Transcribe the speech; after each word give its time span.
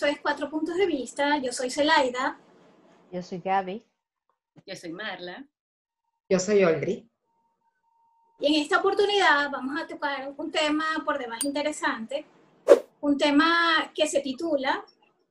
Esto 0.00 0.12
es 0.12 0.20
Cuatro 0.22 0.48
Puntos 0.48 0.76
de 0.76 0.86
Vista. 0.86 1.36
Yo 1.36 1.52
soy 1.52 1.70
Zelaida. 1.70 2.40
Yo 3.12 3.22
soy 3.22 3.38
Gaby. 3.38 3.84
Yo 4.64 4.74
soy 4.74 4.92
Marla. 4.92 5.46
Yo 6.26 6.38
soy 6.38 6.64
Olri. 6.64 7.06
Y 8.38 8.46
en 8.46 8.62
esta 8.62 8.78
oportunidad 8.78 9.50
vamos 9.50 9.78
a 9.78 9.86
tocar 9.86 10.32
un 10.34 10.50
tema 10.50 10.86
por 11.04 11.18
demás 11.18 11.44
interesante, 11.44 12.24
un 13.02 13.18
tema 13.18 13.92
que 13.94 14.06
se 14.06 14.22
titula 14.22 14.82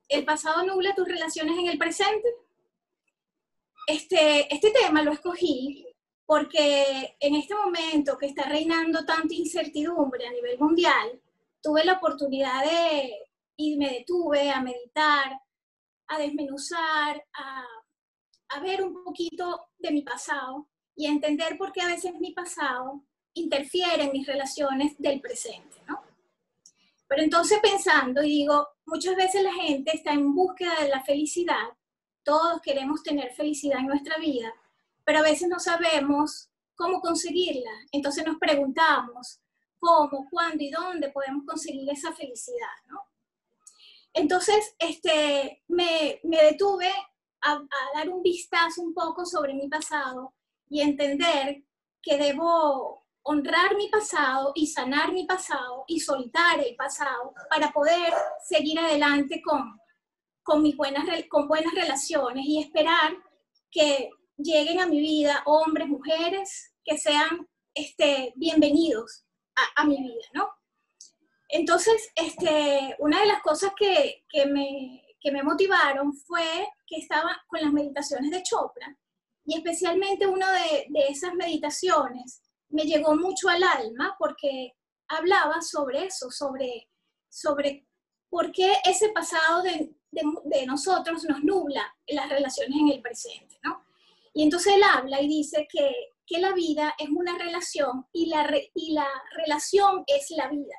¿El 0.08 0.24
pasado 0.24 0.64
nubla 0.64 0.94
tus 0.94 1.08
relaciones 1.08 1.58
en 1.58 1.66
el 1.66 1.80
presente? 1.80 2.30
Este, 3.88 4.54
este 4.54 4.70
tema 4.70 5.02
lo 5.02 5.14
escogí 5.14 5.88
porque 6.28 7.18
en 7.20 7.34
este 7.34 7.56
momento 7.56 8.20
que 8.20 8.28
está 8.28 8.44
reinando 8.44 9.04
tanta 9.04 9.34
incertidumbre 9.34 10.28
a 10.28 10.32
nivel 10.32 10.60
mundial, 10.60 11.20
tuve 11.60 11.84
la 11.84 11.94
oportunidad 11.94 12.64
de, 12.64 13.29
y 13.60 13.76
me 13.76 13.90
detuve 13.90 14.52
a 14.52 14.62
meditar, 14.62 15.38
a 16.08 16.18
desmenuzar, 16.18 17.22
a, 17.34 17.66
a 18.48 18.60
ver 18.62 18.82
un 18.82 19.04
poquito 19.04 19.68
de 19.78 19.92
mi 19.92 20.02
pasado 20.02 20.70
y 20.96 21.06
a 21.06 21.10
entender 21.10 21.58
por 21.58 21.74
qué 21.74 21.82
a 21.82 21.88
veces 21.88 22.14
mi 22.22 22.32
pasado 22.32 23.04
interfiere 23.34 24.04
en 24.04 24.14
mis 24.14 24.26
relaciones 24.26 24.98
del 24.98 25.20
presente, 25.20 25.76
¿no? 25.90 26.02
Pero 27.06 27.22
entonces 27.22 27.60
pensando 27.62 28.24
y 28.24 28.30
digo, 28.30 28.66
muchas 28.86 29.18
veces 29.18 29.44
la 29.44 29.54
gente 29.54 29.94
está 29.94 30.14
en 30.14 30.34
búsqueda 30.34 30.80
de 30.80 30.88
la 30.88 31.04
felicidad, 31.04 31.68
todos 32.24 32.62
queremos 32.62 33.04
tener 33.04 33.34
felicidad 33.34 33.80
en 33.80 33.88
nuestra 33.88 34.18
vida, 34.20 34.54
pero 35.04 35.20
a 35.20 35.24
veces 35.24 35.50
no 35.50 35.60
sabemos 35.60 36.50
cómo 36.76 37.02
conseguirla. 37.02 37.72
Entonces 37.92 38.26
nos 38.26 38.38
preguntamos 38.38 39.42
cómo, 39.80 40.30
cuándo 40.30 40.64
y 40.64 40.72
dónde 40.72 41.10
podemos 41.10 41.44
conseguir 41.46 41.90
esa 41.90 42.14
felicidad, 42.14 42.78
¿no? 42.88 43.10
Entonces, 44.14 44.76
este, 44.80 45.64
me, 45.68 46.20
me 46.24 46.44
detuve 46.44 46.92
a, 47.42 47.62
dar 47.96 48.10
un 48.10 48.22
vistazo 48.22 48.82
un 48.82 48.94
poco 48.94 49.26
sobre 49.26 49.54
mi 49.54 49.68
pasado 49.68 50.34
y 50.70 50.82
entender 50.82 51.64
que 52.02 52.18
debo 52.18 53.06
honrar 53.24 53.76
mi 53.76 53.90
pasado 53.90 54.52
y 54.56 54.68
sanar 54.68 55.12
mi 55.14 55.26
pasado 55.26 55.84
y 55.88 56.00
soltar 56.00 56.60
el 56.60 56.76
pasado 56.76 57.34
para 57.50 57.72
poder 57.72 58.14
seguir 58.48 58.80
adelante 58.80 59.42
con, 59.42 59.80
con, 60.44 60.62
mis 60.62 60.76
buenas, 60.76 61.06
con 61.30 61.48
buenas 61.48 61.74
relaciones 61.74 62.46
y 62.46 62.60
esperar 62.60 63.16
que 63.72 64.10
lleguen 64.38 64.80
a 64.80 64.88
mi 64.88 65.00
vida 65.00 65.44
hombres, 65.46 65.88
mujeres, 65.88 66.74
que 66.84 66.98
sean 66.98 67.48
este, 67.74 68.34
bienvenidos 68.36 69.26
a 69.76 69.86
mi 69.86 69.98
vida, 69.98 70.26
¿no? 70.34 70.59
Entonces, 71.50 72.12
este, 72.16 72.96
una 73.00 73.22
de 73.22 73.28
las 73.28 73.42
cosas 73.42 73.72
que, 73.76 74.24
que, 74.30 74.46
me, 74.46 75.04
que 75.20 75.32
me 75.32 75.44
motivaron 75.44 76.14
fue 76.14 76.70
que 76.86 76.98
estaba 76.98 77.42
con 77.48 77.60
las 77.62 77.74
meditaciones 77.74 78.30
de 78.30 78.44
Chopra 78.44 78.96
y 79.46 79.58
especialmente 79.58 80.28
una 80.28 80.52
de, 80.52 80.86
de 80.90 81.08
esas 81.08 81.34
meditaciones 81.34 82.44
me 82.70 82.84
llegó 82.84 83.16
mucho 83.16 83.50
al 83.50 83.64
alma 83.64 84.16
porque 84.20 84.76
hablaba 85.08 85.62
sobre 85.62 86.06
eso, 86.06 86.30
sobre, 86.30 86.88
sobre 87.30 87.88
por 88.30 88.52
qué 88.52 88.74
ese 88.86 89.10
pasado 89.10 89.64
de, 89.64 89.92
de, 90.12 90.22
de, 90.44 90.66
nosotros 90.68 91.24
nos 91.24 91.44
nubla 91.44 91.96
las 92.08 92.30
relaciones 92.30 92.78
en 92.80 92.90
el 92.90 93.02
presente, 93.02 93.60
¿no? 93.64 93.84
Y 94.34 94.44
entonces 94.44 94.76
él 94.76 94.84
habla 94.84 95.20
y 95.20 95.28
dice 95.28 95.68
que, 95.68 96.14
que 96.28 96.38
la 96.38 96.54
vida 96.54 96.94
es 97.00 97.10
una 97.10 97.36
relación 97.38 98.06
y 98.14 98.28
la, 98.28 98.44
re, 98.44 98.72
y 98.76 98.94
la 98.94 99.08
relación 99.36 100.04
es 100.06 100.30
la 100.30 100.48
vida. 100.48 100.76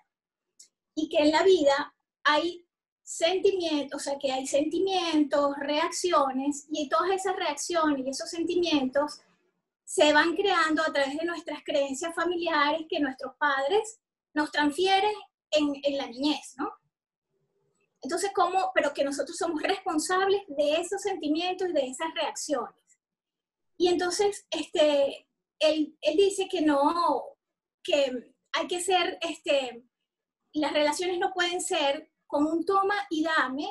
Y 1.01 1.09
que 1.09 1.19
en 1.19 1.31
la 1.31 1.43
vida 1.43 1.95
hay 2.25 2.67
sentimientos, 3.03 4.01
o 4.01 4.05
sea, 4.05 4.19
que 4.19 4.31
hay 4.31 4.47
sentimientos, 4.47 5.57
reacciones, 5.59 6.67
y 6.71 6.89
todas 6.89 7.11
esas 7.11 7.37
reacciones 7.37 8.07
y 8.07 8.11
esos 8.11 8.29
sentimientos 8.29 9.21
se 9.85 10.13
van 10.13 10.37
creando 10.37 10.83
a 10.83 10.93
través 10.93 11.17
de 11.17 11.25
nuestras 11.25 11.65
creencias 11.65 12.15
familiares 12.15 12.87
que 12.89 13.01
nuestros 13.01 13.35
padres 13.37 14.01
nos 14.35 14.53
transfieren 14.53 15.15
en, 15.51 15.73
en 15.83 15.97
la 15.97 16.07
niñez, 16.07 16.55
¿no? 16.57 16.71
Entonces, 18.03 18.31
¿cómo? 18.35 18.71
Pero 18.75 18.93
que 18.95 19.05
nosotros 19.05 19.37
somos 19.37 19.63
responsables 19.63 20.43
de 20.49 20.77
esos 20.77 21.03
sentimientos 21.03 21.69
y 21.69 21.73
de 21.73 21.87
esas 21.87 22.15
reacciones. 22.15 22.75
Y 23.77 23.89
entonces, 23.89 24.47
este, 24.51 25.27
él, 25.59 25.97
él 26.01 26.17
dice 26.17 26.49
que 26.49 26.63
no, 26.63 27.25
que 27.83 28.33
hay 28.53 28.67
que 28.67 28.81
ser, 28.81 29.19
este, 29.23 29.85
las 30.55 30.73
relaciones 30.73 31.19
no 31.19 31.33
pueden 31.33 31.61
ser 31.61 32.11
con 32.27 32.47
un 32.47 32.65
toma 32.65 32.95
y 33.11 33.23
dame 33.23 33.69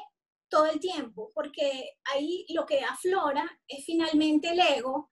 todo 0.49 0.65
el 0.65 0.79
tiempo, 0.79 1.31
porque 1.33 1.97
ahí 2.05 2.45
lo 2.49 2.65
que 2.65 2.81
aflora 2.81 3.45
es 3.67 3.85
finalmente 3.85 4.49
el 4.49 4.59
ego 4.59 5.11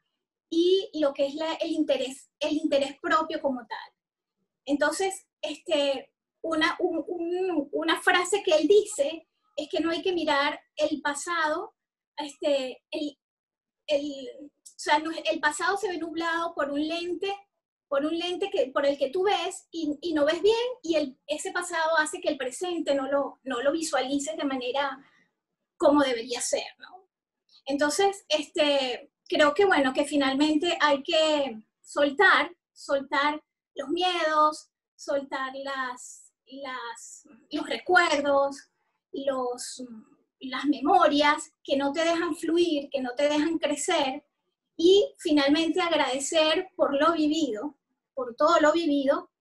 y 0.50 0.90
lo 1.00 1.14
que 1.14 1.28
es 1.28 1.36
el, 1.62 1.72
interés, 1.72 2.30
el 2.40 2.54
interés 2.54 2.98
propio 3.02 3.42
como 3.42 3.66
tal. 3.68 3.94
Entonces, 4.66 5.28
este, 5.42 6.12
una, 6.42 6.76
un, 6.80 7.04
un, 7.08 7.70
una 7.72 8.02
frase 8.02 8.42
que 8.44 8.56
él 8.56 8.68
dice 8.68 9.28
es 9.56 9.70
que 9.70 9.80
no 9.80 9.92
hay 9.92 10.02
que 10.02 10.14
mirar 10.14 10.60
el 10.76 11.02
pasado, 11.02 11.76
este, 12.18 12.84
el, 12.92 13.18
el, 13.88 14.28
o 14.42 14.80
sea, 14.80 15.02
el 15.32 15.40
pasado 15.40 15.78
se 15.78 15.90
ve 15.90 15.98
nublado 15.98 16.54
por 16.54 16.72
un 16.72 16.86
lente, 16.88 17.34
por 17.88 18.06
un 18.06 18.18
lente 18.18 18.50
que, 18.50 18.68
por 18.68 18.86
el 18.86 18.98
que 18.98 19.10
tú 19.10 19.24
ves 19.24 19.68
y, 19.72 20.14
no 20.14 20.26
ves 20.26 20.42
bien, 20.42 20.56
y 20.84 20.96
el, 20.96 21.18
ese 21.26 21.52
pasado 21.52 21.98
hace 21.98 22.20
que 22.20 22.30
el 22.30 22.38
presente 22.38 22.96
no 22.96 23.08
lo, 23.10 23.40
no 23.44 23.62
lo 23.62 23.72
visualices 23.72 24.36
de 24.36 24.44
manera 24.44 25.00
como 25.78 26.02
debería 26.02 26.42
ser. 26.42 26.66
Entonces, 27.66 28.26
este, 28.30 29.12
creo 29.28 29.54
que 29.54 29.66
bueno, 29.66 29.94
que 29.94 30.06
finalmente 30.06 30.78
hay 30.82 31.04
que 31.04 31.62
soltar, 31.82 32.52
soltar 32.74 33.42
los 33.76 33.90
miedos, 33.90 34.70
soltar 34.96 35.54
las, 35.56 36.34
las, 36.48 37.28
los 37.52 37.68
recuerdos, 37.68 38.70
los, 39.12 39.84
las 40.40 40.66
memorias 40.66 41.52
que 41.64 41.78
no 41.78 41.92
te 41.92 42.04
dejan 42.04 42.36
fluir, 42.36 42.90
que 42.90 43.02
no 43.02 43.12
te 43.16 43.30
dejan 43.30 43.58
crecer, 43.58 44.24
y 44.78 45.14
finalmente 45.18 45.82
agradecer 45.82 46.70
por 46.76 46.94
lo 46.94 47.14
vivido, 47.14 47.76
por 48.14 48.36
todo 48.36 48.60
lo 48.62 48.72
vivido, 48.72 49.32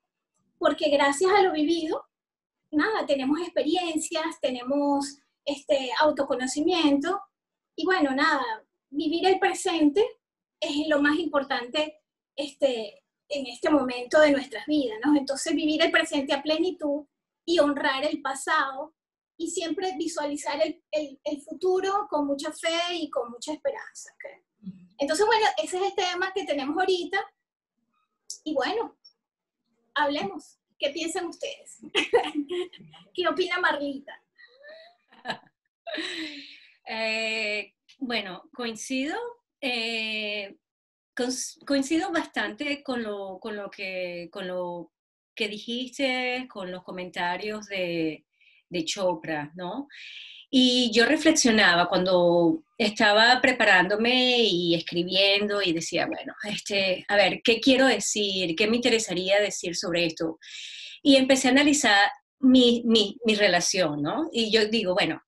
porque 0.58 0.88
gracias 0.88 1.30
a 1.32 1.42
lo 1.42 1.52
vivido, 1.52 2.04
nada, 2.70 3.06
tenemos 3.06 3.40
experiencias, 3.40 4.40
tenemos 4.40 5.18
este 5.44 5.90
autoconocimiento, 6.00 7.20
y 7.76 7.84
bueno, 7.84 8.14
nada, 8.14 8.64
vivir 8.88 9.26
el 9.26 9.38
presente 9.38 10.04
es 10.58 10.88
lo 10.88 11.02
más 11.02 11.18
importante 11.18 12.00
este, 12.34 13.04
en 13.28 13.46
este 13.46 13.68
momento 13.70 14.18
de 14.20 14.30
nuestras 14.30 14.66
vidas, 14.66 14.98
¿no? 15.04 15.14
Entonces 15.16 15.54
vivir 15.54 15.82
el 15.82 15.90
presente 15.90 16.32
a 16.32 16.42
plenitud 16.42 17.04
y 17.44 17.58
honrar 17.58 18.04
el 18.04 18.22
pasado 18.22 18.94
y 19.36 19.50
siempre 19.50 19.94
visualizar 19.98 20.58
el, 20.62 21.20
el, 21.22 21.42
futuro 21.42 22.06
con 22.08 22.26
mucha 22.26 22.50
fe 22.52 22.94
y 22.94 23.10
con 23.10 23.30
mucha 23.30 23.52
esperanza. 23.52 24.10
¿okay? 24.14 24.45
Entonces, 24.98 25.26
bueno, 25.26 25.46
ese 25.62 25.76
es 25.76 25.82
el 25.82 25.94
tema 25.94 26.32
que 26.34 26.44
tenemos 26.44 26.76
ahorita. 26.78 27.18
Y 28.44 28.54
bueno, 28.54 28.96
hablemos. 29.94 30.58
¿Qué 30.78 30.90
piensan 30.90 31.26
ustedes? 31.26 31.78
¿Qué 33.14 33.26
opina 33.26 33.58
Marlita? 33.58 34.22
eh, 36.86 37.72
bueno, 37.98 38.50
coincido, 38.52 39.16
eh, 39.60 40.56
coincido 41.66 42.12
bastante 42.12 42.82
con 42.82 43.02
lo, 43.02 43.38
con 43.40 43.56
lo, 43.56 43.70
que, 43.70 44.28
con 44.30 44.46
lo 44.46 44.92
que 45.34 45.48
dijiste, 45.48 46.46
con 46.50 46.70
los 46.70 46.82
comentarios 46.82 47.66
de, 47.66 48.26
de 48.68 48.84
Chopra, 48.84 49.52
¿no? 49.54 49.88
Y 50.58 50.90
yo 50.90 51.04
reflexionaba 51.04 51.86
cuando 51.86 52.62
estaba 52.78 53.42
preparándome 53.42 54.38
y 54.38 54.74
escribiendo 54.74 55.60
y 55.60 55.74
decía, 55.74 56.06
bueno, 56.06 56.32
este, 56.44 57.04
a 57.08 57.16
ver, 57.16 57.42
¿qué 57.44 57.60
quiero 57.60 57.84
decir? 57.84 58.56
¿Qué 58.56 58.66
me 58.66 58.76
interesaría 58.76 59.38
decir 59.38 59.76
sobre 59.76 60.06
esto? 60.06 60.38
Y 61.02 61.16
empecé 61.16 61.48
a 61.48 61.50
analizar 61.50 62.10
mi, 62.38 62.82
mi, 62.86 63.18
mi 63.26 63.34
relación, 63.34 64.00
¿no? 64.00 64.30
Y 64.32 64.50
yo 64.50 64.66
digo, 64.66 64.94
bueno, 64.94 65.20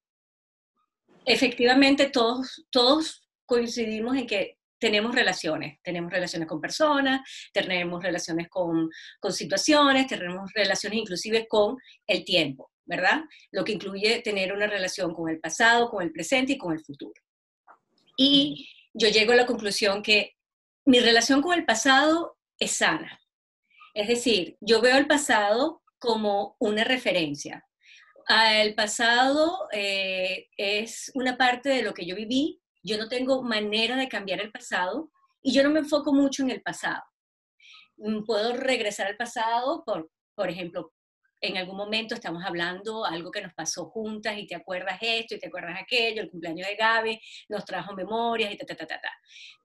efectivamente 1.26 2.08
todos, 2.08 2.64
todos 2.70 3.28
coincidimos 3.44 4.16
en 4.16 4.26
que 4.26 4.56
tenemos 4.78 5.14
relaciones, 5.14 5.78
tenemos 5.82 6.10
relaciones 6.10 6.48
con 6.48 6.58
personas, 6.58 7.20
tenemos 7.52 8.02
relaciones 8.02 8.48
con, 8.48 8.88
con, 9.20 9.32
situaciones, 9.34 10.06
tenemos 10.06 10.50
relaciones 10.54 11.00
inclusive 11.00 11.46
con 11.46 11.76
el 12.06 12.24
tiempo, 12.24 12.70
¿verdad? 12.88 13.20
Lo 13.52 13.64
que 13.64 13.72
incluye 13.72 14.20
tener 14.22 14.52
una 14.52 14.66
relación 14.66 15.14
con 15.14 15.28
el 15.28 15.38
pasado, 15.38 15.90
con 15.90 16.02
el 16.02 16.10
presente 16.10 16.54
y 16.54 16.58
con 16.58 16.72
el 16.72 16.80
futuro. 16.80 17.20
Y 18.16 18.68
yo 18.94 19.08
llego 19.08 19.32
a 19.32 19.36
la 19.36 19.46
conclusión 19.46 20.02
que 20.02 20.34
mi 20.86 20.98
relación 20.98 21.42
con 21.42 21.56
el 21.56 21.64
pasado 21.64 22.38
es 22.58 22.72
sana. 22.72 23.20
Es 23.94 24.08
decir, 24.08 24.56
yo 24.60 24.80
veo 24.80 24.96
el 24.96 25.06
pasado 25.06 25.82
como 25.98 26.56
una 26.58 26.84
referencia, 26.84 27.64
ah, 28.28 28.60
el 28.60 28.74
pasado 28.74 29.68
eh, 29.72 30.48
es 30.56 31.10
una 31.14 31.36
parte 31.36 31.68
de 31.68 31.82
lo 31.82 31.92
que 31.92 32.06
yo 32.06 32.14
viví. 32.14 32.60
Yo 32.82 32.96
no 32.96 33.08
tengo 33.08 33.42
manera 33.42 33.96
de 33.96 34.08
cambiar 34.08 34.40
el 34.40 34.52
pasado 34.52 35.10
y 35.42 35.52
yo 35.52 35.62
no 35.62 35.70
me 35.70 35.80
enfoco 35.80 36.12
mucho 36.12 36.42
en 36.42 36.50
el 36.50 36.62
pasado. 36.62 37.02
Mm, 37.96 38.24
puedo 38.24 38.56
regresar 38.56 39.08
al 39.08 39.16
pasado, 39.16 39.84
por, 39.84 40.10
por 40.34 40.48
ejemplo, 40.48 40.92
en 41.40 41.56
algún 41.56 41.76
momento 41.76 42.14
estamos 42.14 42.44
hablando 42.44 43.04
algo 43.04 43.30
que 43.30 43.40
nos 43.40 43.54
pasó 43.54 43.86
juntas 43.86 44.36
y 44.38 44.46
te 44.46 44.54
acuerdas 44.54 44.98
esto 45.00 45.34
y 45.34 45.38
te 45.38 45.48
acuerdas 45.48 45.76
aquello, 45.80 46.22
el 46.22 46.30
cumpleaños 46.30 46.66
de 46.66 46.76
Gaby 46.76 47.20
nos 47.48 47.64
trajo 47.64 47.94
memorias 47.94 48.52
y 48.52 48.56
ta, 48.56 48.66
ta, 48.66 48.74
ta, 48.74 48.86
ta, 48.86 49.00
ta. 49.00 49.12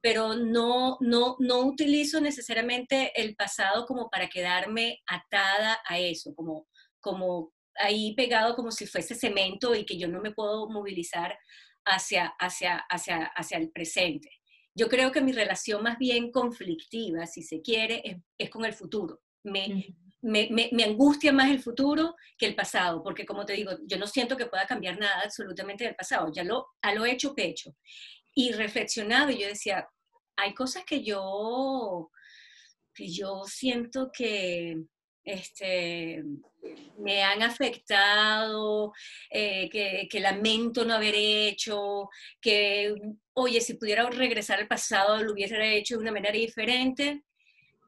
Pero 0.02 0.36
no, 0.36 0.98
no, 1.02 1.36
no 1.40 1.60
utilizo 1.62 2.22
necesariamente 2.22 3.12
el 3.20 3.36
pasado 3.36 3.86
como 3.86 4.10
para 4.10 4.30
quedarme 4.30 5.02
atada 5.08 5.80
a 5.86 5.98
eso, 6.00 6.34
como, 6.36 6.68
como 7.00 7.54
ahí 7.76 8.14
pegado 8.16 8.56
como 8.56 8.72
si 8.72 8.86
fuese 8.86 9.16
cemento 9.16 9.74
y 9.74 9.86
que 9.86 9.98
yo 9.98 10.08
no 10.08 10.22
me 10.22 10.32
puedo 10.32 10.70
movilizar 10.70 11.38
hacia, 11.86 12.28
hacia, 12.40 12.78
hacia, 12.90 13.26
hacia 13.26 13.58
el 13.58 13.72
presente. 13.72 14.30
Yo 14.76 14.90
creo 14.90 15.12
que 15.12 15.22
mi 15.22 15.32
relación 15.32 15.84
más 15.84 15.98
bien 15.98 16.32
conflictiva, 16.32 17.28
si 17.28 17.44
se 17.44 17.62
quiere, 17.62 18.02
es, 18.04 18.18
es 18.38 18.50
con 18.50 18.66
el 18.66 18.74
futuro. 18.74 19.22
Me, 19.44 19.96
me, 20.24 20.84
angustia 20.84 21.34
más 21.34 21.52
el 21.52 21.62
futuro 21.62 22.16
que 22.38 22.46
el 22.46 22.56
pasado, 22.56 23.04
porque 23.04 23.26
como 23.26 23.46
te 23.46 23.54
digo, 23.54 23.72
yo 23.86 23.98
no 23.98 24.08
siento 24.08 24.38
que 24.38 24.46
pueda 24.46 24.66
cambiar 24.66 24.98
nada 24.98 25.22
absolutamente 25.24 25.84
del 25.84 25.96
pasado, 25.96 26.32
ya 26.34 26.44
lo, 26.44 26.68
a 26.82 26.94
lo 26.94 27.06
hecho 27.06 27.36
pecho. 27.36 27.76
Y 28.34 28.54
reflexionado, 28.54 29.32
yo 29.32 29.48
decía, 29.48 29.88
hay 30.38 30.54
cosas 30.54 30.86
que 30.86 31.04
yo, 31.04 32.10
que 32.94 33.10
yo 33.10 33.44
siento 33.46 34.12
que 34.12 34.78
este, 35.26 36.24
me 36.98 37.24
han 37.24 37.44
afectado, 37.44 38.94
eh, 39.30 39.70
que, 39.70 40.08
que, 40.10 40.20
lamento 40.20 40.86
no 40.86 40.96
haber 40.96 41.16
hecho, 41.16 42.10
que, 42.42 42.96
oye, 43.34 43.62
si 43.62 43.76
pudiera 43.76 44.10
regresar 44.10 44.60
al 44.60 44.68
pasado 44.68 45.22
lo 45.22 45.34
hubiera 45.34 45.66
hecho 45.68 45.96
de 45.96 46.02
una 46.02 46.12
manera 46.12 46.34
diferente. 46.34 47.24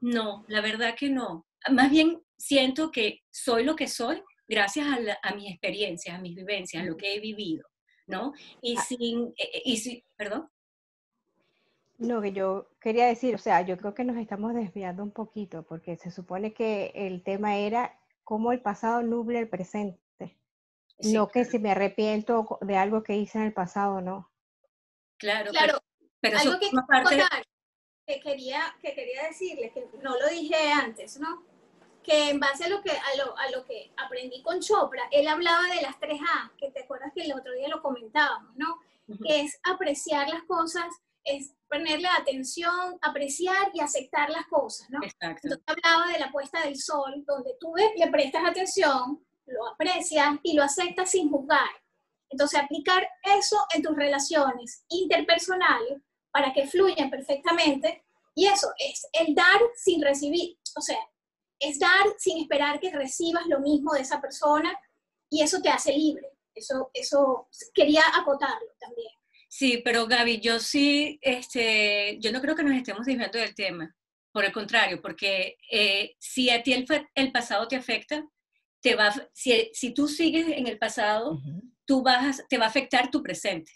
No, 0.01 0.45
la 0.47 0.61
verdad 0.61 0.95
que 0.95 1.09
no. 1.09 1.47
Más 1.71 1.89
bien 1.89 2.21
siento 2.37 2.91
que 2.91 3.23
soy 3.31 3.63
lo 3.63 3.75
que 3.75 3.87
soy 3.87 4.21
gracias 4.47 4.87
a, 5.21 5.35
mis 5.35 5.51
experiencias, 5.51 6.15
a 6.15 6.21
mis 6.21 6.35
vivencias, 6.35 6.83
a 6.83 6.85
lo 6.85 6.97
que 6.97 7.15
he 7.15 7.19
vivido, 7.19 7.67
¿no? 8.07 8.33
Y 8.61 8.77
ah. 8.77 8.81
sin, 8.81 9.27
eh, 9.37 9.49
eh, 9.53 9.61
y 9.65 9.77
si, 9.77 10.03
perdón. 10.15 10.49
Lo 11.97 12.21
que 12.21 12.33
yo 12.33 12.69
quería 12.79 13.07
decir, 13.07 13.35
o 13.35 13.37
sea, 13.37 13.61
yo 13.61 13.77
creo 13.77 13.93
que 13.93 14.03
nos 14.03 14.17
estamos 14.17 14.53
desviando 14.53 15.01
un 15.01 15.11
poquito, 15.11 15.63
porque 15.63 15.95
se 15.95 16.11
supone 16.11 16.53
que 16.53 16.91
el 16.93 17.23
tema 17.23 17.57
era 17.57 17.97
cómo 18.23 18.51
el 18.51 18.59
pasado 18.59 19.01
nubla 19.01 19.39
el 19.39 19.47
presente. 19.47 19.99
no 20.99 21.27
que 21.29 21.45
si 21.45 21.59
me 21.59 21.71
arrepiento 21.71 22.59
de 22.61 22.77
algo 22.77 23.03
que 23.03 23.15
hice 23.15 23.37
en 23.37 23.45
el 23.45 23.53
pasado, 23.53 24.01
no. 24.01 24.29
Claro, 25.17 25.51
claro. 25.51 25.79
Pero, 26.19 26.37
algo 26.39 26.59
que, 26.59 26.69
parte... 26.87 27.23
que, 28.05 28.19
quería, 28.19 28.75
que 28.81 28.93
quería 28.93 29.23
decirles, 29.27 29.71
que 29.71 29.87
no 30.01 30.19
lo 30.19 30.27
dije 30.27 30.55
antes, 30.71 31.17
¿no? 31.19 31.45
Que 32.05 32.29
en 32.29 32.39
base 32.39 32.65
a 32.65 32.69
lo 32.69 32.81
que, 32.81 32.91
a 32.91 33.15
lo, 33.17 33.37
a 33.37 33.49
lo 33.49 33.65
que 33.65 33.91
aprendí 33.97 34.41
con 34.41 34.59
Chopra, 34.59 35.03
él 35.11 35.27
hablaba 35.27 35.63
de 35.73 35.81
las 35.81 35.99
tres 35.99 36.19
A, 36.21 36.51
que 36.57 36.71
te 36.71 36.83
acuerdas 36.83 37.11
que 37.13 37.23
el 37.23 37.33
otro 37.33 37.53
día 37.53 37.67
lo 37.67 37.81
comentábamos, 37.81 38.55
¿no? 38.55 38.79
Que 39.23 39.41
es 39.41 39.59
apreciar 39.63 40.29
las 40.29 40.43
cosas, 40.43 40.85
es 41.23 41.53
ponerle 41.69 42.07
atención, 42.07 42.97
apreciar 43.01 43.71
y 43.73 43.81
aceptar 43.81 44.29
las 44.29 44.45
cosas, 44.47 44.89
¿no? 44.89 44.99
Exacto. 45.03 45.47
Entonces 45.47 45.63
hablaba 45.65 46.11
de 46.11 46.19
la 46.19 46.31
puesta 46.31 46.61
del 46.61 46.77
sol, 46.77 47.23
donde 47.25 47.55
tú 47.59 47.73
le 47.75 48.07
prestas 48.07 48.43
atención, 48.45 49.25
lo 49.45 49.67
aprecias 49.67 50.37
y 50.43 50.53
lo 50.53 50.63
aceptas 50.63 51.11
sin 51.11 51.29
juzgar. 51.29 51.69
Entonces 52.29 52.59
aplicar 52.59 53.07
eso 53.23 53.57
en 53.73 53.81
tus 53.81 53.95
relaciones 53.95 54.83
interpersonales 54.89 56.01
para 56.31 56.51
que 56.53 56.67
fluyan 56.67 57.09
perfectamente 57.09 58.03
y 58.33 58.47
eso 58.47 58.71
es 58.77 59.07
el 59.13 59.33
dar 59.33 59.61
sin 59.75 60.01
recibir. 60.01 60.57
O 60.75 60.81
sea, 60.81 60.99
es 61.59 61.79
dar 61.79 62.05
sin 62.17 62.41
esperar 62.41 62.79
que 62.79 62.91
recibas 62.91 63.45
lo 63.47 63.59
mismo 63.59 63.93
de 63.93 64.01
esa 64.01 64.21
persona 64.21 64.77
y 65.29 65.41
eso 65.41 65.61
te 65.61 65.69
hace 65.69 65.93
libre. 65.93 66.29
Eso, 66.53 66.89
eso 66.93 67.49
quería 67.73 68.03
acotarlo 68.15 68.67
también. 68.79 69.11
Sí, 69.49 69.81
pero 69.83 70.07
Gaby, 70.07 70.39
yo 70.39 70.59
sí, 70.59 71.19
este, 71.21 72.17
yo 72.19 72.31
no 72.31 72.41
creo 72.41 72.55
que 72.55 72.63
nos 72.63 72.75
estemos 72.75 73.05
desviando 73.05 73.39
del 73.39 73.55
tema. 73.55 73.95
Por 74.31 74.43
el 74.43 74.51
contrario, 74.51 75.01
porque 75.01 75.57
eh, 75.71 76.15
si 76.19 76.49
a 76.49 76.61
ti 76.61 76.73
el, 76.73 76.85
el, 77.15 77.31
pasado 77.31 77.69
te 77.69 77.77
afecta, 77.77 78.27
te 78.81 78.95
va, 78.95 79.13
si, 79.31 79.69
si 79.71 79.93
tú 79.93 80.09
sigues 80.09 80.47
en 80.49 80.67
el 80.67 80.77
pasado, 80.77 81.39
tú 81.85 82.03
vas, 82.03 82.43
te 82.49 82.57
va 82.57 82.65
a 82.65 82.67
afectar 82.67 83.09
tu 83.09 83.23
presente. 83.23 83.71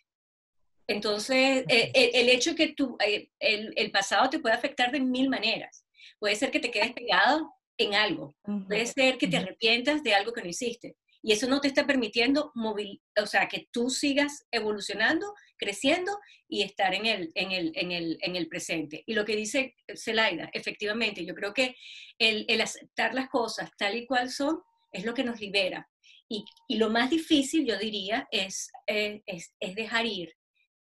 Entonces, 0.85 1.63
eh, 1.69 1.91
el, 1.93 2.09
el, 2.13 2.29
hecho 2.29 2.55
que 2.55 2.73
tú, 2.73 2.97
eh, 2.99 3.29
el, 3.39 3.71
el, 3.77 3.91
pasado 3.91 4.29
te 4.29 4.39
puede 4.39 4.55
afectar 4.55 4.91
de 4.91 4.99
mil 4.99 5.29
maneras. 5.29 5.85
Puede 6.19 6.35
ser 6.35 6.51
que 6.51 6.59
te 6.59 6.71
quedes 6.71 6.91
pegado 6.91 7.53
en 7.79 7.95
algo. 7.95 8.35
Puede 8.67 8.85
ser 8.85 9.17
que 9.17 9.27
te 9.27 9.37
arrepientas 9.37 10.03
de 10.03 10.13
algo 10.13 10.33
que 10.33 10.41
no 10.41 10.49
hiciste. 10.49 10.95
Y 11.21 11.33
eso 11.33 11.47
no 11.47 11.59
te 11.59 11.67
está 11.67 11.85
permitiendo 11.85 12.51
móvil, 12.55 13.01
o 13.21 13.25
sea, 13.25 13.47
que 13.47 13.67
tú 13.71 13.89
sigas 13.89 14.45
evolucionando, 14.51 15.33
creciendo 15.57 16.17
y 16.47 16.61
estar 16.61 16.93
en 16.93 17.05
el, 17.05 17.31
en 17.35 17.51
el, 17.51 17.71
en 17.75 17.91
el, 17.91 18.17
en 18.21 18.35
el 18.35 18.47
presente. 18.47 19.03
Y 19.05 19.13
lo 19.13 19.25
que 19.25 19.35
dice 19.35 19.75
Zelaida, 19.97 20.49
efectivamente, 20.53 21.25
yo 21.25 21.35
creo 21.35 21.53
que 21.53 21.75
el, 22.17 22.45
el, 22.47 22.61
aceptar 22.61 23.13
las 23.13 23.29
cosas 23.29 23.69
tal 23.77 23.97
y 23.97 24.05
cual 24.05 24.29
son 24.29 24.61
es 24.93 25.03
lo 25.03 25.13
que 25.13 25.25
nos 25.25 25.39
libera. 25.41 25.89
Y, 26.29 26.45
y 26.67 26.77
lo 26.77 26.89
más 26.89 27.09
difícil, 27.09 27.65
yo 27.65 27.77
diría, 27.77 28.27
es, 28.31 28.69
eh, 28.87 29.21
es, 29.25 29.53
es, 29.59 29.75
dejar 29.75 30.05
ir. 30.05 30.33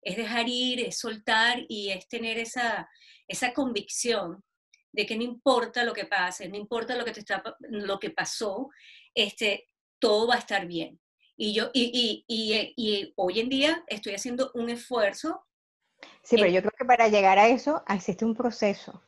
Es 0.02 0.16
dejar 0.16 0.48
ir, 0.48 0.80
es 0.82 1.00
soltar 1.00 1.66
y 1.68 1.90
es 1.90 2.08
tener 2.08 2.38
esa, 2.38 2.88
esa 3.28 3.54
convicción 3.54 4.44
de 4.92 5.06
que 5.06 5.16
no 5.16 5.24
importa 5.24 5.84
lo 5.84 5.94
que 5.94 6.06
pase, 6.06 6.50
no 6.50 6.58
importa 6.58 6.96
lo 6.96 7.06
que, 7.06 7.12
te 7.12 7.20
está, 7.20 7.44
lo 7.60 8.00
que 8.00 8.10
pasó, 8.10 8.70
este, 9.14 9.68
todo 10.00 10.28
va 10.28 10.36
a 10.36 10.40
estar 10.40 10.66
bien. 10.66 11.00
Y 11.38 11.54
yo, 11.54 11.70
y, 11.74 11.84
y, 11.94 12.26
y, 12.28 12.74
y 12.76 13.14
hoy 13.16 13.40
en 13.40 13.50
día 13.50 13.84
estoy 13.88 14.14
haciendo 14.14 14.52
un 14.56 14.70
esfuerzo. 14.70 15.46
Sí, 16.24 16.36
pero 16.36 16.48
yo 16.48 16.62
creo 16.62 16.74
que 16.78 16.86
para 16.86 17.08
llegar 17.08 17.40
a 17.40 17.48
eso 17.48 17.84
existe 17.88 18.26
un 18.26 18.36
proceso. 18.36 19.02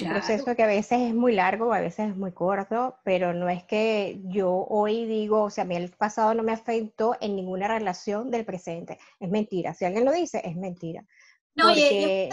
Un 0.00 0.08
proceso 0.08 0.56
que 0.56 0.62
a 0.64 0.66
veces 0.66 1.00
es 1.00 1.14
muy 1.14 1.32
largo, 1.34 1.72
a 1.72 1.80
veces 1.80 2.10
es 2.10 2.16
muy 2.16 2.32
corto, 2.32 2.96
pero 3.04 3.32
no 3.32 3.48
es 3.48 3.62
que 3.62 4.20
yo 4.24 4.66
hoy 4.68 5.04
digo, 5.06 5.44
o 5.44 5.50
sea, 5.50 5.62
a 5.62 5.66
mí 5.68 5.76
el 5.76 5.90
pasado 5.90 6.34
no 6.34 6.42
me 6.42 6.50
afectó 6.50 7.16
en 7.20 7.36
ninguna 7.36 7.68
relación 7.68 8.28
del 8.28 8.44
presente. 8.44 8.98
Es 9.20 9.30
mentira. 9.30 9.72
Si 9.72 9.84
alguien 9.84 10.04
lo 10.04 10.10
dice, 10.10 10.42
es 10.44 10.56
mentira. 10.56 11.06
No, 11.54 11.66
porque... 11.68 12.28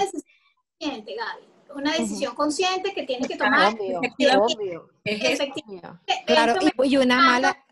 y, 0.80 0.86
y 0.86 0.90
es 0.90 1.06
Gaby 1.06 1.52
una 1.76 1.92
decisión 1.94 2.36
consciente 2.36 2.94
que 2.94 3.04
tienes 3.04 3.28
que 3.28 3.38
tomar. 3.38 3.74
Obvio, 3.74 4.90
efectivamente, 5.04 6.24
Claro, 6.26 6.56
y, 6.84 6.98
una 6.98 7.18
mala... 7.18 7.66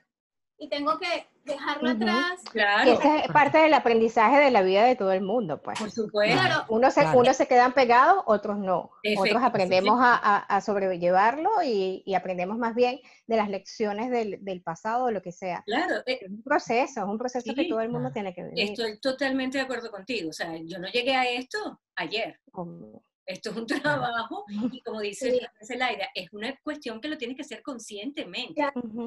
Y 0.62 0.68
tengo 0.68 1.00
que 1.00 1.26
dejarlo 1.46 1.90
atrás. 1.90 2.42
Claro. 2.52 2.92
Esa 2.92 3.20
es 3.20 3.28
parte 3.32 3.58
del 3.60 3.74
aprendizaje 3.74 4.38
de 4.38 4.52
la 4.52 4.62
vida 4.62 4.84
de 4.84 4.96
todo 4.96 5.12
el 5.12 5.22
mundo, 5.22 5.62
pues. 5.62 5.80
Por 5.80 5.92
supuesto. 5.92 6.38
Claro. 6.38 6.66
Unos 6.70 6.94
se, 6.94 7.06
uno 7.16 7.34
se 7.34 7.48
quedan 7.48 7.74
pegados, 7.74 8.24
otros 8.26 8.58
no. 8.58 8.92
Otros 9.18 9.42
aprendemos 9.42 10.00
a, 10.02 10.38
a, 10.38 10.62
sobrellevarlo 10.62 11.50
y, 11.64 12.04
y, 12.06 12.14
aprendemos 12.14 12.58
más 12.58 12.76
bien 12.76 13.00
de 13.28 13.38
las 13.38 13.50
lecciones 13.50 14.12
del, 14.12 14.44
del 14.44 14.62
pasado 14.62 15.06
o 15.06 15.12
lo 15.12 15.22
que 15.22 15.32
sea. 15.32 15.64
Claro. 15.66 15.96
Eh, 16.06 16.20
es 16.22 16.30
un 16.30 16.44
proceso, 16.44 17.02
es 17.02 17.08
un 17.08 17.18
proceso 17.18 17.54
que 17.54 17.66
todo 17.66 17.82
el 17.82 17.90
mundo 17.90 18.12
tiene 18.12 18.34
que 18.34 18.44
vivir. 18.44 18.72
Estoy 18.72 19.00
totalmente 19.00 19.58
de 19.58 19.64
acuerdo 19.64 19.90
contigo. 19.92 20.30
O 20.30 20.34
sea, 20.34 20.56
yo 20.64 20.80
no 20.80 20.88
llegué 20.90 21.16
a 21.16 21.30
esto 21.30 21.80
ayer. 21.96 22.40
Esto 23.30 23.52
es 23.52 23.58
un 23.58 23.68
trabajo 23.68 24.44
y 24.72 24.82
como 24.82 25.02
dice 25.02 25.40
Zelaida, 25.64 26.10
es 26.16 26.34
una 26.34 26.58
cuestión 26.64 27.00
que 27.00 27.08
lo 27.08 27.16
tienes 27.16 27.38
que 27.38 27.44
hacer 27.44 27.62
conscientemente. 27.62 28.60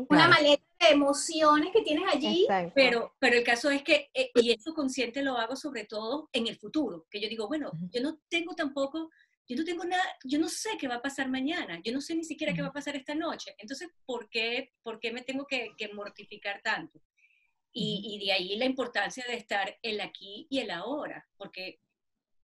Una 0.08 0.28
maleta 0.28 0.62
de 0.78 0.90
emociones 0.90 1.72
que 1.72 1.82
tienes 1.82 2.04
allí. 2.08 2.46
Pero, 2.72 3.16
pero 3.18 3.36
el 3.36 3.42
caso 3.42 3.68
es 3.68 3.82
que, 3.82 4.10
eh, 4.14 4.30
y 4.36 4.52
eso 4.52 4.74
consciente 4.74 5.22
lo 5.22 5.36
hago 5.36 5.56
sobre 5.56 5.86
todo 5.86 6.28
en 6.32 6.46
el 6.46 6.56
futuro, 6.56 7.08
que 7.10 7.20
yo 7.20 7.28
digo, 7.28 7.48
bueno, 7.48 7.72
yo 7.90 8.00
no 8.00 8.20
tengo 8.28 8.54
tampoco, 8.54 9.10
yo 9.48 9.56
no 9.56 9.64
tengo 9.64 9.84
nada, 9.84 10.04
yo 10.22 10.38
no 10.38 10.48
sé 10.48 10.70
qué 10.78 10.86
va 10.86 10.96
a 10.96 11.02
pasar 11.02 11.28
mañana, 11.28 11.80
yo 11.82 11.92
no 11.92 12.00
sé 12.00 12.14
ni 12.14 12.22
siquiera 12.22 12.54
qué 12.54 12.62
va 12.62 12.68
a 12.68 12.72
pasar 12.72 12.94
esta 12.94 13.16
noche. 13.16 13.56
Entonces, 13.58 13.88
¿por 14.06 14.30
qué, 14.30 14.72
por 14.84 15.00
qué 15.00 15.10
me 15.10 15.22
tengo 15.22 15.46
que, 15.48 15.72
que 15.76 15.92
mortificar 15.92 16.60
tanto? 16.62 17.02
Y, 17.72 18.20
y, 18.20 18.24
de 18.24 18.32
ahí 18.32 18.54
la 18.56 18.66
importancia 18.66 19.24
de 19.26 19.34
estar 19.34 19.78
el 19.82 20.00
aquí 20.00 20.46
y 20.48 20.60
el 20.60 20.70
ahora, 20.70 21.26
porque 21.38 21.80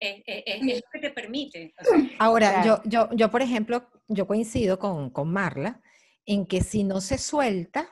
es, 0.00 0.62
lo 0.62 0.90
que 0.92 0.98
te 1.00 1.10
permite. 1.10 1.74
Ahora, 2.18 2.64
yo, 2.64 2.80
yo, 2.84 3.08
yo, 3.12 3.30
por 3.30 3.42
ejemplo, 3.42 3.88
yo 4.06 4.26
coincido 4.26 4.78
con, 4.78 5.10
con 5.10 5.32
Marla 5.32 5.80
en 6.26 6.46
que 6.46 6.62
si 6.62 6.84
no 6.84 7.00
se 7.00 7.18
suelta, 7.18 7.88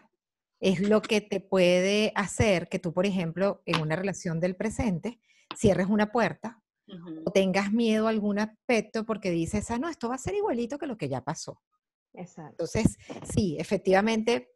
es 0.60 0.80
lo 0.80 1.02
que 1.02 1.20
te 1.20 1.40
puede 1.40 2.12
hacer 2.14 2.68
que 2.68 2.78
tú, 2.78 2.92
por 2.92 3.06
ejemplo, 3.06 3.62
en 3.66 3.80
una 3.80 3.96
relación 3.96 4.40
del 4.40 4.56
presente, 4.56 5.20
cierres 5.54 5.88
una 5.88 6.12
puerta 6.12 6.62
o 7.24 7.32
tengas 7.32 7.72
miedo 7.72 8.06
a 8.06 8.10
algún 8.10 8.38
aspecto 8.38 9.04
porque 9.04 9.30
dices, 9.30 9.70
ah, 9.70 9.78
no, 9.78 9.88
esto 9.88 10.08
va 10.08 10.14
a 10.14 10.18
ser 10.18 10.34
igualito 10.34 10.78
que 10.78 10.86
lo 10.86 10.96
que 10.96 11.08
ya 11.08 11.22
pasó. 11.22 11.60
Exacto. 12.14 12.50
Entonces, 12.50 12.96
sí, 13.34 13.56
efectivamente, 13.58 14.52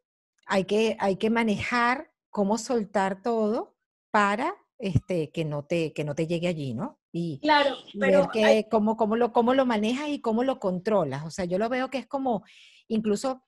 hay 0.46 0.64
que, 0.64 0.96
hay 1.00 1.16
que 1.16 1.28
manejar 1.28 2.12
cómo 2.30 2.56
soltar 2.56 3.22
todo 3.22 3.76
para 4.10 4.54
este, 4.78 5.30
que, 5.30 5.44
no 5.44 5.64
te, 5.64 5.92
que 5.92 6.04
no 6.04 6.14
te 6.14 6.26
llegue 6.26 6.48
allí, 6.48 6.72
¿no? 6.72 6.99
Y, 7.12 7.40
claro, 7.40 7.74
pero 7.98 8.20
ver 8.20 8.30
que, 8.32 8.68
cómo, 8.70 8.96
cómo, 8.96 9.16
lo, 9.16 9.32
cómo 9.32 9.54
lo 9.54 9.66
manejas 9.66 10.08
y 10.08 10.20
cómo 10.20 10.44
lo 10.44 10.60
controlas. 10.60 11.24
O 11.24 11.30
sea, 11.30 11.44
yo 11.44 11.58
lo 11.58 11.68
veo 11.68 11.90
que 11.90 11.98
es 11.98 12.06
como, 12.06 12.44
incluso 12.88 13.42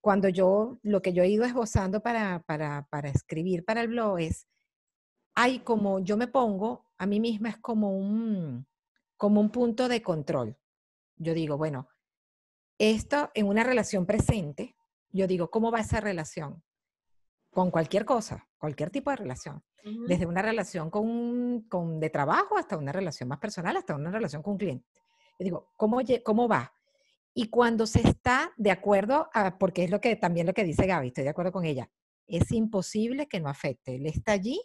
cuando 0.00 0.28
yo, 0.28 0.78
lo 0.82 1.02
que 1.02 1.12
yo 1.12 1.22
he 1.22 1.28
ido 1.28 1.44
esbozando 1.44 2.00
para, 2.00 2.42
para, 2.42 2.86
para 2.90 3.08
escribir 3.08 3.64
para 3.64 3.80
el 3.80 3.88
blog 3.88 4.20
es, 4.20 4.46
hay 5.34 5.60
como, 5.60 6.00
yo 6.00 6.16
me 6.16 6.28
pongo, 6.28 6.86
a 6.98 7.06
mí 7.06 7.20
misma 7.20 7.48
es 7.48 7.58
como 7.58 7.96
un, 7.96 8.66
como 9.16 9.40
un 9.40 9.50
punto 9.50 9.88
de 9.88 10.02
control. 10.02 10.56
Yo 11.16 11.34
digo, 11.34 11.56
bueno, 11.56 11.88
esto 12.78 13.30
en 13.34 13.48
una 13.48 13.64
relación 13.64 14.06
presente, 14.06 14.76
yo 15.10 15.26
digo, 15.26 15.50
¿cómo 15.50 15.70
va 15.70 15.80
esa 15.80 16.00
relación? 16.00 16.62
Con 17.56 17.70
cualquier 17.70 18.04
cosa, 18.04 18.46
cualquier 18.58 18.90
tipo 18.90 19.08
de 19.08 19.16
relación. 19.16 19.64
Desde 20.06 20.26
una 20.26 20.42
relación 20.42 20.90
con, 20.90 21.62
con, 21.70 21.98
de 21.98 22.10
trabajo 22.10 22.58
hasta 22.58 22.76
una 22.76 22.92
relación 22.92 23.30
más 23.30 23.38
personal, 23.38 23.78
hasta 23.78 23.94
una 23.94 24.10
relación 24.10 24.42
con 24.42 24.52
un 24.52 24.58
cliente. 24.58 24.86
Yo 25.38 25.44
digo, 25.44 25.72
¿cómo, 25.74 26.00
cómo 26.22 26.48
va? 26.48 26.70
Y 27.32 27.48
cuando 27.48 27.86
se 27.86 28.06
está 28.06 28.52
de 28.58 28.70
acuerdo, 28.70 29.30
a, 29.32 29.56
porque 29.56 29.84
es 29.84 29.90
lo 29.90 30.02
que 30.02 30.16
también 30.16 30.46
lo 30.46 30.52
que 30.52 30.64
dice 30.64 30.86
Gaby, 30.86 31.06
estoy 31.06 31.24
de 31.24 31.30
acuerdo 31.30 31.50
con 31.50 31.64
ella, 31.64 31.88
es 32.26 32.52
imposible 32.52 33.26
que 33.26 33.40
no 33.40 33.48
afecte. 33.48 33.94
Él 33.94 34.04
está 34.04 34.32
allí 34.32 34.60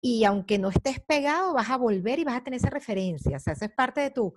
y 0.00 0.24
aunque 0.24 0.58
no 0.58 0.70
estés 0.70 0.98
pegado, 0.98 1.54
vas 1.54 1.70
a 1.70 1.76
volver 1.76 2.18
y 2.18 2.24
vas 2.24 2.38
a 2.38 2.42
tener 2.42 2.58
esa 2.58 2.70
referencia. 2.70 3.36
O 3.36 3.40
sea, 3.40 3.52
eso 3.52 3.64
es 3.64 3.70
parte 3.70 4.00
de 4.00 4.10
tu, 4.10 4.34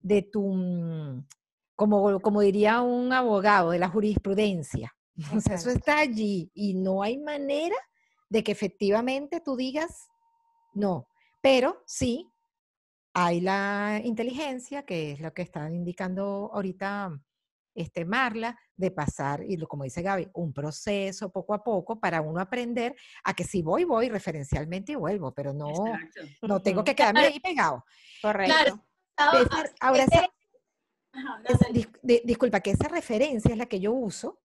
de 0.00 0.22
tu, 0.22 0.54
mm, 0.54 1.24
como, 1.76 2.18
como 2.18 2.40
diría 2.40 2.80
un 2.80 3.12
abogado, 3.12 3.70
de 3.70 3.78
la 3.78 3.88
jurisprudencia. 3.88 4.92
O 5.34 5.40
sea, 5.40 5.56
eso 5.56 5.70
está 5.70 5.98
allí 5.98 6.50
y 6.54 6.74
no 6.74 7.02
hay 7.02 7.18
manera 7.18 7.76
de 8.28 8.42
que 8.42 8.52
efectivamente 8.52 9.40
tú 9.40 9.56
digas 9.56 10.08
no. 10.74 11.08
Pero 11.40 11.82
sí, 11.86 12.30
hay 13.14 13.40
la 13.40 14.00
inteligencia, 14.02 14.84
que 14.84 15.12
es 15.12 15.20
lo 15.20 15.34
que 15.34 15.42
está 15.42 15.68
indicando 15.70 16.50
ahorita 16.52 17.20
este, 17.74 18.04
Marla, 18.04 18.58
de 18.76 18.90
pasar, 18.90 19.42
y 19.44 19.56
lo, 19.56 19.66
como 19.66 19.84
dice 19.84 20.02
Gaby, 20.02 20.30
un 20.34 20.52
proceso 20.52 21.30
poco 21.30 21.54
a 21.54 21.62
poco 21.62 22.00
para 22.00 22.20
uno 22.20 22.40
aprender 22.40 22.94
a 23.24 23.34
que 23.34 23.44
si 23.44 23.62
voy, 23.62 23.84
voy 23.84 24.08
referencialmente 24.08 24.92
y 24.92 24.96
vuelvo, 24.96 25.32
pero 25.32 25.52
no, 25.52 25.72
no 26.42 26.60
tengo 26.60 26.84
que 26.84 26.94
quedarme 26.94 27.20
ahí 27.20 27.40
pegado. 27.40 27.84
Correcto. 28.20 28.84
ahora, 29.80 30.06
disculpa, 32.24 32.60
que 32.60 32.72
esa 32.72 32.88
referencia 32.88 33.50
es 33.52 33.58
la 33.58 33.66
que 33.66 33.80
yo 33.80 33.92
uso 33.92 34.40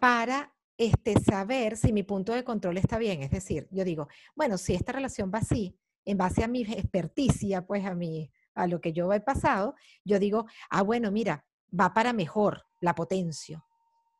para 0.00 0.52
este, 0.76 1.20
saber 1.20 1.76
si 1.76 1.92
mi 1.92 2.02
punto 2.02 2.32
de 2.32 2.42
control 2.42 2.78
está 2.78 2.98
bien. 2.98 3.22
Es 3.22 3.30
decir, 3.30 3.68
yo 3.70 3.84
digo, 3.84 4.08
bueno, 4.34 4.58
si 4.58 4.74
esta 4.74 4.92
relación 4.92 5.30
va 5.32 5.38
así, 5.38 5.78
en 6.06 6.16
base 6.16 6.42
a 6.42 6.48
mi 6.48 6.62
experticia, 6.62 7.66
pues 7.66 7.84
a, 7.84 7.94
mi, 7.94 8.32
a 8.54 8.66
lo 8.66 8.80
que 8.80 8.92
yo 8.92 9.12
he 9.12 9.20
pasado, 9.20 9.74
yo 10.04 10.18
digo, 10.18 10.46
ah, 10.70 10.82
bueno, 10.82 11.12
mira, 11.12 11.44
va 11.78 11.92
para 11.92 12.12
mejor, 12.12 12.64
la 12.80 12.94
potencio, 12.94 13.66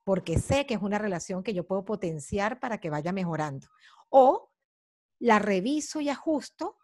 porque 0.04 0.38
sé 0.38 0.66
que 0.66 0.74
es 0.74 0.82
una 0.82 0.98
relación 0.98 1.42
que 1.42 1.54
yo 1.54 1.66
puedo 1.66 1.84
potenciar 1.84 2.60
para 2.60 2.78
que 2.78 2.90
vaya 2.90 3.12
mejorando. 3.12 3.68
O 4.10 4.50
la 5.18 5.38
reviso 5.38 6.00
y 6.00 6.10
ajusto 6.10 6.76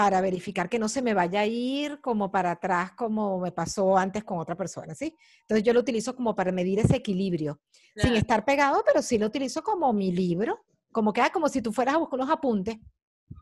para 0.00 0.22
verificar 0.22 0.70
que 0.70 0.78
no 0.78 0.88
se 0.88 1.02
me 1.02 1.12
vaya 1.12 1.40
a 1.40 1.46
ir 1.46 2.00
como 2.00 2.30
para 2.30 2.52
atrás 2.52 2.92
como 2.92 3.38
me 3.38 3.52
pasó 3.52 3.98
antes 3.98 4.24
con 4.24 4.38
otra 4.38 4.56
persona, 4.56 4.94
¿sí? 4.94 5.14
Entonces 5.42 5.62
yo 5.62 5.74
lo 5.74 5.80
utilizo 5.80 6.16
como 6.16 6.34
para 6.34 6.52
medir 6.52 6.78
ese 6.78 6.96
equilibrio, 6.96 7.60
sin 7.94 8.14
estar 8.14 8.46
pegado, 8.46 8.82
pero 8.86 9.02
sí 9.02 9.18
lo 9.18 9.26
utilizo 9.26 9.62
como 9.62 9.92
mi 9.92 10.10
libro, 10.10 10.64
como 10.90 11.12
que, 11.12 11.20
como 11.34 11.50
si 11.50 11.60
tú 11.60 11.70
fueras 11.70 11.96
a 11.96 11.98
buscar 11.98 12.18
unos 12.18 12.30
apuntes. 12.30 12.78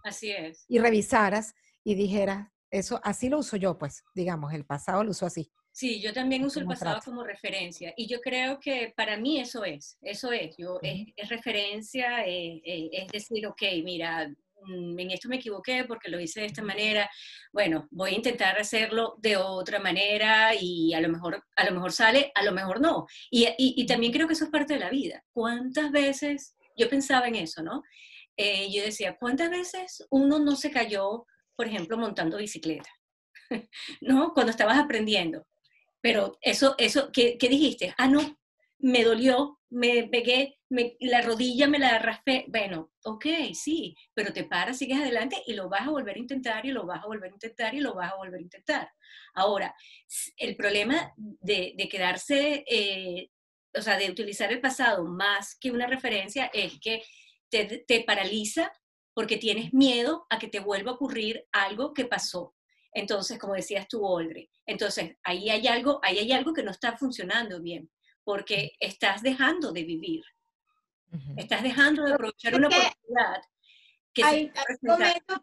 Así 0.03 0.33
es. 0.33 0.65
Y 0.67 0.81
revisaras 0.81 1.55
y 1.85 1.95
dijeras, 1.95 2.49
eso, 2.73 3.01
así 3.05 3.29
lo 3.29 3.39
uso 3.39 3.57
yo, 3.57 3.79
pues, 3.79 4.03
digamos, 4.13 4.53
el 4.53 4.67
pasado 4.67 5.05
lo 5.05 5.13
uso 5.13 5.27
así. 5.27 5.53
Sí, 5.71 6.01
yo 6.01 6.13
también 6.13 6.45
uso 6.45 6.59
el 6.59 6.67
pasado 6.67 6.99
como 7.05 7.23
referencia 7.23 7.95
y 7.97 8.09
yo 8.09 8.21
creo 8.21 8.59
que 8.59 8.93
para 8.97 9.17
mí 9.17 9.39
eso 9.39 9.65
es, 9.65 9.97
eso 10.03 10.33
es, 10.33 10.57
yo, 10.57 10.81
es, 10.83 11.29
referencia, 11.29 12.27
eh, 12.27 12.61
eh, 12.65 12.91
es 12.91 13.07
decir, 13.13 13.47
ok, 13.47 13.63
mira, 13.85 14.29
en 14.67 15.11
esto 15.11 15.29
me 15.29 15.37
equivoqué 15.37 15.85
porque 15.85 16.11
lo 16.11 16.21
hice 16.21 16.41
de 16.41 16.47
esta 16.47 16.63
manera, 16.63 17.09
bueno, 17.53 17.89
voy 17.91 18.11
a 18.11 18.17
intentar 18.17 18.59
hacerlo 18.59 19.15
de 19.19 19.37
otra 19.37 19.79
manera 19.79 20.53
y 20.59 20.95
a 20.95 21.01
lo 21.01 21.09
mejor, 21.09 21.45
a 21.57 21.65
lo 21.65 21.73
mejor 21.73 21.93
sale, 21.93 22.33
a 22.35 22.43
lo 22.43 22.53
mejor 22.53 22.81
no. 22.81 23.07
Y, 23.31 23.49
y, 23.59 23.87
también 23.87 24.13
creo 24.13 24.27
que 24.27 24.35
eso 24.35 24.45
es 24.45 24.51
parte 24.51 24.75
de 24.75 24.81
la 24.81 24.91
vida. 24.91 25.25
¿Cuántas 25.33 25.91
veces, 25.91 26.57
yo 26.77 26.89
pensaba 26.89 27.29
en 27.29 27.37
eso, 27.37 27.63
¿no? 27.63 27.83
Eh, 28.37 28.71
yo 28.73 28.83
decía, 28.83 29.17
¿cuántas 29.19 29.51
veces 29.51 30.07
uno 30.11 30.39
no 30.39 30.57
se 30.57 30.71
cayó, 30.71 31.27
por 31.57 31.67
ejemplo, 31.67 31.97
montando 31.97 32.37
bicicleta? 32.39 32.91
¿No? 34.01 34.33
Cuando 34.35 34.51
estabas 34.51 34.79
aprendiendo 34.79 35.47
pero 36.01 36.39
eso, 36.41 36.75
eso, 36.79 37.11
¿qué, 37.13 37.37
qué 37.39 37.49
dijiste? 37.49 37.95
Ah, 37.99 38.09
no, 38.09 38.21
me 38.79 39.05
dolió, 39.05 39.59
me 39.71 40.05
pegué, 40.05 40.59
me, 40.69 40.97
la 41.01 41.23
rodilla 41.23 41.67
me 41.67 41.79
la 41.79 41.99
raspé. 41.99 42.45
Bueno, 42.49 42.93
ok, 43.05 43.27
sí, 43.53 43.97
pero 44.15 44.33
te 44.33 44.45
paras, 44.45 44.79
sigues 44.79 44.99
adelante 44.99 45.43
y 45.47 45.55
lo 45.55 45.69
vas 45.69 45.83
a 45.83 45.91
volver 45.91 46.17
a 46.17 46.21
intentar 46.21 46.65
y 46.65 46.71
lo 46.71 46.87
vas 46.87 47.03
a 47.03 47.07
volver 47.07 47.31
a 47.31 47.35
intentar 47.35 47.75
y 47.75 47.81
lo 47.81 47.95
vas 47.95 48.13
a 48.13 48.17
volver 48.17 48.39
a 48.39 48.43
intentar. 48.43 48.91
Ahora, 49.35 49.75
el 50.37 50.57
problema 50.57 51.13
de, 51.17 51.89
quedarse, 51.91 52.65
eh, 52.69 53.31
o 53.75 53.83
sea, 53.83 53.97
de 53.97 54.11
utilizar 54.11 54.53
el 54.53 54.61
pasado 54.61 55.05
más 55.05 55.57
que 55.61 55.71
una 55.71 55.87
referencia 55.87 56.51
es 56.53 56.79
que 56.81 57.03
te, 57.51 57.85
te 57.87 58.05
paraliza 58.05 58.73
porque 59.15 59.37
tienes 59.37 59.75
miedo 59.75 60.27
a 60.31 60.39
que 60.39 60.49
te 60.49 60.61
vuelva 60.61 60.93
a 60.93 60.95
ocurrir 60.95 61.45
algo 61.51 61.93
que 61.93 62.05
pasó. 62.05 62.55
Entonces, 62.93 63.39
como 63.39 63.55
decías 63.55 63.87
tú, 63.89 64.05
Olre, 64.05 64.51
entonces 64.67 65.17
ahí 65.23 65.51
hay 65.51 65.67
algo, 65.67 66.01
ahí 66.03 66.19
hay 66.19 66.33
algo 66.33 66.53
que 66.53 66.63
no 66.63 66.71
está 66.71 66.97
funcionando 66.97 67.61
bien, 67.61 67.91
porque 68.29 68.73
estás 68.79 69.23
dejando 69.23 69.73
de 69.73 69.85
vivir, 69.85 70.23
estás 71.39 71.63
dejando 71.63 72.05
de 72.05 72.13
aprovechar 72.13 72.55
una 72.57 72.69
oportunidad. 72.69 73.43
Que 74.13 74.23
hay, 74.23 74.53
momentos, 74.83 75.39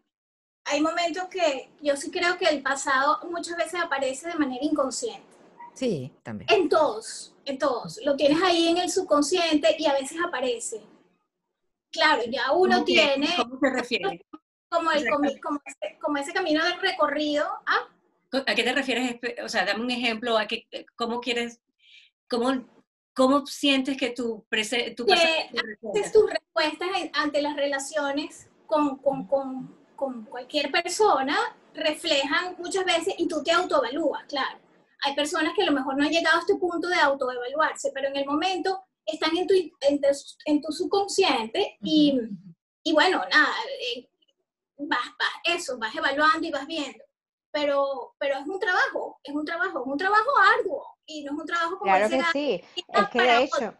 hay 0.64 0.80
momentos 0.80 1.24
que 1.24 1.68
yo 1.82 1.96
sí 1.96 2.12
creo 2.12 2.38
que 2.38 2.44
el 2.44 2.62
pasado 2.62 3.28
muchas 3.28 3.56
veces 3.56 3.80
aparece 3.80 4.28
de 4.28 4.36
manera 4.36 4.64
inconsciente. 4.64 5.26
Sí, 5.74 6.12
también. 6.22 6.48
En 6.48 6.68
todos, 6.68 7.34
en 7.44 7.58
todos. 7.58 7.98
Lo 8.04 8.14
tienes 8.14 8.40
ahí 8.40 8.68
en 8.68 8.76
el 8.76 8.88
subconsciente 8.88 9.74
y 9.76 9.86
a 9.86 9.94
veces 9.94 10.18
aparece. 10.24 10.80
Claro, 11.90 12.22
ya 12.30 12.52
uno 12.52 12.84
tiene... 12.84 13.34
¿Cómo 13.36 13.58
se 13.58 13.68
refiere? 13.68 14.24
como, 14.68 14.92
el, 14.92 15.08
como, 15.40 16.18
ese, 16.20 16.32
camino 16.32 16.64
del 16.64 16.80
recorrido. 16.80 17.48
¿ah? 17.66 17.88
¿A 18.46 18.54
qué 18.54 18.62
te 18.62 18.72
refieres? 18.72 19.18
O 19.42 19.48
sea, 19.48 19.64
dame 19.64 19.82
un 19.82 19.90
ejemplo, 19.90 20.38
¿a 20.38 20.46
qué, 20.46 20.68
¿cómo 20.94 21.20
quieres, 21.20 21.60
cómo, 22.28 22.75
cómo 23.16 23.46
sientes 23.46 23.96
que 23.96 24.10
tu, 24.10 24.44
prese, 24.48 24.90
tu 24.90 25.06
haces 25.10 26.12
tus 26.12 26.30
respuestas 26.30 26.88
ante 27.14 27.40
las 27.40 27.56
relaciones 27.56 28.46
con, 28.66 28.98
con, 28.98 29.26
con, 29.26 29.74
con 29.96 30.26
cualquier 30.26 30.70
persona 30.70 31.34
reflejan 31.72 32.56
muchas 32.58 32.84
veces 32.84 33.14
y 33.16 33.26
tú 33.26 33.42
te 33.42 33.52
autoevalúas, 33.52 34.24
claro. 34.26 34.58
Hay 35.02 35.14
personas 35.14 35.54
que 35.54 35.62
a 35.62 35.66
lo 35.66 35.72
mejor 35.72 35.96
no 35.96 36.04
han 36.04 36.10
llegado 36.10 36.36
a 36.36 36.40
este 36.40 36.56
punto 36.56 36.88
de 36.88 36.96
autoevaluarse, 36.96 37.90
pero 37.94 38.08
en 38.08 38.16
el 38.16 38.26
momento 38.26 38.84
están 39.06 39.34
en 39.36 39.46
tu, 39.46 39.54
en 39.80 40.60
tu, 40.60 40.72
subconsciente 40.72 41.78
y, 41.82 42.18
y, 42.82 42.92
bueno, 42.92 43.22
nada, 43.32 43.54
eh, 43.94 44.08
vas, 44.78 45.06
vas, 45.18 45.54
eso, 45.56 45.78
vas 45.78 45.94
evaluando 45.94 46.46
y 46.46 46.50
vas 46.50 46.66
viendo. 46.66 47.04
Pero, 47.50 48.14
pero 48.18 48.38
es 48.38 48.46
un 48.46 48.58
trabajo, 48.58 49.20
es 49.22 49.34
un 49.34 49.44
trabajo, 49.44 49.80
es 49.80 49.86
un 49.86 49.98
trabajo 49.98 50.30
arduo 50.58 50.95
y 51.06 51.24
no 51.24 51.32
es 51.32 51.38
un 51.38 51.46
trabajo 51.46 51.78
como 51.78 51.90
Claro 51.90 52.08
que 52.08 52.22
sí, 52.32 52.62
es 52.74 53.08
que 53.08 53.22
de 53.22 53.42
hecho, 53.44 53.74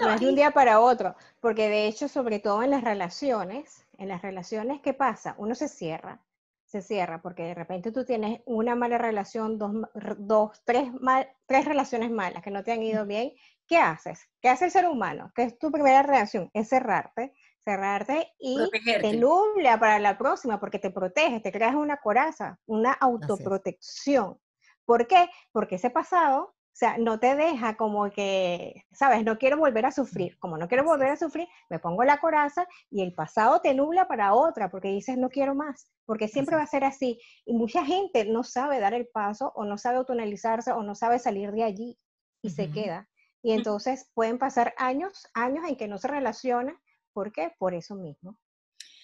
no 0.00 0.14
es 0.14 0.20
de 0.20 0.28
un 0.28 0.34
día 0.34 0.50
para 0.50 0.80
otro, 0.80 1.14
porque 1.40 1.68
de 1.68 1.86
hecho, 1.86 2.08
sobre 2.08 2.38
todo 2.38 2.62
en 2.62 2.70
las 2.70 2.84
relaciones, 2.84 3.86
en 3.98 4.08
las 4.08 4.22
relaciones, 4.22 4.80
¿qué 4.80 4.94
pasa? 4.94 5.34
Uno 5.38 5.54
se 5.54 5.68
cierra, 5.68 6.22
se 6.64 6.82
cierra, 6.82 7.20
porque 7.20 7.42
de 7.44 7.54
repente 7.54 7.92
tú 7.92 8.04
tienes 8.04 8.40
una 8.46 8.74
mala 8.74 8.98
relación, 8.98 9.58
dos, 9.58 9.72
dos 10.18 10.62
tres, 10.64 10.92
mal, 11.00 11.28
tres 11.46 11.64
relaciones 11.64 12.10
malas 12.10 12.42
que 12.42 12.50
no 12.50 12.64
te 12.64 12.72
han 12.72 12.82
ido 12.82 13.04
bien, 13.06 13.32
¿qué 13.66 13.76
haces? 13.76 14.28
¿Qué 14.40 14.48
hace 14.48 14.66
el 14.66 14.70
ser 14.70 14.86
humano? 14.86 15.32
¿Qué 15.34 15.42
es 15.44 15.58
tu 15.58 15.70
primera 15.70 16.02
reacción? 16.02 16.50
Es 16.54 16.68
cerrarte, 16.68 17.34
cerrarte 17.64 18.32
y 18.38 18.58
te 18.84 19.12
nubla 19.14 19.78
para 19.78 19.98
la 19.98 20.18
próxima 20.18 20.58
porque 20.58 20.78
te 20.78 20.90
protege, 20.90 21.40
te 21.40 21.52
creas 21.52 21.74
una 21.74 21.98
coraza, 21.98 22.58
una 22.66 22.92
autoprotección. 22.92 24.38
¿Por 24.84 25.06
qué? 25.06 25.28
Porque 25.52 25.76
ese 25.76 25.90
pasado, 25.90 26.51
o 26.72 26.74
sea, 26.74 26.96
no 26.96 27.20
te 27.20 27.36
deja 27.36 27.76
como 27.76 28.10
que, 28.10 28.86
sabes, 28.92 29.24
no 29.24 29.36
quiero 29.36 29.58
volver 29.58 29.84
a 29.84 29.92
sufrir. 29.92 30.38
Como 30.38 30.56
no 30.56 30.68
quiero 30.68 30.84
volver 30.84 31.10
a 31.10 31.16
sufrir, 31.16 31.46
me 31.68 31.78
pongo 31.78 32.02
la 32.02 32.18
coraza 32.18 32.66
y 32.90 33.02
el 33.02 33.12
pasado 33.12 33.60
te 33.60 33.74
nubla 33.74 34.08
para 34.08 34.32
otra 34.32 34.70
porque 34.70 34.88
dices 34.88 35.18
no 35.18 35.28
quiero 35.28 35.54
más, 35.54 35.90
porque 36.06 36.28
siempre 36.28 36.56
va 36.56 36.62
a 36.62 36.66
ser 36.66 36.84
así. 36.84 37.20
Y 37.44 37.52
mucha 37.54 37.84
gente 37.84 38.24
no 38.24 38.42
sabe 38.42 38.80
dar 38.80 38.94
el 38.94 39.06
paso 39.06 39.52
o 39.54 39.64
no 39.64 39.76
sabe 39.76 39.98
autonalizarse 39.98 40.72
o 40.72 40.82
no 40.82 40.94
sabe 40.94 41.18
salir 41.18 41.52
de 41.52 41.62
allí 41.64 41.98
y 42.40 42.50
se 42.50 42.70
queda. 42.70 43.06
Y 43.42 43.52
entonces 43.52 44.10
pueden 44.14 44.38
pasar 44.38 44.72
años, 44.78 45.26
años 45.34 45.68
en 45.68 45.76
que 45.76 45.88
no 45.88 45.98
se 45.98 46.08
relaciona 46.08 46.80
¿Por 47.12 47.32
qué? 47.32 47.52
Por 47.58 47.74
eso 47.74 47.94
mismo. 47.94 48.38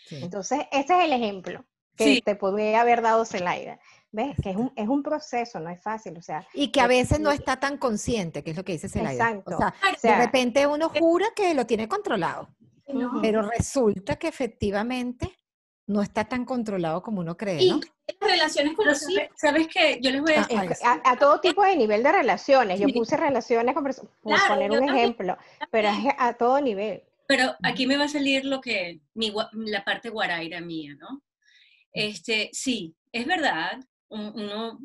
Sí. 0.07 0.21
Entonces, 0.23 0.61
ese 0.73 0.99
es 0.99 1.05
el 1.05 1.13
ejemplo 1.13 1.65
que 1.97 2.05
Sí. 2.05 2.23
te 2.23 2.37
podría 2.37 2.81
haber 2.81 3.03
dado 3.03 3.25
Zelaida. 3.25 3.79
¿Ves? 4.11 4.37
Que 4.43 4.51
es 4.51 4.57
un, 4.57 4.73
es 4.75 4.89
un 4.89 5.03
proceso, 5.03 5.61
no 5.61 5.69
es 5.69 5.83
fácil. 5.83 6.17
O 6.17 6.23
sea, 6.23 6.47
Y 6.55 6.69
que 6.73 6.81
a 6.81 6.87
Eh, 6.87 6.89
veces 6.89 7.21
no 7.21 7.31
y- 7.33 7.37
está 7.37 7.61
tan 7.61 7.77
consciente, 7.77 8.43
que 8.43 8.51
es 8.53 8.57
lo 8.57 8.65
que 8.65 8.73
dice 8.73 8.89
Zelaida. 8.89 9.31
Exacto. 9.31 9.57
O 9.57 9.59
sea, 9.59 9.75
o 9.83 10.07
de 10.07 10.17
repente 10.25 10.67
uno 10.67 10.89
jura 10.89 11.27
que 11.37 11.53
lo 11.55 11.67
tiene 11.67 11.89
controlado, 11.89 12.49
pero 13.21 13.43
resulta 13.43 14.17
que 14.17 14.29
efectivamente 14.29 15.31
no 15.87 16.03
está 16.03 16.25
tan 16.25 16.45
controlado 16.45 17.03
como 17.03 17.21
uno 17.21 17.37
cree, 17.37 17.63
Y 17.63 17.71
¿no? 17.71 17.81
las 18.21 18.31
relaciones 18.31 18.75
con 18.75 18.87
los 18.87 19.03
hijos. 19.03 19.15
sabe- 19.15 19.31
¿Sabes 19.37 19.69
qué? 19.69 19.99
Yo 20.03 20.11
les 20.11 20.21
voy 20.23 20.33
a 20.35 20.43
Ah, 20.43 20.63
decir, 20.67 20.87
a, 20.87 21.01
a 21.13 21.17
todo 21.17 21.41
tipo 21.41 21.63
de 21.63 21.77
nivel 21.77 22.03
de 22.03 22.13
relaciones. 22.13 22.79
Yo 22.81 22.89
puse 22.89 23.17
relaciones, 23.17 23.75
con 23.75 23.85
perso- 23.85 24.09
por 24.23 24.35
Claro, 24.35 24.55
poner 24.55 24.71
un 24.71 24.79
también. 24.79 24.97
ejemplo, 24.97 25.37
pero 25.71 25.89
es 25.89 25.97
a 26.19 26.33
todo 26.35 26.61
nivel. 26.61 27.05
pero 27.27 27.55
aquí 27.63 27.87
me 27.87 27.99
va 27.99 28.05
a 28.05 28.09
salir 28.09 28.45
lo 28.47 28.61
que, 28.63 29.01
mi, 29.15 29.33
la 29.53 29.85
parte 29.85 30.09
guaraira 30.09 30.61
mía, 30.63 30.95
¿no? 30.99 31.23
Este, 31.93 32.49
sí, 32.53 32.95
es 33.13 33.27
verdad, 33.27 33.81
uno, 34.09 34.79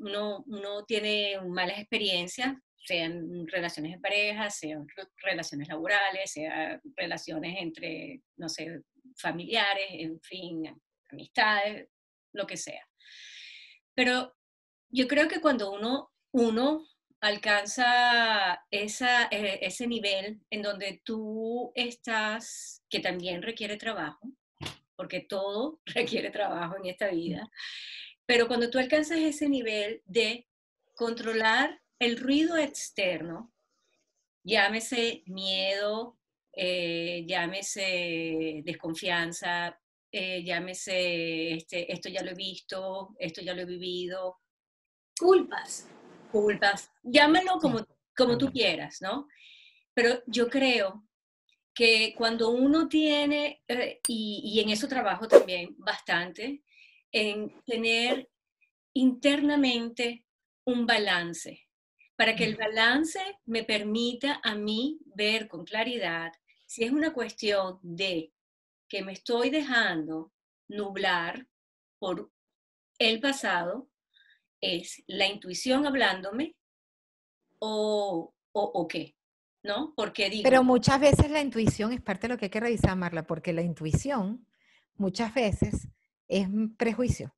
uno, 0.46 0.86
tiene 0.86 1.40
malas 1.42 1.80
experiencias, 1.80 2.56
sean 2.86 3.48
relaciones 3.48 3.94
de 3.94 4.00
pareja, 4.00 4.50
sean 4.50 4.86
re- 4.96 5.08
relaciones 5.18 5.68
laborales, 5.68 6.32
sean 6.32 6.82
relaciones 6.96 7.56
entre, 7.60 8.22
no 8.38 8.50
sé, 8.50 8.82
familiares, 9.18 9.86
en 9.92 10.20
fin, 10.22 10.64
amistades, 11.12 11.88
lo 12.34 12.46
que 12.46 12.58
sea. 12.58 12.86
Pero 13.94 14.36
yo 14.90 15.08
creo 15.08 15.28
que 15.28 15.40
cuando 15.42 15.72
uno, 15.72 16.12
uno 16.32 16.86
alcanza 17.22 18.66
esa, 18.70 19.28
eh, 19.32 19.60
ese 19.62 19.88
nivel 19.88 20.42
en 20.50 20.62
donde 20.62 21.02
tú 21.06 21.72
estás, 21.76 22.84
que 22.90 23.00
también 23.00 23.42
requiere 23.42 23.78
trabajo, 23.78 24.28
porque 24.96 25.22
todo 25.22 25.80
requiere 25.86 26.32
trabajo 26.32 26.76
en 26.78 26.88
esta 26.88 27.08
vida, 27.10 27.50
pero 28.26 28.48
cuando 28.48 28.70
tú 28.70 28.80
alcanzas 28.80 29.18
ese 29.20 29.50
nivel 29.50 30.02
de 30.06 30.48
controlar 30.96 31.82
el 32.00 32.18
ruido 32.18 32.58
externo, 32.58 33.54
llámese 34.44 35.24
miedo, 35.26 36.18
eh, 36.54 37.26
llámese 37.28 38.62
desconfianza, 38.64 39.80
eh, 40.12 40.44
llámese 40.44 41.54
este, 41.54 41.92
esto 41.92 42.10
ya 42.10 42.22
lo 42.22 42.32
he 42.32 42.36
visto, 42.36 43.16
esto 43.20 43.42
ya 43.42 43.54
lo 43.54 43.62
he 43.62 43.66
vivido, 43.66 44.40
Culpas. 45.20 45.88
culpas, 46.32 46.92
llámalo 47.04 47.60
como, 47.60 47.86
como 48.16 48.38
tú 48.38 48.52
quieras, 48.52 49.02
¿no? 49.02 49.28
Pero 49.94 50.22
yo 50.28 50.50
creo 50.50 51.08
que 51.74 52.14
cuando 52.18 52.50
uno 52.50 52.88
tiene, 52.88 53.64
eh, 53.68 54.00
y, 54.08 54.42
y 54.44 54.60
en 54.60 54.70
eso 54.70 54.88
trabajo 54.88 55.28
también 55.28 55.76
bastante, 55.78 56.64
en 57.14 57.54
tener 57.66 58.30
internamente 58.94 60.26
un 60.66 60.86
balance, 60.86 61.62
para 62.16 62.36
que 62.36 62.44
el 62.44 62.56
balance 62.56 63.20
me 63.46 63.64
permita 63.64 64.42
a 64.44 64.56
mí 64.56 65.00
ver 65.16 65.48
con 65.48 65.64
claridad 65.64 66.32
si 66.66 66.84
es 66.84 66.92
una 66.92 67.14
cuestión 67.14 67.80
de 67.84 68.34
que 68.90 69.04
me 69.04 69.14
estoy 69.14 69.50
dejando 69.50 70.32
nublar 70.68 71.48
por 72.00 72.32
el 72.98 73.20
pasado, 73.20 73.90
es 74.60 75.04
la 75.08 75.28
intuición 75.28 75.86
hablándome 75.86 76.56
o, 77.60 78.34
o, 78.54 78.62
o 78.62 78.88
qué, 78.88 79.16
¿no? 79.64 79.94
Porque 79.96 80.30
digo, 80.30 80.44
Pero 80.44 80.64
muchas 80.64 81.00
veces 81.00 81.30
la 81.30 81.42
intuición 81.42 81.92
es 81.92 82.02
parte 82.02 82.28
de 82.28 82.34
lo 82.34 82.40
que 82.40 82.46
hay 82.46 82.52
que 82.52 82.60
revisar, 82.60 82.96
Marla, 82.96 83.28
porque 83.28 83.54
la 83.54 83.62
intuición 83.62 84.48
muchas 84.96 85.34
veces 85.34 85.90
es 86.28 86.48
un 86.48 86.76
prejuicio. 86.76 87.34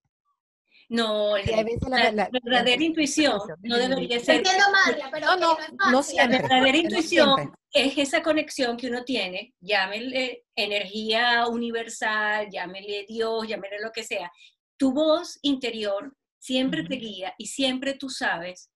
no, 0.90 1.36
la- 1.38 1.64
la, 1.90 2.12
la- 2.12 2.12
la 2.12 2.30
verdadera 2.44 2.84
intuición 2.84 3.40
no 3.64 3.78
debería 3.78 4.20
ser 4.20 4.38
entiendo, 4.38 4.66
María, 4.86 5.10
pero 5.12 5.26
No, 5.28 5.36
no, 5.38 5.58
no 5.92 5.98
fácil. 6.04 6.18
La 6.18 6.24
siempre. 6.28 6.40
verdadera 6.42 6.78
intuición 6.78 7.36
siempre. 7.36 7.60
es 7.74 7.98
esa 7.98 8.22
conexión 8.22 8.78
que 8.78 8.88
uno 8.90 9.04
tiene, 9.04 9.54
llámele 9.60 10.46
energía 10.56 11.48
universal, 11.48 12.50
llámele 12.52 13.06
Dios, 13.08 13.48
llámele 13.48 13.80
lo 13.82 13.92
que 13.92 14.04
sea. 14.04 14.32
Tu 14.78 14.92
voz 14.94 15.40
interior 15.42 16.16
siempre 16.38 16.84
te 16.84 16.96
guía 16.96 17.34
y 17.40 17.48
siempre 17.48 17.96
tú 17.96 18.10
sabes, 18.10 18.70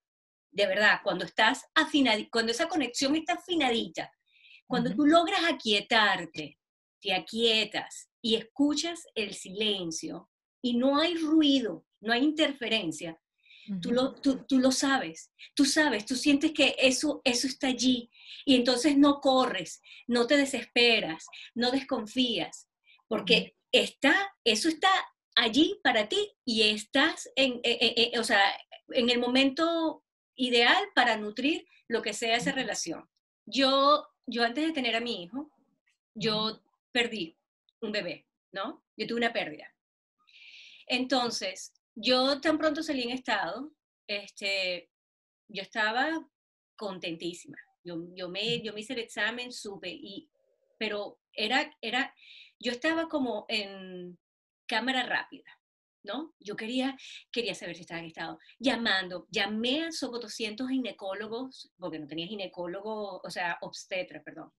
de 0.51 0.65
verdad, 0.65 1.01
cuando 1.03 1.25
estás 1.25 1.63
afinadi- 1.75 2.27
cuando 2.31 2.51
esa 2.51 2.67
conexión 2.67 3.15
está 3.15 3.33
afinadita, 3.33 4.11
cuando 4.65 4.95
tú 4.95 5.05
logras 5.05 5.41
aquietarte, 5.45 6.57
te 6.99 7.13
aquietas 7.13 8.08
y 8.21 8.35
escuchas 8.35 9.05
el 9.15 9.33
silencio 9.33 10.29
y 10.61 10.75
no 10.75 10.97
hay 10.97 11.15
ruido, 11.15 11.85
no 12.01 12.13
hay 12.13 12.23
interferencia, 12.23 13.19
tú 13.81 13.91
lo, 13.91 14.15
tú, 14.15 14.45
tú 14.47 14.59
lo 14.59 14.71
sabes, 14.71 15.31
tú 15.53 15.65
sabes, 15.65 16.05
tú 16.05 16.15
sientes 16.15 16.51
que 16.53 16.75
eso, 16.79 17.21
eso 17.23 17.47
está 17.47 17.67
allí 17.67 18.09
y 18.45 18.55
entonces 18.55 18.97
no 18.97 19.19
corres, 19.21 19.81
no 20.07 20.27
te 20.27 20.37
desesperas, 20.37 21.27
no 21.53 21.71
desconfías, 21.71 22.67
porque 23.07 23.55
está, 23.71 24.33
eso 24.43 24.69
está 24.69 24.89
allí 25.35 25.79
para 25.83 26.09
ti 26.09 26.31
y 26.45 26.63
estás 26.63 27.29
en, 27.35 27.53
eh, 27.63 27.77
eh, 27.81 28.11
eh, 28.13 28.19
o 28.19 28.23
sea, 28.23 28.41
en 28.89 29.09
el 29.09 29.19
momento 29.19 30.03
ideal 30.35 30.83
para 30.95 31.17
nutrir 31.17 31.67
lo 31.87 32.01
que 32.01 32.13
sea 32.13 32.37
esa 32.37 32.51
relación. 32.51 33.07
Yo, 33.45 34.07
yo 34.25 34.43
antes 34.43 34.65
de 34.65 34.73
tener 34.73 34.95
a 34.95 35.01
mi 35.01 35.23
hijo, 35.23 35.51
yo 36.13 36.61
perdí 36.91 37.38
un 37.81 37.91
bebé, 37.91 38.27
¿no? 38.51 38.85
Yo 38.97 39.07
tuve 39.07 39.19
una 39.19 39.33
pérdida. 39.33 39.73
Entonces, 40.87 41.73
yo 41.95 42.41
tan 42.41 42.57
pronto 42.57 42.81
salí 42.81 43.03
en 43.03 43.11
estado, 43.11 43.71
este, 44.07 44.89
yo 45.47 45.61
estaba 45.61 46.27
contentísima. 46.75 47.57
Yo, 47.83 48.07
yo, 48.15 48.29
me, 48.29 48.61
yo 48.61 48.73
me 48.73 48.81
hice 48.81 48.93
el 48.93 48.99
examen, 48.99 49.51
supe, 49.51 49.89
y, 49.89 50.29
pero 50.77 51.19
era, 51.33 51.71
era, 51.81 52.13
yo 52.59 52.71
estaba 52.71 53.07
como 53.07 53.45
en 53.47 54.17
cámara 54.67 55.03
rápida, 55.03 55.49
¿no? 56.03 56.35
Yo 56.39 56.55
quería, 56.55 56.97
quería 57.31 57.55
saber 57.55 57.75
si 57.75 57.81
estaba 57.81 57.99
en 57.99 58.07
estado. 58.07 58.39
Llamando, 58.59 59.27
llamé 59.29 59.85
a 59.85 59.91
sobre 59.91 60.21
200 60.21 60.69
ginecólogos, 60.69 61.71
porque 61.77 61.99
no 61.99 62.07
tenía 62.07 62.27
ginecólogo, 62.27 63.21
o 63.23 63.29
sea, 63.29 63.57
obstetra, 63.61 64.23
perdón. 64.23 64.51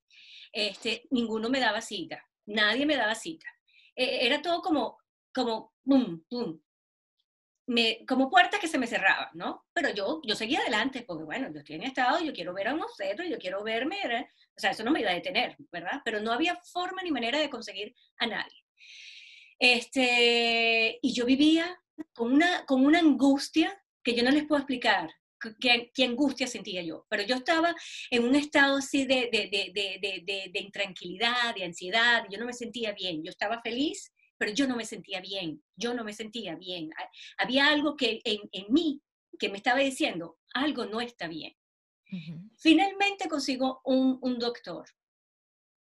Este, 0.52 1.06
ninguno 1.10 1.48
me 1.48 1.60
daba 1.60 1.80
cita, 1.80 2.24
nadie 2.50 2.86
me 2.86 2.96
daba 2.96 3.14
cita. 3.14 3.46
Eh, 3.94 4.26
era 4.26 4.42
todo 4.42 4.60
como, 4.62 4.98
como, 5.32 5.74
pum, 5.82 6.22
pum, 6.28 6.60
me, 7.66 8.04
como 8.06 8.28
puertas 8.28 8.60
que 8.60 8.68
se 8.68 8.78
me 8.78 8.86
cerraban, 8.86 9.28
¿no? 9.34 9.66
Pero 9.72 9.90
yo, 9.90 10.20
yo 10.24 10.34
seguía 10.34 10.60
adelante, 10.60 11.04
porque 11.06 11.24
bueno, 11.24 11.50
yo 11.52 11.60
estoy 11.60 11.76
en 11.76 11.84
estado, 11.84 12.20
yo 12.20 12.32
quiero 12.32 12.52
ver 12.52 12.68
a 12.68 12.74
un 12.74 12.82
obstetra, 12.82 13.26
yo 13.26 13.38
quiero 13.38 13.62
verme, 13.62 13.98
¿verdad? 14.02 14.26
o 14.56 14.60
sea, 14.60 14.72
eso 14.72 14.84
no 14.84 14.90
me 14.90 15.00
iba 15.00 15.10
a 15.10 15.14
detener, 15.14 15.56
¿verdad? 15.70 16.02
Pero 16.04 16.20
no 16.20 16.32
había 16.32 16.56
forma 16.56 17.02
ni 17.02 17.10
manera 17.10 17.38
de 17.38 17.48
conseguir 17.48 17.94
a 18.18 18.26
nadie. 18.26 18.64
Este, 19.58 20.98
y 21.00 21.12
yo 21.14 21.24
vivía 21.24 21.80
con 22.12 22.32
una, 22.32 22.66
con 22.66 22.84
una 22.84 22.98
angustia 22.98 23.82
que 24.02 24.14
yo 24.14 24.22
no 24.22 24.30
les 24.30 24.44
puedo 24.44 24.58
explicar 24.58 25.10
qué, 25.60 25.90
qué 25.94 26.04
angustia 26.04 26.46
sentía 26.46 26.82
yo, 26.82 27.06
pero 27.08 27.22
yo 27.22 27.36
estaba 27.36 27.74
en 28.10 28.24
un 28.24 28.34
estado 28.34 28.76
así 28.76 29.04
de, 29.04 29.28
de, 29.32 29.48
de, 29.50 29.70
de, 29.72 30.22
de, 30.24 30.50
de 30.52 30.60
intranquilidad, 30.60 31.54
de 31.54 31.64
ansiedad, 31.64 32.24
yo 32.30 32.38
no 32.38 32.46
me 32.46 32.52
sentía 32.52 32.92
bien, 32.92 33.22
yo 33.22 33.30
estaba 33.30 33.60
feliz, 33.62 34.12
pero 34.40 34.52
yo 34.52 34.66
no 34.66 34.74
me 34.74 34.86
sentía 34.86 35.20
bien, 35.20 35.62
yo 35.76 35.92
no 35.92 36.02
me 36.02 36.14
sentía 36.14 36.56
bien. 36.56 36.90
Había 37.36 37.68
algo 37.68 37.94
que 37.94 38.20
en, 38.24 38.40
en 38.52 38.72
mí 38.72 39.02
que 39.38 39.50
me 39.50 39.58
estaba 39.58 39.80
diciendo, 39.80 40.38
algo 40.54 40.86
no 40.86 41.00
está 41.00 41.28
bien. 41.28 41.54
Uh 42.10 42.16
-huh. 42.16 42.50
Finalmente 42.56 43.28
consigo 43.28 43.80
un, 43.84 44.18
un, 44.22 44.38
doctor 44.38 44.84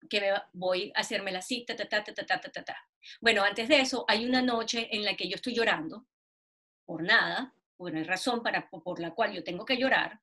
que 0.10 0.22
me 0.22 0.32
voy 0.54 0.92
a 0.96 1.02
hacerme 1.02 1.32
la 1.32 1.42
cita, 1.42 1.76
ta, 1.76 1.88
ta, 1.88 2.04
ta, 2.04 2.14
ta, 2.14 2.26
ta, 2.26 2.40
ta, 2.40 2.64
ta. 2.64 2.78
Bueno, 3.22 3.44
antes 3.44 3.68
de 3.68 3.80
eso 3.80 4.06
hay 4.08 4.26
una 4.26 4.42
noche 4.42 4.88
en 4.92 5.06
la 5.06 5.16
que 5.16 5.30
yo 5.30 5.36
estoy 5.36 5.54
llorando 5.54 6.08
por 6.86 7.04
nada, 7.04 7.54
bueno, 7.78 7.98
hay 7.98 8.04
razón 8.04 8.42
para, 8.42 8.70
por 8.70 9.00
la 9.00 9.14
cual 9.14 9.34
yo 9.34 9.44
tengo 9.44 9.66
que 9.66 9.78
llorar, 9.78 10.20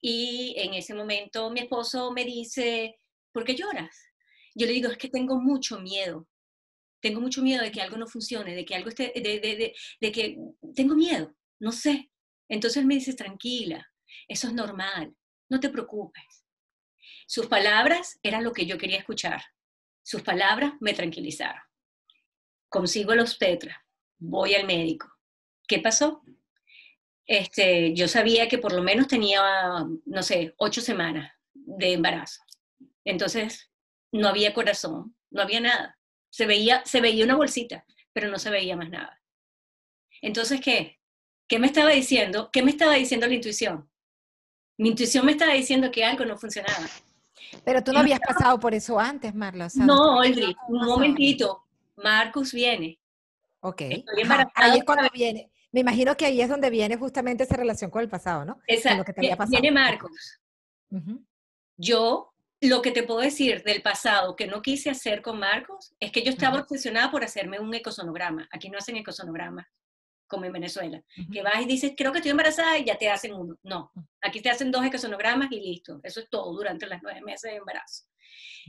y 0.00 0.54
en 0.56 0.74
ese 0.74 0.94
momento 0.94 1.50
mi 1.50 1.60
esposo 1.60 2.10
me 2.12 2.24
dice, 2.24 2.96
¿por 3.32 3.44
qué 3.44 3.54
lloras? 3.54 3.96
Yo 4.54 4.66
le 4.66 4.72
digo, 4.72 4.90
es 4.90 4.98
que 4.98 5.08
tengo 5.08 5.40
mucho 5.40 5.78
miedo, 5.78 6.26
tengo 7.00 7.20
mucho 7.20 7.42
miedo 7.42 7.62
de 7.62 7.70
que 7.70 7.80
algo 7.80 7.96
no 7.96 8.06
funcione, 8.06 8.54
de 8.54 8.64
que 8.64 8.74
algo 8.74 8.88
esté, 8.88 9.12
de, 9.14 9.40
de, 9.40 9.56
de, 9.56 9.74
de 10.00 10.12
que 10.12 10.36
tengo 10.74 10.94
miedo, 10.94 11.34
no 11.60 11.72
sé. 11.72 12.10
Entonces 12.48 12.84
me 12.84 12.94
dice, 12.94 13.14
tranquila, 13.14 13.86
eso 14.26 14.48
es 14.48 14.54
normal, 14.54 15.14
no 15.48 15.60
te 15.60 15.68
preocupes. 15.68 16.24
Sus 17.26 17.46
palabras 17.46 18.18
eran 18.22 18.42
lo 18.42 18.52
que 18.52 18.66
yo 18.66 18.76
quería 18.76 18.98
escuchar. 18.98 19.42
Sus 20.02 20.22
palabras 20.22 20.72
me 20.80 20.94
tranquilizaron. 20.94 21.62
Consigo 22.68 23.12
el 23.12 23.20
obstetra, 23.20 23.84
voy 24.18 24.54
al 24.54 24.66
médico. 24.66 25.08
¿Qué 25.68 25.78
pasó? 25.78 26.22
Este, 27.30 27.94
yo 27.94 28.08
sabía 28.08 28.48
que 28.48 28.58
por 28.58 28.72
lo 28.72 28.82
menos 28.82 29.06
tenía, 29.06 29.40
no 30.04 30.22
sé, 30.24 30.52
ocho 30.56 30.80
semanas 30.80 31.32
de 31.54 31.92
embarazo. 31.92 32.42
Entonces, 33.04 33.70
no 34.10 34.26
había 34.26 34.52
corazón, 34.52 35.14
no 35.30 35.40
había 35.40 35.60
nada. 35.60 35.96
Se 36.28 36.44
veía, 36.44 36.84
se 36.84 37.00
veía 37.00 37.24
una 37.24 37.36
bolsita, 37.36 37.84
pero 38.12 38.28
no 38.28 38.40
se 38.40 38.50
veía 38.50 38.76
más 38.76 38.90
nada. 38.90 39.22
Entonces, 40.20 40.60
¿qué? 40.60 40.98
¿Qué 41.46 41.60
me 41.60 41.68
estaba 41.68 41.90
diciendo? 41.90 42.50
¿Qué 42.52 42.64
me 42.64 42.72
estaba 42.72 42.94
diciendo 42.94 43.28
la 43.28 43.34
intuición? 43.34 43.88
Mi 44.76 44.88
intuición 44.88 45.24
me 45.24 45.30
estaba 45.30 45.52
diciendo 45.52 45.92
que 45.92 46.04
algo 46.04 46.24
no 46.24 46.36
funcionaba. 46.36 46.88
Pero 47.64 47.84
tú 47.84 47.92
no 47.92 48.00
habías 48.00 48.18
pasado 48.18 48.58
por 48.58 48.74
eso 48.74 48.98
antes, 48.98 49.32
Marla. 49.36 49.68
no, 49.76 50.16
Olri, 50.16 50.56
un 50.66 50.84
momentito. 50.84 51.62
Marcus 51.94 52.52
viene. 52.52 52.98
Ok. 53.60 53.82
ahí 54.56 54.78
es 54.78 54.84
cuando 54.84 55.08
viene. 55.12 55.49
Me 55.72 55.80
imagino 55.80 56.16
que 56.16 56.26
ahí 56.26 56.40
es 56.40 56.48
donde 56.48 56.70
viene 56.70 56.96
justamente 56.96 57.44
esa 57.44 57.56
relación 57.56 57.90
con 57.90 58.02
el 58.02 58.08
pasado, 58.08 58.44
¿no? 58.44 58.60
Exacto. 58.66 59.12
que 59.12 59.36
Viene 59.48 59.70
Marcos. 59.70 60.40
Yo, 61.76 62.32
lo 62.60 62.82
que 62.82 62.90
te 62.90 63.04
puedo 63.04 63.20
decir 63.20 63.62
del 63.62 63.80
pasado 63.80 64.36
que 64.36 64.46
no 64.46 64.62
quise 64.62 64.90
hacer 64.90 65.22
con 65.22 65.38
Marcos 65.38 65.94
es 66.00 66.10
que 66.10 66.22
yo 66.22 66.30
estaba 66.30 66.60
obsesionada 66.60 67.10
por 67.10 67.24
hacerme 67.24 67.60
un 67.60 67.72
ecosonograma. 67.72 68.48
Aquí 68.50 68.68
no 68.68 68.78
hacen 68.78 68.96
ecosonograma 68.96 69.68
como 70.30 70.44
en 70.44 70.52
Venezuela. 70.52 71.02
Que 71.32 71.42
vas 71.42 71.60
y 71.60 71.66
dices, 71.66 71.92
creo 71.96 72.12
que 72.12 72.18
estoy 72.18 72.30
embarazada 72.30 72.78
y 72.78 72.84
ya 72.84 72.96
te 72.96 73.10
hacen 73.10 73.34
uno. 73.34 73.58
No, 73.62 73.92
aquí 74.22 74.40
te 74.40 74.48
hacen 74.48 74.70
dos 74.70 74.84
ecosonogramas 74.84 75.50
y 75.50 75.60
listo. 75.60 76.00
Eso 76.02 76.20
es 76.20 76.30
todo 76.30 76.54
durante 76.54 76.86
los 76.86 76.98
nueve 77.02 77.20
meses 77.20 77.50
de 77.50 77.56
embarazo. 77.58 78.04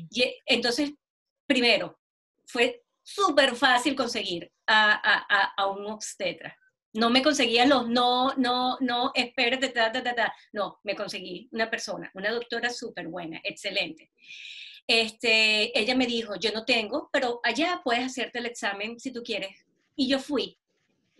Y 0.09 0.35
entonces, 0.45 0.91
primero, 1.45 1.99
fue 2.45 2.83
súper 3.03 3.55
fácil 3.55 3.95
conseguir 3.95 4.51
a, 4.67 4.93
a, 4.93 5.53
a, 5.55 5.67
un 5.67 5.85
obstetra. 5.85 6.57
No 6.93 7.10
me 7.10 7.21
conseguía 7.21 7.65
los 7.65 7.88
no, 7.88 8.34
no, 8.36 8.77
no, 8.82 9.12
espérate, 9.15 9.69
ta, 9.69 9.91
ta, 9.91 10.04
ta, 10.04 10.13
ta. 10.13 10.34
No, 10.51 10.80
me 10.84 10.95
conseguí 10.95 11.47
una 11.51 11.69
persona, 11.69 12.12
una 12.13 12.32
doctora 12.32 12.69
súper 12.69 13.08
buena, 13.08 13.39
excelente. 13.43 14.12
Este, 14.88 15.77
ella 15.80 15.95
me 15.95 16.06
dijo, 16.06 16.36
yo 16.36 16.51
no 16.51 16.65
tengo, 16.65 17.10
pero 17.13 17.39
allá 17.43 17.82
puedes 17.84 18.06
hacerte 18.06 18.39
el 18.39 18.45
examen 18.45 18.99
si 18.99 19.12
tú 19.12 19.23
quieres. 19.23 19.65
Y 19.95 20.08
yo 20.10 20.19
fui. 20.19 20.58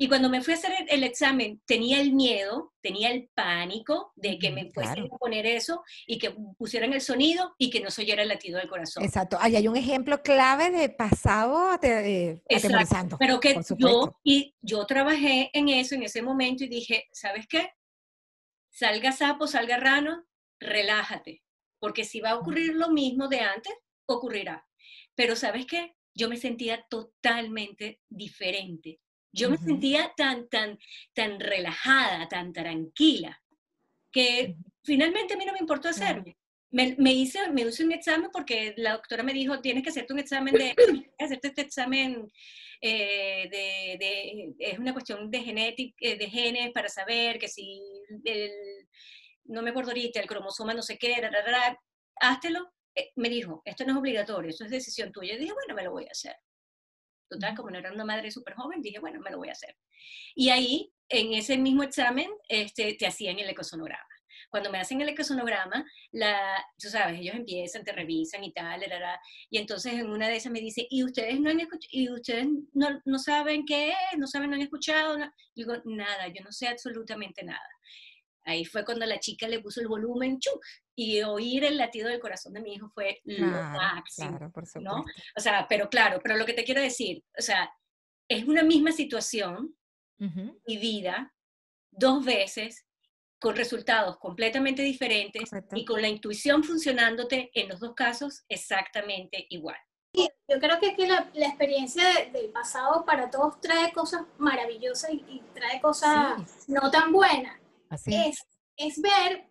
Y 0.01 0.07
cuando 0.07 0.29
me 0.29 0.41
fui 0.41 0.55
a 0.55 0.57
hacer 0.57 0.71
el, 0.87 1.03
examen, 1.03 1.61
tenía 1.67 2.01
el 2.01 2.13
miedo, 2.13 2.73
tenía 2.81 3.11
el 3.11 3.29
pánico 3.35 4.11
de 4.15 4.39
que 4.39 4.49
me 4.49 4.71
fuesen 4.71 5.05
a 5.05 5.17
poner 5.19 5.45
eso 5.45 5.83
y 6.07 6.17
que 6.17 6.35
pusieran 6.57 6.91
el 6.93 7.01
sonido 7.01 7.53
y 7.59 7.69
que 7.69 7.81
no 7.81 7.91
se 7.91 8.01
oyera 8.01 8.23
el 8.23 8.29
latido 8.29 8.57
del 8.57 8.67
corazón. 8.67 9.03
Exacto. 9.03 9.37
Ahí 9.39 9.55
hay 9.55 9.67
un 9.67 9.77
ejemplo 9.77 10.23
clave 10.23 10.71
de 10.71 10.89
pasado 10.89 11.77
eh, 11.83 12.41
atemorizando. 12.49 13.19
Pero 13.19 13.39
que 13.39 13.61
yo, 13.77 14.17
y 14.23 14.55
yo 14.59 14.87
trabajé 14.87 15.51
en 15.53 15.69
eso 15.69 15.93
en 15.93 16.01
ese 16.01 16.23
momento 16.23 16.63
y 16.63 16.67
dije, 16.67 17.07
¿sabes 17.11 17.45
qué? 17.45 17.69
Salga 18.71 19.11
sapo, 19.11 19.45
salga 19.45 19.77
rano, 19.77 20.25
relájate. 20.59 21.43
Porque 21.77 22.05
si 22.05 22.21
va 22.21 22.31
a 22.31 22.39
ocurrir 22.39 22.73
lo 22.73 22.89
mismo 22.89 23.27
de 23.27 23.41
antes, 23.41 23.73
ocurrirá. 24.07 24.65
Pero 25.13 25.35
¿sabes 25.35 25.67
qué? 25.67 25.93
Yo 26.15 26.27
me 26.27 26.37
sentía 26.37 26.87
totalmente 26.89 28.01
diferente 28.09 28.99
yo 29.31 29.49
me 29.49 29.57
sentía 29.57 30.11
tan, 30.15 30.47
tan, 30.49 30.77
tan 31.13 31.39
relajada, 31.39 32.27
tan 32.27 32.51
tranquila, 32.53 33.41
que 34.11 34.55
finalmente 34.83 35.33
a 35.33 35.37
mí 35.37 35.45
no 35.45 35.53
me 35.53 35.59
importó 35.59 35.89
hacerme. 35.89 36.37
Me, 36.69 36.95
me, 36.97 37.11
hice, 37.13 37.49
me 37.51 37.61
hice 37.61 37.83
un 37.83 37.91
examen 37.91 38.29
porque 38.31 38.73
la 38.77 38.93
doctora 38.93 39.23
me 39.23 39.33
dijo, 39.33 39.59
tienes 39.59 39.83
que 39.83 39.89
hacerte 39.89 40.13
un 40.13 40.19
examen 40.19 40.53
de, 40.53 40.73
hacerte 41.19 41.49
este 41.49 41.61
examen 41.61 42.31
eh, 42.81 43.47
de, 43.51 43.97
de, 43.99 44.55
es 44.57 44.79
una 44.79 44.93
cuestión 44.93 45.29
de 45.29 45.39
genética, 45.39 45.95
eh, 45.99 46.17
de 46.17 46.29
genes 46.29 46.71
para 46.71 46.89
saber 46.89 47.39
que 47.39 47.47
si 47.47 47.81
el, 48.23 48.51
no 49.45 49.61
me 49.61 49.71
acuerdo 49.71 49.91
ahorita, 49.91 50.19
el 50.19 50.27
cromosoma 50.27 50.73
no 50.73 50.81
sé 50.81 50.97
qué, 50.97 51.15
háztelo. 52.19 52.71
Eh, 52.95 53.11
me 53.15 53.29
dijo, 53.29 53.61
esto 53.65 53.85
no 53.85 53.93
es 53.93 53.97
obligatorio, 53.97 54.49
esto 54.49 54.65
es 54.65 54.71
decisión 54.71 55.11
tuya. 55.11 55.37
Dije, 55.37 55.53
bueno, 55.53 55.75
me 55.75 55.83
lo 55.83 55.91
voy 55.91 56.05
a 56.05 56.11
hacer. 56.11 56.35
Total, 57.31 57.55
como 57.55 57.69
no 57.69 57.77
era 57.77 57.93
una 57.93 58.03
madre 58.03 58.29
súper 58.29 58.55
joven, 58.55 58.81
dije, 58.81 58.99
bueno, 58.99 59.21
me 59.21 59.31
lo 59.31 59.37
voy 59.37 59.47
a 59.47 59.53
hacer. 59.53 59.77
Y 60.35 60.49
ahí, 60.49 60.91
en 61.07 61.33
ese 61.33 61.57
mismo 61.57 61.81
examen, 61.81 62.29
este, 62.49 62.93
te 62.95 63.07
hacían 63.07 63.39
el 63.39 63.49
ecosonograma. 63.49 64.03
Cuando 64.49 64.69
me 64.69 64.79
hacen 64.79 64.99
el 64.99 65.07
ecosonograma, 65.07 65.85
la, 66.11 66.61
tú 66.77 66.89
sabes, 66.89 67.21
ellos 67.21 67.35
empiezan, 67.35 67.85
te 67.85 67.93
revisan 67.93 68.43
y 68.43 68.51
tal, 68.51 68.83
y 69.49 69.57
entonces 69.59 69.93
en 69.93 70.09
una 70.09 70.27
de 70.27 70.35
esas 70.35 70.51
me 70.51 70.59
dice, 70.59 70.85
¿y 70.89 71.05
ustedes 71.05 71.39
no 71.39 71.51
han 71.51 71.61
y 71.89 72.09
ustedes 72.09 72.47
no, 72.73 73.01
no, 73.05 73.17
saben 73.17 73.63
qué 73.65 73.91
es? 73.91 74.17
¿No 74.17 74.27
saben, 74.27 74.49
no 74.49 74.57
han 74.57 74.61
escuchado? 74.63 75.17
Digo, 75.55 75.75
nada, 75.85 76.27
yo 76.27 76.43
no 76.43 76.51
sé 76.51 76.67
absolutamente 76.67 77.45
nada. 77.45 77.69
Ahí 78.43 78.65
fue 78.65 78.83
cuando 78.83 79.05
la 79.05 79.19
chica 79.19 79.47
le 79.47 79.61
puso 79.61 79.79
el 79.79 79.87
volumen, 79.87 80.37
¡chu! 80.39 80.51
Y 81.01 81.23
oír 81.23 81.63
el 81.63 81.77
latido 81.77 82.09
del 82.09 82.19
corazón 82.19 82.53
de 82.53 82.61
mi 82.61 82.75
hijo 82.75 82.87
fue 82.89 83.21
lo 83.23 83.47
máximo, 83.47 84.37
claro, 84.37 84.51
por 84.51 84.81
¿no? 84.83 85.03
O 85.35 85.41
sea, 85.41 85.65
pero 85.67 85.89
claro, 85.89 86.19
pero 86.21 86.37
lo 86.37 86.45
que 86.45 86.53
te 86.53 86.63
quiero 86.63 86.79
decir, 86.79 87.23
o 87.35 87.41
sea, 87.41 87.73
es 88.29 88.45
una 88.45 88.61
misma 88.61 88.91
situación 88.91 89.75
vivida 90.67 91.33
dos 91.89 92.23
veces 92.23 92.85
con 93.39 93.55
resultados 93.55 94.19
completamente 94.19 94.83
diferentes 94.83 95.49
y 95.73 95.83
con 95.83 95.99
la 95.99 96.07
intuición 96.07 96.63
funcionándote 96.63 97.49
en 97.55 97.69
los 97.69 97.79
dos 97.79 97.95
casos 97.95 98.43
exactamente 98.47 99.47
igual. 99.49 99.77
yo 100.13 100.59
creo 100.59 100.79
que, 100.79 100.89
es 100.89 100.95
que 100.95 101.07
la, 101.07 101.31
la 101.33 101.47
experiencia 101.47 102.03
del 102.31 102.51
pasado 102.51 103.03
para 103.05 103.31
todos 103.31 103.59
trae 103.59 103.91
cosas 103.91 104.21
maravillosas 104.37 105.09
y, 105.11 105.41
trae 105.55 105.81
cosas 105.81 106.67
no 106.67 106.91
tan 106.91 107.11
buenas. 107.11 107.59
Es, 108.05 108.45
es 108.77 109.01
ver 109.01 109.50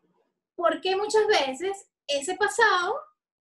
por 0.60 0.78
qué 0.82 0.94
muchas 0.94 1.26
veces 1.26 1.88
ese 2.06 2.34
pasado 2.36 2.94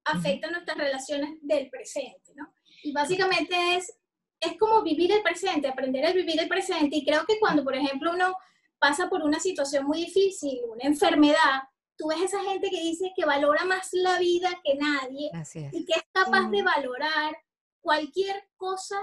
afecta 0.06 0.50
nuestras 0.50 0.78
relaciones 0.78 1.38
del 1.42 1.70
presente, 1.70 2.32
¿no? 2.34 2.54
Y 2.82 2.94
básicamente 2.94 3.76
es, 3.76 3.94
es 4.40 4.58
como 4.58 4.82
vivir 4.84 5.12
el 5.12 5.22
presente, 5.22 5.68
aprender 5.68 6.06
a 6.06 6.14
vivir 6.14 6.40
el 6.40 6.48
presente. 6.48 6.96
Y 6.96 7.06
creo 7.06 7.26
que 7.26 7.38
cuando, 7.42 7.66
por 7.66 7.76
ejemplo, 7.76 8.14
uno 8.14 8.34
pasa 8.80 9.10
por 9.10 9.22
una 9.22 9.38
situación 9.38 9.86
muy 9.86 10.06
difícil, 10.06 10.62
una 10.70 10.86
enfermedad, 10.86 11.64
tú 11.98 12.08
ves 12.08 12.22
esa 12.22 12.42
gente 12.44 12.70
que 12.70 12.80
dice 12.80 13.12
que 13.14 13.26
valora 13.26 13.66
más 13.66 13.90
la 13.92 14.18
vida 14.18 14.50
que 14.64 14.76
nadie 14.76 15.30
y 15.74 15.86
que 15.86 15.94
es 15.96 16.04
capaz 16.14 16.50
de 16.50 16.64
valorar 16.64 17.36
cualquier 17.82 18.48
cosa 18.56 18.98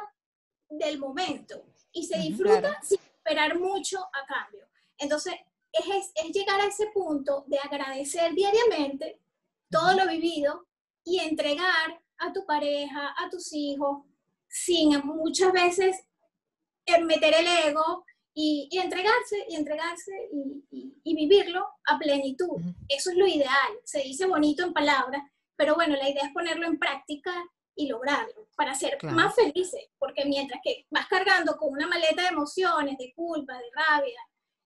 del 0.71 0.99
momento 0.99 1.67
y 1.93 2.07
se 2.07 2.19
disfruta 2.19 2.81
sin 2.83 2.99
esperar 2.99 3.59
mucho 3.59 3.99
a 4.01 4.27
cambio. 4.27 4.67
Entonces, 4.97 5.35
es, 5.79 6.13
es, 6.15 6.33
llegar 6.33 6.61
a 6.61 6.67
ese 6.67 6.87
punto 6.89 7.45
de 7.47 7.59
agradecer 7.59 8.35
diariamente 8.35 9.21
todo 9.71 9.95
lo 9.95 10.07
vivido 10.07 10.67
y 11.05 11.21
entregar 11.21 12.01
a 12.19 12.33
tu 12.33 12.45
pareja, 12.47 13.15
a 13.19 13.29
tus 13.31 13.53
hijos, 13.53 14.05
sin 14.49 14.99
muchas 15.05 15.53
veces 15.53 16.05
eh, 16.87 17.03
meter 17.05 17.35
el 17.35 17.47
ego 17.69 18.05
y, 18.33 18.69
y 18.71 18.79
entregarse 18.79 19.45
y 19.49 19.57
entregarse 19.57 20.13
y, 20.71 20.95
y, 21.03 21.15
vivirlo 21.15 21.67
a 21.87 21.99
plenitud. 21.99 22.61
Eso 22.89 23.11
es 23.11 23.17
lo 23.17 23.27
ideal. 23.27 23.73
Se 23.85 24.01
dice 24.01 24.27
bonito 24.27 24.63
en 24.63 24.73
palabras, 24.73 25.23
pero 25.57 25.75
bueno, 25.75 25.97
la 25.97 26.09
idea 26.09 26.25
es 26.25 26.33
ponerlo 26.33 26.67
en 26.67 26.79
práctica 26.79 27.33
y 27.75 27.89
lograrlo 27.89 28.49
para 28.57 28.75
ser 28.75 28.99
más 29.05 29.35
felices, 29.35 29.89
porque 29.99 30.25
mientras 30.25 30.61
que 30.65 30.87
vas 30.91 31.07
cargando 31.09 31.57
con 31.57 31.71
una 31.73 31.87
maleta 31.87 32.23
de 32.23 32.29
emociones, 32.29 32.97
de 32.99 33.13
culpa, 33.15 33.55
de 33.55 33.65
rabia, 33.75 34.21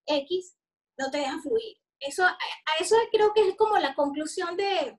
X, 0.06 0.56
no 1.00 1.10
te 1.10 1.18
dejan 1.18 1.42
fluir. 1.42 1.76
Eso, 1.98 2.24
a, 2.24 2.36
eso 2.78 2.94
creo 3.10 3.32
que 3.34 3.48
es 3.48 3.56
como 3.56 3.76
la 3.78 3.94
conclusión 3.94 4.56
de, 4.56 4.98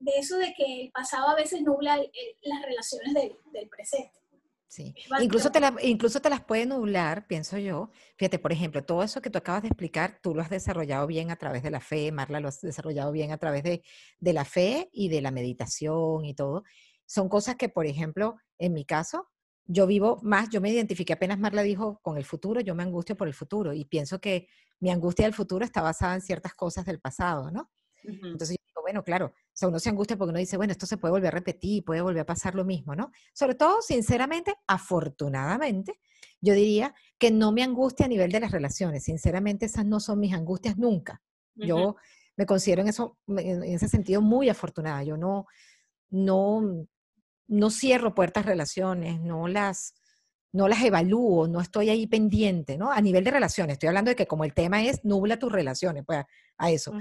de 0.00 0.12
eso 0.16 0.36
de 0.38 0.52
que 0.54 0.82
el 0.82 0.90
pasado 0.90 1.28
a 1.28 1.34
veces 1.34 1.62
nubla 1.62 1.96
las 1.96 2.62
relaciones 2.62 3.14
del, 3.14 3.36
del 3.52 3.68
presente. 3.68 4.18
Sí, 4.68 4.94
incluso 5.20 5.52
te, 5.52 5.60
incluso 5.82 6.22
te 6.22 6.30
las 6.30 6.42
puede 6.42 6.64
nublar, 6.64 7.26
pienso 7.26 7.58
yo. 7.58 7.90
Fíjate, 8.16 8.38
por 8.38 8.52
ejemplo, 8.52 8.82
todo 8.82 9.02
eso 9.02 9.20
que 9.20 9.28
tú 9.28 9.36
acabas 9.36 9.60
de 9.60 9.68
explicar, 9.68 10.18
tú 10.22 10.34
lo 10.34 10.40
has 10.40 10.48
desarrollado 10.48 11.06
bien 11.06 11.30
a 11.30 11.36
través 11.36 11.62
de 11.62 11.70
la 11.70 11.80
fe, 11.80 12.10
Marla 12.10 12.40
lo 12.40 12.48
has 12.48 12.62
desarrollado 12.62 13.12
bien 13.12 13.32
a 13.32 13.36
través 13.36 13.64
de, 13.64 13.82
de 14.18 14.32
la 14.32 14.46
fe 14.46 14.88
y 14.90 15.10
de 15.10 15.20
la 15.20 15.30
meditación 15.30 16.24
y 16.24 16.34
todo. 16.34 16.64
Son 17.04 17.28
cosas 17.28 17.56
que, 17.56 17.68
por 17.68 17.84
ejemplo, 17.84 18.36
en 18.58 18.72
mi 18.72 18.86
caso, 18.86 19.28
yo 19.66 19.86
vivo 19.86 20.18
más, 20.22 20.48
yo 20.50 20.60
me 20.60 20.70
identifiqué 20.70 21.12
apenas 21.12 21.38
Marla 21.38 21.62
dijo 21.62 22.00
con 22.02 22.16
el 22.16 22.24
futuro, 22.24 22.60
yo 22.60 22.74
me 22.74 22.82
angustio 22.82 23.16
por 23.16 23.28
el 23.28 23.34
futuro 23.34 23.72
y 23.72 23.84
pienso 23.84 24.20
que 24.20 24.48
mi 24.80 24.90
angustia 24.90 25.24
del 25.24 25.34
futuro 25.34 25.64
está 25.64 25.82
basada 25.82 26.14
en 26.14 26.20
ciertas 26.20 26.54
cosas 26.54 26.84
del 26.84 27.00
pasado, 27.00 27.50
¿no? 27.50 27.70
Entonces 28.04 28.56
yo 28.56 28.64
digo, 28.66 28.82
bueno, 28.82 29.04
claro, 29.04 29.26
o 29.26 29.50
sea, 29.52 29.68
uno 29.68 29.78
se 29.78 29.88
angustia 29.88 30.16
porque 30.16 30.30
uno 30.30 30.40
dice, 30.40 30.56
bueno, 30.56 30.72
esto 30.72 30.86
se 30.86 30.96
puede 30.96 31.12
volver 31.12 31.28
a 31.28 31.38
repetir, 31.38 31.84
puede 31.84 32.00
volver 32.00 32.22
a 32.22 32.26
pasar 32.26 32.56
lo 32.56 32.64
mismo, 32.64 32.96
¿no? 32.96 33.12
Sobre 33.32 33.54
todo, 33.54 33.80
sinceramente, 33.80 34.56
afortunadamente, 34.66 36.00
yo 36.40 36.54
diría 36.54 36.94
que 37.16 37.30
no 37.30 37.52
me 37.52 37.62
angustia 37.62 38.06
a 38.06 38.08
nivel 38.08 38.32
de 38.32 38.40
las 38.40 38.50
relaciones. 38.50 39.04
Sinceramente, 39.04 39.66
esas 39.66 39.86
no 39.86 40.00
son 40.00 40.18
mis 40.18 40.34
angustias 40.34 40.76
nunca. 40.76 41.22
Yo 41.54 41.96
me 42.36 42.46
considero 42.46 42.82
en, 42.82 42.88
eso, 42.88 43.18
en 43.28 43.62
ese 43.62 43.88
sentido 43.88 44.20
muy 44.20 44.48
afortunada. 44.48 45.04
Yo 45.04 45.16
no, 45.16 45.46
no, 46.10 46.88
no 47.48 47.70
cierro 47.70 48.14
puertas 48.14 48.46
relaciones, 48.46 49.20
no 49.20 49.48
las, 49.48 49.94
no 50.52 50.68
las 50.68 50.82
evalúo, 50.82 51.48
no 51.48 51.60
estoy 51.60 51.90
ahí 51.90 52.06
pendiente, 52.06 52.76
¿no? 52.78 52.92
A 52.92 53.00
nivel 53.00 53.24
de 53.24 53.30
relaciones, 53.30 53.74
estoy 53.74 53.88
hablando 53.88 54.10
de 54.10 54.16
que 54.16 54.26
como 54.26 54.44
el 54.44 54.54
tema 54.54 54.82
es 54.82 55.04
nubla 55.04 55.38
tus 55.38 55.52
relaciones, 55.52 56.04
pues 56.06 56.24
a 56.56 56.70
eso. 56.70 56.92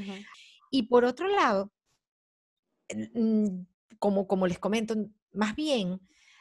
Y 0.71 0.83
por 0.83 1.05
otro 1.05 1.27
lado, 1.27 1.71
como, 3.99 4.27
como 4.27 4.47
les 4.47 4.59
comento, 4.59 4.95
más 5.33 5.55
bien 5.55 5.99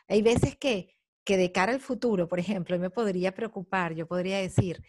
Hay 0.08 0.22
veces 0.22 0.56
que, 0.56 0.96
que 1.24 1.36
de 1.36 1.52
cara 1.52 1.72
al 1.72 1.80
futuro, 1.80 2.26
por 2.26 2.40
ejemplo, 2.40 2.78
me 2.78 2.90
podría 2.90 3.32
preocupar, 3.32 3.94
yo 3.94 4.06
podría 4.06 4.38
decir, 4.38 4.82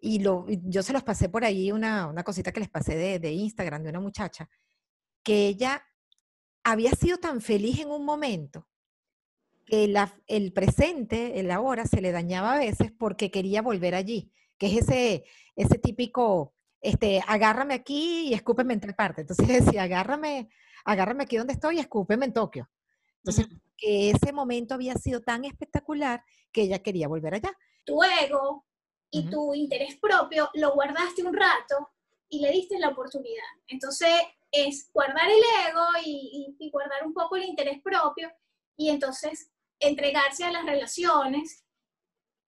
y 0.00 0.20
lo, 0.20 0.46
yo 0.48 0.82
se 0.82 0.92
los 0.92 1.02
pasé 1.02 1.28
por 1.28 1.44
ahí 1.44 1.70
una, 1.72 2.06
una 2.06 2.24
cosita 2.24 2.52
que 2.52 2.60
les 2.60 2.68
pasé 2.68 2.96
de, 2.96 3.18
de 3.18 3.32
Instagram 3.32 3.82
de 3.82 3.90
una 3.90 4.00
muchacha, 4.00 4.48
que 5.22 5.46
ella 5.48 5.82
había 6.70 6.92
sido 6.92 7.18
tan 7.18 7.40
feliz 7.40 7.80
en 7.80 7.90
un 7.90 8.04
momento 8.04 8.66
que 9.64 9.88
la, 9.88 10.14
el 10.26 10.52
presente, 10.52 11.40
el 11.40 11.50
ahora, 11.50 11.86
se 11.86 12.00
le 12.00 12.12
dañaba 12.12 12.54
a 12.54 12.58
veces 12.58 12.92
porque 12.92 13.30
quería 13.30 13.62
volver 13.62 13.94
allí, 13.94 14.32
que 14.58 14.66
es 14.66 14.82
ese, 14.82 15.24
ese 15.56 15.78
típico, 15.78 16.54
este, 16.80 17.22
agárrame 17.26 17.74
aquí 17.74 18.28
y 18.28 18.34
escúpeme 18.34 18.74
en 18.74 18.80
tal 18.80 18.94
parte. 18.94 19.22
Entonces 19.22 19.64
decía, 19.64 19.82
agárrame, 19.82 20.48
agárrame 20.84 21.24
aquí 21.24 21.36
donde 21.36 21.52
estoy 21.54 21.76
y 21.76 21.80
escúpeme 21.80 22.26
en 22.26 22.32
Tokio. 22.32 22.70
Entonces, 23.18 23.46
que 23.76 24.10
ese 24.10 24.32
momento 24.32 24.74
había 24.74 24.94
sido 24.94 25.20
tan 25.20 25.44
espectacular 25.44 26.24
que 26.52 26.62
ella 26.62 26.80
quería 26.80 27.08
volver 27.08 27.34
allá. 27.34 27.52
Tu 27.84 28.02
ego 28.02 28.66
y 29.10 29.28
tu 29.30 29.54
interés 29.54 29.96
propio 29.96 30.50
lo 30.54 30.74
guardaste 30.74 31.22
un 31.22 31.34
rato 31.34 31.90
y 32.28 32.40
le 32.40 32.52
diste 32.52 32.78
la 32.78 32.88
oportunidad. 32.88 33.44
Entonces, 33.66 34.10
es 34.50 34.90
guardar 34.92 35.28
el 35.28 35.42
ego 35.68 35.86
y, 36.04 36.56
y, 36.58 36.70
guardar 36.70 37.06
un 37.06 37.12
poco 37.12 37.36
el 37.36 37.44
interés 37.44 37.80
propio 37.82 38.30
y 38.76 38.88
entonces 38.88 39.50
entregarse 39.78 40.44
a 40.44 40.52
las 40.52 40.64
relaciones. 40.64 41.64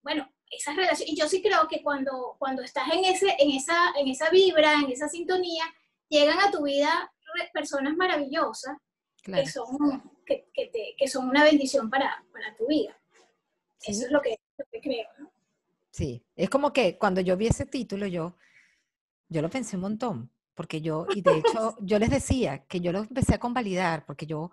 Bueno, 0.02 0.30
esas 0.50 0.76
relaciones, 0.76 1.12
y 1.12 1.16
yo 1.16 1.28
sí 1.28 1.42
creo 1.42 1.68
que 1.68 1.82
cuando, 1.82 2.36
cuando 2.38 2.62
estás 2.62 2.88
en, 2.92 3.04
ese, 3.04 3.36
en, 3.38 3.50
esa, 3.50 3.92
en 3.98 4.08
esa 4.08 4.30
vibra, 4.30 4.74
en 4.74 4.90
esa 4.90 5.08
sintonía, 5.08 5.64
llegan 6.08 6.40
a 6.40 6.50
tu 6.50 6.62
vida 6.62 7.12
personas 7.52 7.96
maravillosas 7.96 8.76
que, 9.22 9.46
son, 9.46 10.02
que, 10.26 10.48
que, 10.52 10.66
te, 10.66 10.94
que, 10.96 11.08
son 11.08 11.28
una 11.28 11.44
bendición 11.44 11.90
para, 11.90 12.24
para 12.32 12.56
tu 12.56 12.66
vida. 12.66 12.98
Eso 13.82 14.06
es 14.06 14.10
lo 14.10 14.20
que, 14.20 14.40
lo 14.58 14.64
que 14.70 14.80
creo. 14.80 15.08
¿no? 15.18 15.32
Sí, 15.90 16.24
es 16.36 16.50
como 16.50 16.72
que 16.72 16.98
cuando 16.98 17.20
yo 17.20 17.36
vi 17.36 17.48
ese 17.48 17.66
título, 17.66 18.06
yo, 18.06 18.36
yo 19.28 19.42
lo 19.42 19.50
pensé 19.50 19.76
un 19.76 19.82
montón, 19.82 20.30
porque 20.60 20.82
yo, 20.82 21.06
y 21.14 21.22
de 21.22 21.38
hecho, 21.38 21.74
yo 21.80 21.98
les 21.98 22.10
decía 22.10 22.66
que 22.66 22.80
yo 22.82 22.92
lo 22.92 22.98
empecé 22.98 23.34
a 23.34 23.40
convalidar, 23.40 24.04
porque 24.04 24.26
yo 24.26 24.50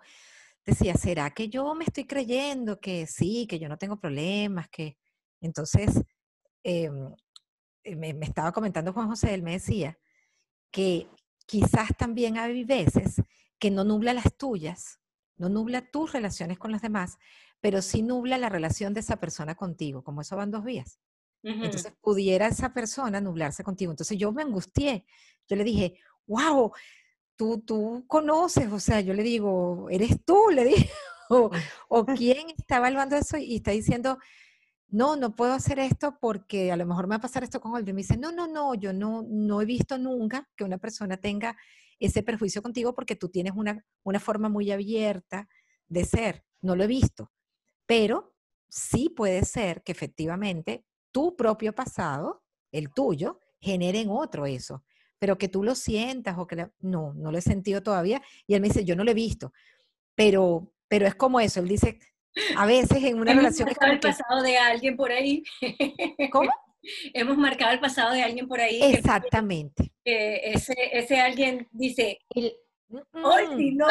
decía, 0.64 0.94
¿será 0.94 1.32
que 1.32 1.50
yo 1.50 1.74
me 1.74 1.84
estoy 1.84 2.06
creyendo 2.06 2.80
que 2.80 3.06
sí, 3.06 3.46
que 3.46 3.58
yo 3.58 3.68
no 3.68 3.76
tengo 3.76 4.00
problemas? 4.00 4.70
que 4.70 4.96
Entonces, 5.42 6.02
em, 6.62 7.14
eh, 7.84 7.94
me, 7.94 8.14
me, 8.14 8.24
estaba 8.24 8.52
comentando 8.52 8.94
Juan 8.94 9.08
José, 9.08 9.34
él 9.34 9.42
me 9.42 9.52
decía 9.52 9.98
que 10.70 11.10
quizás 11.44 11.90
también 11.98 12.38
hay 12.38 12.64
veces 12.64 13.20
que 13.58 13.70
no 13.70 13.84
nubla 13.84 14.14
las 14.14 14.34
tuyas, 14.34 15.00
no 15.36 15.50
nubla 15.50 15.90
tus 15.90 16.12
relaciones 16.14 16.58
con 16.58 16.72
los 16.72 16.80
demás, 16.80 17.18
pero 17.60 17.82
sí 17.82 18.00
nubla 18.00 18.38
la 18.38 18.48
relación 18.48 18.94
de 18.94 19.00
esa 19.00 19.20
persona 19.20 19.56
contigo, 19.56 20.02
como 20.02 20.22
eso 20.22 20.36
van 20.36 20.52
dos 20.52 20.64
vías. 20.64 21.00
Entonces 21.42 21.92
pudiera 22.00 22.48
esa 22.48 22.72
persona 22.74 23.20
nublarse 23.20 23.62
contigo. 23.62 23.92
Entonces 23.92 24.18
yo 24.18 24.32
me 24.32 24.42
angustié. 24.42 25.04
Yo 25.48 25.56
le 25.56 25.64
dije, 25.64 25.94
wow, 26.26 26.72
tú, 27.36 27.60
tú 27.60 28.04
conoces, 28.06 28.70
o 28.70 28.80
sea, 28.80 29.00
yo 29.00 29.14
le 29.14 29.22
digo, 29.22 29.88
eres 29.90 30.24
tú, 30.24 30.50
le 30.52 30.64
dije, 30.66 30.90
o, 31.30 31.50
o 31.88 32.06
quién 32.06 32.50
está 32.50 32.78
evaluando 32.78 33.16
eso 33.16 33.36
y 33.38 33.56
está 33.56 33.70
diciendo, 33.70 34.18
no, 34.88 35.16
no 35.16 35.34
puedo 35.34 35.52
hacer 35.52 35.78
esto 35.78 36.18
porque 36.20 36.72
a 36.72 36.76
lo 36.76 36.86
mejor 36.86 37.06
me 37.06 37.10
va 37.10 37.16
a 37.16 37.20
pasar 37.20 37.44
esto 37.44 37.60
con 37.60 37.76
alguien. 37.76 37.94
Me 37.94 38.02
dice, 38.02 38.16
no, 38.16 38.32
no, 38.32 38.46
no, 38.46 38.74
yo 38.74 38.92
no, 38.92 39.24
no 39.28 39.60
he 39.60 39.64
visto 39.64 39.98
nunca 39.98 40.48
que 40.56 40.64
una 40.64 40.78
persona 40.78 41.16
tenga 41.18 41.56
ese 42.00 42.22
perjuicio 42.22 42.62
contigo 42.62 42.94
porque 42.94 43.16
tú 43.16 43.28
tienes 43.28 43.52
una, 43.54 43.84
una 44.02 44.20
forma 44.20 44.48
muy 44.48 44.70
abierta 44.70 45.48
de 45.88 46.04
ser. 46.04 46.44
No 46.62 46.74
lo 46.74 46.84
he 46.84 46.86
visto. 46.86 47.30
Pero 47.86 48.34
sí 48.68 49.10
puede 49.10 49.44
ser 49.44 49.82
que 49.82 49.92
efectivamente 49.92 50.84
tu 51.18 51.34
propio 51.34 51.74
pasado, 51.74 52.44
el 52.70 52.92
tuyo, 52.92 53.40
genere 53.60 53.98
en 54.00 54.08
otro 54.08 54.46
eso. 54.46 54.84
Pero 55.18 55.36
que 55.36 55.48
tú 55.48 55.64
lo 55.64 55.74
sientas 55.74 56.38
o 56.38 56.46
que 56.46 56.68
no, 56.78 57.12
no 57.12 57.32
lo 57.32 57.38
he 57.38 57.40
sentido 57.40 57.82
todavía. 57.82 58.22
Y 58.46 58.54
él 58.54 58.60
me 58.60 58.68
dice, 58.68 58.84
yo 58.84 58.94
no 58.94 59.02
lo 59.02 59.10
he 59.10 59.14
visto. 59.14 59.52
Pero, 60.14 60.72
pero 60.86 61.08
es 61.08 61.16
como 61.16 61.40
eso. 61.40 61.58
Él 61.58 61.66
dice, 61.66 61.98
a 62.56 62.66
veces 62.66 63.02
en 63.02 63.18
una 63.18 63.32
Hemos 63.32 63.42
relación... 63.42 63.66
marcado 63.66 63.92
el 63.94 63.98
pasado 63.98 64.42
de 64.42 64.58
alguien 64.58 64.96
por 64.96 65.10
ahí. 65.10 65.42
¿Cómo? 66.30 66.50
Hemos 67.12 67.36
marcado 67.36 67.72
el 67.72 67.80
pasado 67.80 68.12
de 68.12 68.22
alguien 68.22 68.46
por 68.46 68.60
ahí. 68.60 68.80
Exactamente. 68.80 69.92
Que, 70.04 70.52
ese, 70.52 70.74
ese 70.92 71.18
alguien 71.20 71.66
dice... 71.72 72.20
Y, 72.32 72.54
Oye, 73.12 73.72
no, 73.72 73.86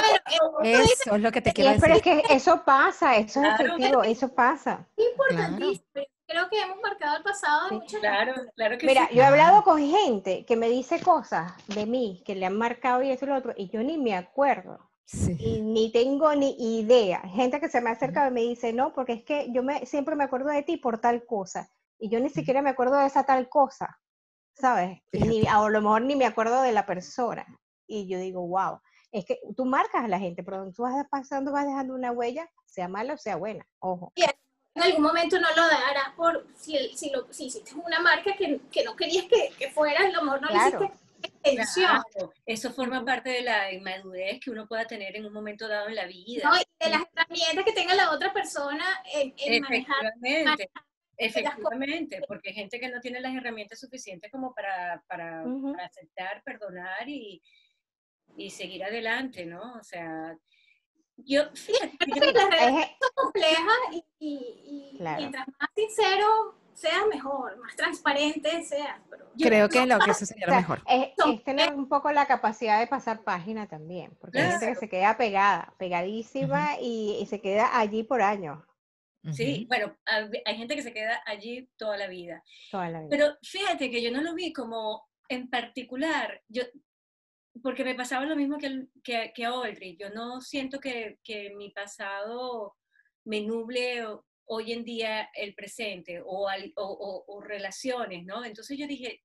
eso 0.63 1.16
es 1.16 1.22
lo 1.22 1.32
que 1.32 1.42
te 1.42 1.52
quiero 1.52 1.72
decir. 1.72 1.84
Pero 1.84 1.96
es 1.98 2.02
que 2.02 2.34
eso 2.34 2.63
pasa, 2.66 3.18
eso 3.18 3.44
es 3.44 3.60
efectivo, 3.60 4.02
eso 4.02 4.34
pasa. 4.34 4.88
Importantísimo. 4.96 5.84
Claro 5.94 6.17
creo 6.28 6.50
que 6.50 6.62
hemos 6.62 6.78
marcado 6.82 7.18
el 7.18 7.24
pasado 7.24 7.70
de 7.70 7.76
muchas 7.78 8.00
Claro, 8.02 8.34
claro 8.56 8.78
que 8.78 8.86
Mira, 8.86 9.08
sí. 9.08 9.16
yo 9.16 9.22
he 9.22 9.26
hablado 9.26 9.63
con 9.63 9.80
gente 9.80 10.46
que 10.46 10.56
me 10.56 10.70
dice 10.70 11.02
cosas 11.02 11.54
de 11.68 11.86
mí 11.86 12.22
que 12.26 12.36
le 12.36 12.46
han 12.46 12.58
marcado 12.58 13.02
y 13.02 13.12
eso 13.12 13.26
y 13.26 13.30
lo 13.30 13.38
otro, 13.38 13.54
y 13.56 13.70
yo 13.70 13.82
ni 13.82 13.98
me 13.98 14.16
acuerdo. 14.16 14.92
Sí. 15.06 15.38
Y 15.40 15.62
ni 15.62 15.92
tengo 15.92 16.36
ni 16.36 16.80
idea. 16.80 17.22
Gente 17.22 17.62
que 17.62 17.70
se 17.70 17.80
me 17.80 17.90
acerca 17.90 18.28
y 18.28 18.32
me 18.32 18.42
dice, 18.42 18.74
no, 18.74 18.94
porque 18.94 19.13
es 19.13 19.24
que 19.24 19.52
yo 19.54 19.63
me, 19.63 19.86
siempre 19.86 20.18
me 20.18 20.26
acuerdo 20.26 20.50
de 20.50 20.63
ti 20.63 20.76
por 20.76 21.00
tal 21.00 21.26
cosa. 21.26 21.70
Y 21.98 22.10
yo 22.10 22.20
ni 22.20 22.30
siquiera 22.30 22.62
me 22.62 22.72
acuerdo 22.72 22.98
de 22.98 23.08
esa 23.08 23.24
tal 23.24 23.48
cosa, 23.48 23.98
¿sabes? 24.54 25.00
Y 25.13 25.24
ni, 25.24 25.48
a 25.48 25.62
lo 25.68 25.82
mejor 25.82 26.02
ni 26.02 26.18
me 26.18 26.26
acuerdo 26.26 26.62
de 26.62 26.74
la 26.74 26.86
persona. 26.86 27.46
Y 27.88 28.08
yo 28.10 28.20
digo, 28.20 28.46
wow. 28.46 28.82
Es 29.13 29.26
que 29.26 29.40
tú 29.56 29.63
marcas 29.63 30.04
a 30.04 30.08
la 30.10 30.20
gente, 30.20 30.44
pero 30.44 30.70
tú 30.74 30.84
vas 30.84 30.94
pasando, 31.10 31.54
vas 31.54 31.66
dejando 31.66 31.96
una 31.96 32.12
huella, 32.12 32.50
sea 32.66 32.90
mala 32.90 33.13
o 33.13 33.18
sea 33.18 33.38
buena. 33.38 33.66
Ojo. 33.80 34.12
Y 34.13 34.26
en 34.78 34.84
algún 34.84 35.04
momento 35.04 35.40
no 35.40 35.48
lo 35.56 35.63
darás 35.68 36.13
por 36.16 36.46
si, 36.56 36.96
si, 36.96 37.10
lo, 37.10 37.28
si 37.34 37.46
hiciste 37.48 37.74
una 37.76 38.00
marca 38.00 38.36
que, 38.38 38.60
que 38.72 38.84
no 38.84 38.96
querías 38.96 39.26
que, 39.26 39.50
que 39.58 39.72
fuera, 39.72 40.02
a 40.06 40.10
lo 40.12 40.22
mejor 40.22 40.42
no 40.42 40.48
Claro. 40.50 40.80
le 40.80 40.86
hiciste 40.86 41.08
intención. 41.42 42.04
Claro, 42.12 42.34
eso 42.46 42.72
forma 42.72 43.04
parte 43.04 43.30
de 43.32 43.42
la 43.42 43.72
inmadurez 43.74 44.40
que 44.40 44.52
uno 44.52 44.68
pueda 44.68 44.86
tener 44.86 45.16
en 45.16 45.26
un 45.26 45.34
momento 45.34 45.68
dado 45.68 45.88
en 45.88 45.96
la 45.96 46.06
vida. 46.06 46.50
¿no? 46.50 46.56
Y 46.56 46.63
de 46.80 46.90
las 46.92 47.04
herramientas 47.12 47.66
que 47.66 47.74
tenga 47.74 47.96
la 47.96 48.12
otra 48.12 48.32
persona 48.32 48.86
en, 49.13 49.34
en 49.38 49.62
manejar. 49.63 49.96
Efectivamente, 50.06 50.70
efectivamente, 51.18 52.22
porque 52.28 52.50
hay 52.50 52.56
gente 52.56 52.80
que 52.80 52.90
no 52.90 53.00
tiene 53.02 53.20
las 53.20 53.36
herramientas 53.36 53.80
suficientes 53.80 54.32
como 54.32 54.54
para, 54.54 55.02
para, 55.08 55.44
Ujú. 55.44 55.72
para 55.74 55.86
aceptar, 55.86 56.44
perdonar 56.44 57.10
y, 57.10 57.42
y 58.36 58.52
seguir 58.52 58.84
adelante, 58.84 59.46
¿no? 59.46 59.74
O 59.74 59.84
sea, 59.84 60.38
yo, 61.18 61.44
fíjate, 61.54 61.98
yo- 62.08 62.32
las 62.32 62.50
redes 62.50 62.86
Es- 62.86 62.98
son 63.00 63.10
complejas 63.16 63.78
y, 63.92 64.06
y- 64.20 64.92
y 64.94 64.98
Claro. 64.98 65.18
mientras 65.18 65.48
más 65.48 65.70
sincero 65.76 66.28
seas 66.74 67.08
mejor, 67.12 67.58
más 67.58 67.76
transparente 67.76 68.64
seas. 68.64 69.00
Pero 69.10 69.32
yo- 69.36 69.48
Creo 69.48 69.68
que 69.70 69.86
lo 69.88 69.98
que 70.00 70.12
eso 70.12 70.26
sería 70.26 70.46
O 70.46 70.50
lo 70.50 70.54
sea, 70.54 70.62
mejor. 70.62 70.82
es, 70.88 71.44
tener 71.44 71.74
un 71.74 71.90
poco 71.90 72.12
la 72.12 72.28
capacidad 72.28 72.80
de 72.80 72.88
pasar 72.88 73.24
página 73.24 73.68
también, 73.68 74.16
porque 74.22 74.40
hay 74.40 74.52
gente 74.52 74.68
que 74.68 74.76
se 74.76 74.90
queda 74.90 75.18
pegada, 75.18 75.74
pegadísima 75.80 76.80
y, 76.80 77.18
y 77.20 77.26
se 77.26 77.42
queda 77.42 77.78
allí 77.80 78.04
por 78.04 78.22
años, 78.22 78.64
sí, 79.34 79.66
bueno, 79.68 79.94
hay 80.06 80.30
hay 80.46 80.56
gente 80.58 80.76
que 80.76 80.84
se 80.84 80.94
queda 80.94 81.22
allí 81.26 81.68
toda 81.78 81.98
la 81.98 82.08
vida. 82.08 82.44
toda 82.72 82.90
la 82.90 83.00
vida. 83.00 83.10
Pero 83.10 83.38
fíjate 83.42 83.90
que 83.92 84.02
yo 84.02 84.12
no 84.12 84.22
lo 84.22 84.34
vi 84.36 84.54
como 84.54 85.08
en 85.30 85.50
particular, 85.50 86.42
yo, 86.48 86.64
porque 87.62 87.84
me 87.84 87.96
pasaba 87.96 88.26
lo 88.26 88.36
mismo 88.36 88.58
que, 88.58 88.88
que, 89.04 89.32
que 89.36 89.46
a 89.46 89.50
Audrey. 89.50 89.96
Yo 89.98 90.10
no 90.10 90.41
siento 90.41 90.80
que, 90.80 91.20
que 91.24 91.52
mi 91.56 91.72
pasado 91.72 92.76
me 93.26 93.41
nuble 93.41 94.04
hoy 94.46 94.72
en 94.72 94.84
día 94.84 95.30
el 95.36 95.54
presente 95.56 96.22
o, 96.26 96.48
al- 96.48 96.72
o, 96.76 96.84
o- 96.86 97.26
o 97.36 97.41
relaciones, 97.41 98.26
¿no? 98.26 98.46
Entonces 98.46 98.78
yo 98.78 98.88
dije, 98.88 99.24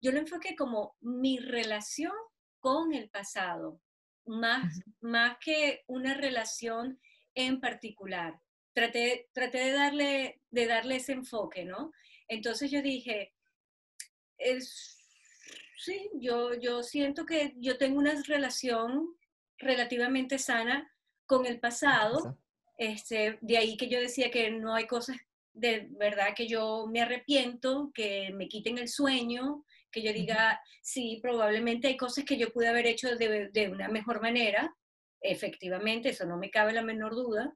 yo 0.00 0.12
lo 0.12 0.18
enfoqué 0.18 0.54
como 0.56 0.96
mi 1.00 1.38
relación 1.38 2.12
con 2.60 2.92
el 2.92 3.08
pasado, 3.10 3.80
más, 4.26 4.80
más 5.00 5.38
que 5.40 5.82
una 5.86 6.14
relación 6.14 7.00
en 7.34 7.60
particular. 7.60 8.38
Traté, 8.74 9.28
traté 9.32 9.58
de, 9.58 9.72
darle, 9.72 10.40
de 10.50 10.66
darle 10.66 10.96
ese 10.96 11.12
enfoque, 11.12 11.64
¿no? 11.64 11.92
Entonces 12.28 12.70
yo 12.70 12.82
dije, 12.82 13.32
es, 14.36 14.97
sí, 15.78 16.10
yo, 16.14 16.54
yo 16.54 16.82
siento 16.82 17.24
que 17.24 17.54
yo 17.56 17.78
tengo 17.78 17.98
una 17.98 18.20
relación 18.26 19.16
relativamente 19.58 20.38
sana 20.38 20.92
con 21.26 21.46
el 21.46 21.60
pasado. 21.60 22.38
Este, 22.76 23.38
de 23.40 23.58
ahí 23.58 23.76
que 23.76 23.88
yo 23.88 23.98
decía 24.00 24.30
que 24.30 24.50
no 24.50 24.74
hay 24.74 24.86
cosas 24.86 25.16
de 25.52 25.88
verdad 25.90 26.34
que 26.36 26.46
yo 26.46 26.86
me 26.86 27.00
arrepiento, 27.00 27.90
que 27.92 28.30
me 28.32 28.48
quiten 28.48 28.78
el 28.78 28.88
sueño, 28.88 29.64
que 29.90 30.02
yo 30.02 30.12
diga, 30.12 30.60
sí, 30.82 31.18
probablemente 31.20 31.88
hay 31.88 31.96
cosas 31.96 32.24
que 32.24 32.36
yo 32.36 32.52
pude 32.52 32.68
haber 32.68 32.86
hecho 32.86 33.16
de, 33.16 33.48
de 33.48 33.68
una 33.68 33.88
mejor 33.88 34.20
manera. 34.20 34.74
Efectivamente, 35.20 36.10
eso 36.10 36.26
no 36.26 36.36
me 36.36 36.50
cabe 36.50 36.72
la 36.72 36.82
menor 36.82 37.14
duda, 37.14 37.52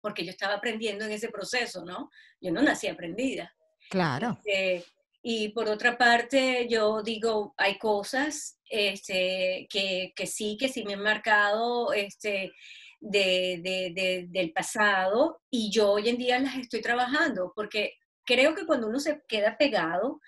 porque 0.00 0.24
yo 0.24 0.30
estaba 0.30 0.54
aprendiendo 0.54 1.04
en 1.04 1.12
ese 1.12 1.28
proceso, 1.28 1.84
¿no? 1.84 2.10
Yo 2.40 2.52
no 2.52 2.62
nací 2.62 2.86
aprendida. 2.86 3.52
Claro. 3.90 4.38
Este, 4.44 4.84
y 5.28 5.48
por 5.48 5.68
otra 5.68 5.98
parte, 5.98 6.68
yo 6.70 7.02
digo, 7.02 7.52
hay 7.56 7.78
cosas 7.78 8.60
este, 8.70 9.66
que, 9.68 10.12
que 10.14 10.24
sí, 10.24 10.56
que 10.56 10.68
sí 10.68 10.84
me 10.84 10.94
han 10.94 11.02
marcado 11.02 11.92
este, 11.92 12.52
del 13.00 14.52
pasado 14.54 15.40
y 15.50 15.68
yo 15.72 15.90
hoy 15.90 16.10
en 16.10 16.16
día 16.16 16.38
las 16.38 16.54
estoy 16.54 16.80
trabajando 16.80 17.52
porque 17.56 17.94
creo 18.24 18.54
que 18.54 18.66
cuando 18.66 18.86
uno 18.86 19.00
se 19.00 19.20
queda 19.26 19.58
pegado, 19.58 20.20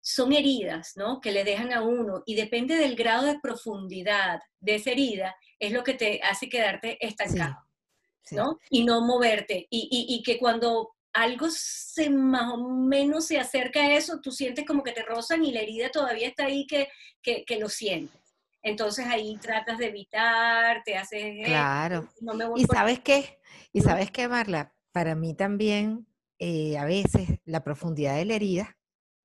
son 0.00 0.32
heridas, 0.32 0.92
¿no? 0.94 1.20
Que 1.20 1.32
le 1.32 1.42
dejan 1.42 1.72
a 1.72 1.82
uno 1.82 2.22
y 2.24 2.36
depende 2.36 2.76
del 2.76 2.94
grado 2.94 3.26
de 3.26 3.40
profundidad 3.40 4.38
de 4.60 4.76
esa 4.76 4.92
herida, 4.92 5.34
es 5.58 5.72
lo 5.72 5.82
que 5.82 5.94
te 5.94 6.20
hace 6.22 6.48
quedarte 6.48 7.04
estancado, 7.04 7.66
¿no? 8.30 8.60
Y 8.70 8.84
no 8.84 9.00
moverte. 9.00 9.66
Y, 9.70 10.06
y, 10.08 10.22
que 10.22 10.38
cuando 10.38 10.95
algo 11.16 11.48
se 11.50 12.10
más 12.10 12.52
o 12.52 12.58
menos 12.58 13.26
se 13.26 13.38
acerca 13.38 13.80
a 13.80 13.94
eso, 13.94 14.20
tú 14.20 14.30
sientes 14.30 14.64
como 14.64 14.82
que 14.82 14.92
te 14.92 15.02
rozan 15.02 15.44
y 15.44 15.52
la 15.52 15.60
herida 15.60 15.90
todavía 15.90 16.28
está 16.28 16.44
ahí 16.46 16.66
que, 16.66 16.88
que, 17.22 17.44
que 17.44 17.58
lo 17.58 17.68
sientes. 17.68 18.20
Entonces 18.62 19.06
ahí 19.06 19.36
tratas 19.40 19.78
de 19.78 19.86
evitar, 19.86 20.82
te 20.84 20.96
haces... 20.96 21.46
Claro. 21.46 22.08
y 22.56 22.64
sabes 22.64 23.00
qué, 23.00 23.38
y 23.72 23.80
sabes 23.80 24.10
qué, 24.10 24.28
Marla, 24.28 24.74
para 24.92 25.14
mí 25.14 25.34
también 25.34 26.06
eh, 26.38 26.76
a 26.76 26.84
veces 26.84 27.28
la 27.44 27.62
profundidad 27.62 28.16
de 28.16 28.24
la 28.24 28.34
herida 28.34 28.76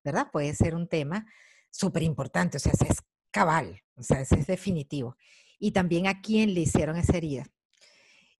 ¿verdad? 0.04 0.27
Puede 0.32 0.54
ser 0.54 0.75
un 0.75 0.88
tema 0.88 1.25
súper 1.69 2.04
importante, 2.04 2.58
o 2.58 2.60
sea, 2.60 2.73
ese 2.73 2.88
es 2.89 3.01
cabal, 3.32 3.82
o 3.95 4.04
sea, 4.04 4.21
ese 4.21 4.36
es 4.36 4.47
definitivo. 4.47 5.15
Y 5.60 5.71
también 5.71 6.08
a 6.08 6.21
quién 6.21 6.54
le 6.54 6.62
hicieron 6.62 6.97
esa 6.97 7.17
herida. 7.17 7.45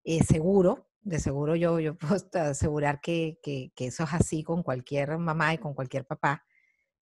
Eh, 0.04 0.24
seguro, 0.24 0.90
de 1.02 1.20
seguro 1.20 1.56
yo, 1.56 1.80
yo 1.80 1.98
puedo 1.98 2.16
asegurar 2.34 3.02
que, 3.02 3.40
que, 3.44 3.72
eso 3.78 4.04
es 4.04 4.14
así 4.14 4.44
con 4.44 4.64
cualquier 4.64 5.18
mamá 5.18 5.54
y 5.54 5.58
con 5.58 5.74
cualquier 5.74 6.06
papá. 6.06 6.44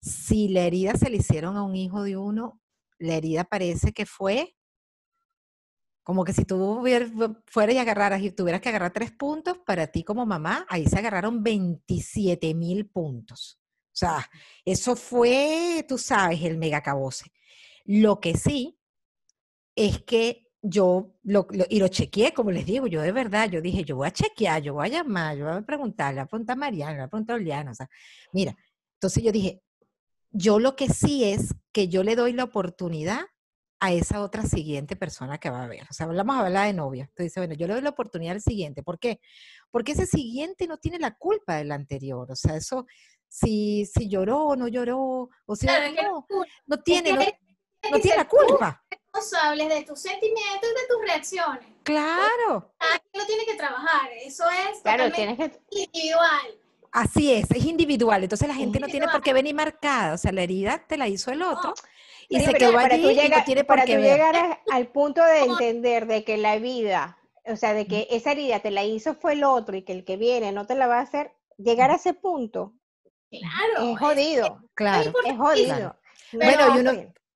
Si 0.00 0.48
la 0.48 0.62
herida 0.62 0.94
se 0.94 1.10
le 1.10 1.18
hicieron 1.18 1.56
a 1.56 1.62
un 1.62 1.76
hijo 1.76 2.02
de 2.02 2.16
uno, 2.16 2.60
la 2.98 3.14
herida 3.14 3.44
parece 3.44 3.92
que 3.92 4.06
fue 4.06 4.56
como 6.02 6.24
que 6.24 6.32
si 6.32 6.44
tú 6.44 6.82
fueras 7.46 7.74
y 7.74 7.78
agarraras 7.78 8.22
y 8.22 8.32
tuvieras 8.32 8.60
que 8.60 8.70
agarrar 8.70 8.92
tres 8.92 9.12
puntos, 9.12 9.58
para 9.58 9.86
ti 9.86 10.02
como 10.02 10.26
mamá, 10.26 10.66
ahí 10.68 10.86
se 10.86 10.98
agarraron 10.98 11.42
27 11.42 12.52
mil 12.54 12.88
puntos. 12.88 13.60
O 13.92 13.96
sea, 14.00 14.28
eso 14.64 14.96
fue, 14.96 15.84
tú 15.86 15.98
sabes, 15.98 16.42
el 16.42 16.58
megacabose. 16.58 17.30
Lo 17.84 18.18
que 18.18 18.36
sí 18.36 18.78
es 19.76 20.02
que 20.02 20.49
yo, 20.62 21.14
lo, 21.22 21.46
y 21.68 21.78
lo 21.78 21.88
chequeé, 21.88 22.32
como 22.34 22.50
les 22.50 22.66
digo, 22.66 22.86
yo 22.86 23.00
de 23.00 23.12
verdad, 23.12 23.48
yo 23.48 23.60
dije, 23.60 23.84
yo 23.84 23.96
voy 23.96 24.08
a 24.08 24.12
chequear, 24.12 24.62
yo 24.62 24.74
voy 24.74 24.86
a 24.86 24.90
llamar, 24.90 25.36
yo 25.36 25.46
voy 25.46 25.54
a 25.54 25.62
preguntarle, 25.62 26.16
le 26.16 26.20
voy 26.20 26.24
a 26.24 26.28
preguntar 26.28 26.54
a 26.54 26.58
Mariana, 26.58 26.92
le 26.92 26.98
voy 26.98 27.04
a 27.04 27.08
preguntar 27.08 27.34
a 27.34 27.38
Oliana, 27.38 27.70
o 27.70 27.74
sea, 27.74 27.88
mira, 28.32 28.56
entonces 28.94 29.22
yo 29.22 29.32
dije, 29.32 29.62
yo 30.30 30.58
lo 30.58 30.76
que 30.76 30.88
sí 30.88 31.24
es 31.24 31.54
que 31.72 31.88
yo 31.88 32.02
le 32.02 32.16
doy 32.16 32.32
la 32.32 32.44
oportunidad 32.44 33.20
a 33.80 33.92
esa 33.92 34.22
otra 34.22 34.44
siguiente 34.44 34.94
persona 34.94 35.38
que 35.38 35.48
va 35.48 35.64
a 35.64 35.66
ver. 35.66 35.84
O 35.90 35.94
sea, 35.94 36.06
vamos 36.06 36.36
a 36.36 36.40
hablar 36.40 36.66
de 36.66 36.74
novia. 36.74 37.04
Entonces, 37.04 37.34
bueno, 37.36 37.54
yo 37.54 37.66
le 37.66 37.72
doy 37.72 37.82
la 37.82 37.90
oportunidad 37.90 38.34
al 38.34 38.42
siguiente. 38.42 38.82
¿Por 38.82 38.98
qué? 38.98 39.20
Porque 39.70 39.92
ese 39.92 40.04
siguiente 40.04 40.66
no 40.66 40.76
tiene 40.76 40.98
la 40.98 41.16
culpa 41.16 41.56
del 41.56 41.72
anterior. 41.72 42.30
O 42.30 42.36
sea, 42.36 42.56
eso, 42.56 42.86
si, 43.26 43.86
si 43.86 44.08
lloró 44.08 44.48
o 44.48 44.56
no 44.56 44.68
lloró, 44.68 45.30
o 45.46 45.56
sea, 45.56 45.90
no, 45.92 46.26
no, 46.66 46.82
tiene, 46.82 47.14
no, 47.14 47.22
tiene 47.80 48.16
la 48.16 48.28
culpa. 48.28 48.82
Responsables 48.90 49.68
de 49.68 49.82
tus 49.82 50.00
sentimientos 50.00 50.62
y 50.62 50.80
de 50.80 50.86
tus 50.88 51.02
reacciones. 51.02 51.64
Claro. 51.82 52.72
lo 53.12 53.26
tiene 53.26 53.44
que 53.46 53.54
trabajar, 53.54 54.10
eso 54.22 54.44
es 54.48 54.80
claro, 54.82 55.10
tienes 55.12 55.36
que... 55.36 55.60
individual. 55.70 56.58
Así 56.92 57.32
es, 57.32 57.50
es 57.50 57.64
individual. 57.64 58.22
Entonces 58.22 58.48
la 58.48 58.54
gente 58.54 58.80
no 58.80 58.86
tiene 58.88 59.08
por 59.08 59.22
qué 59.22 59.32
venir 59.32 59.54
marcada. 59.54 60.14
O 60.14 60.18
sea, 60.18 60.32
la 60.32 60.42
herida 60.42 60.84
te 60.86 60.96
la 60.96 61.08
hizo 61.08 61.30
el 61.30 61.42
otro. 61.42 61.74
y 62.28 62.40
se 62.40 62.52
quedó 62.54 62.78
allí 62.78 63.20
y 63.20 63.28
no 63.28 63.44
tiene 63.44 63.64
por 63.64 63.76
para 63.76 63.84
qué 63.84 63.98
llegar 63.98 64.60
al 64.70 64.88
punto 64.88 65.24
de 65.24 65.40
entender 65.40 66.06
de 66.06 66.24
que 66.24 66.36
la 66.36 66.58
vida, 66.58 67.18
o 67.46 67.56
sea, 67.56 67.74
de 67.74 67.86
que 67.86 68.08
esa 68.10 68.32
herida 68.32 68.60
te 68.60 68.70
la 68.70 68.84
hizo 68.84 69.14
fue 69.14 69.34
el 69.34 69.44
otro 69.44 69.76
y 69.76 69.82
que 69.82 69.92
el 69.92 70.04
que 70.04 70.16
viene 70.16 70.52
no 70.52 70.66
te 70.66 70.74
la 70.74 70.86
va 70.86 70.98
a 70.98 71.02
hacer, 71.02 71.32
llegar 71.56 71.90
a 71.90 71.96
ese 71.96 72.12
punto 72.12 72.74
Claro. 73.30 73.92
Es 73.92 73.98
jodido. 73.98 74.62
claro. 74.74 75.12
Es 75.24 75.36
jodido. 75.36 75.96
Bueno, 76.32 76.76
y 76.76 76.80
uno, 76.80 76.92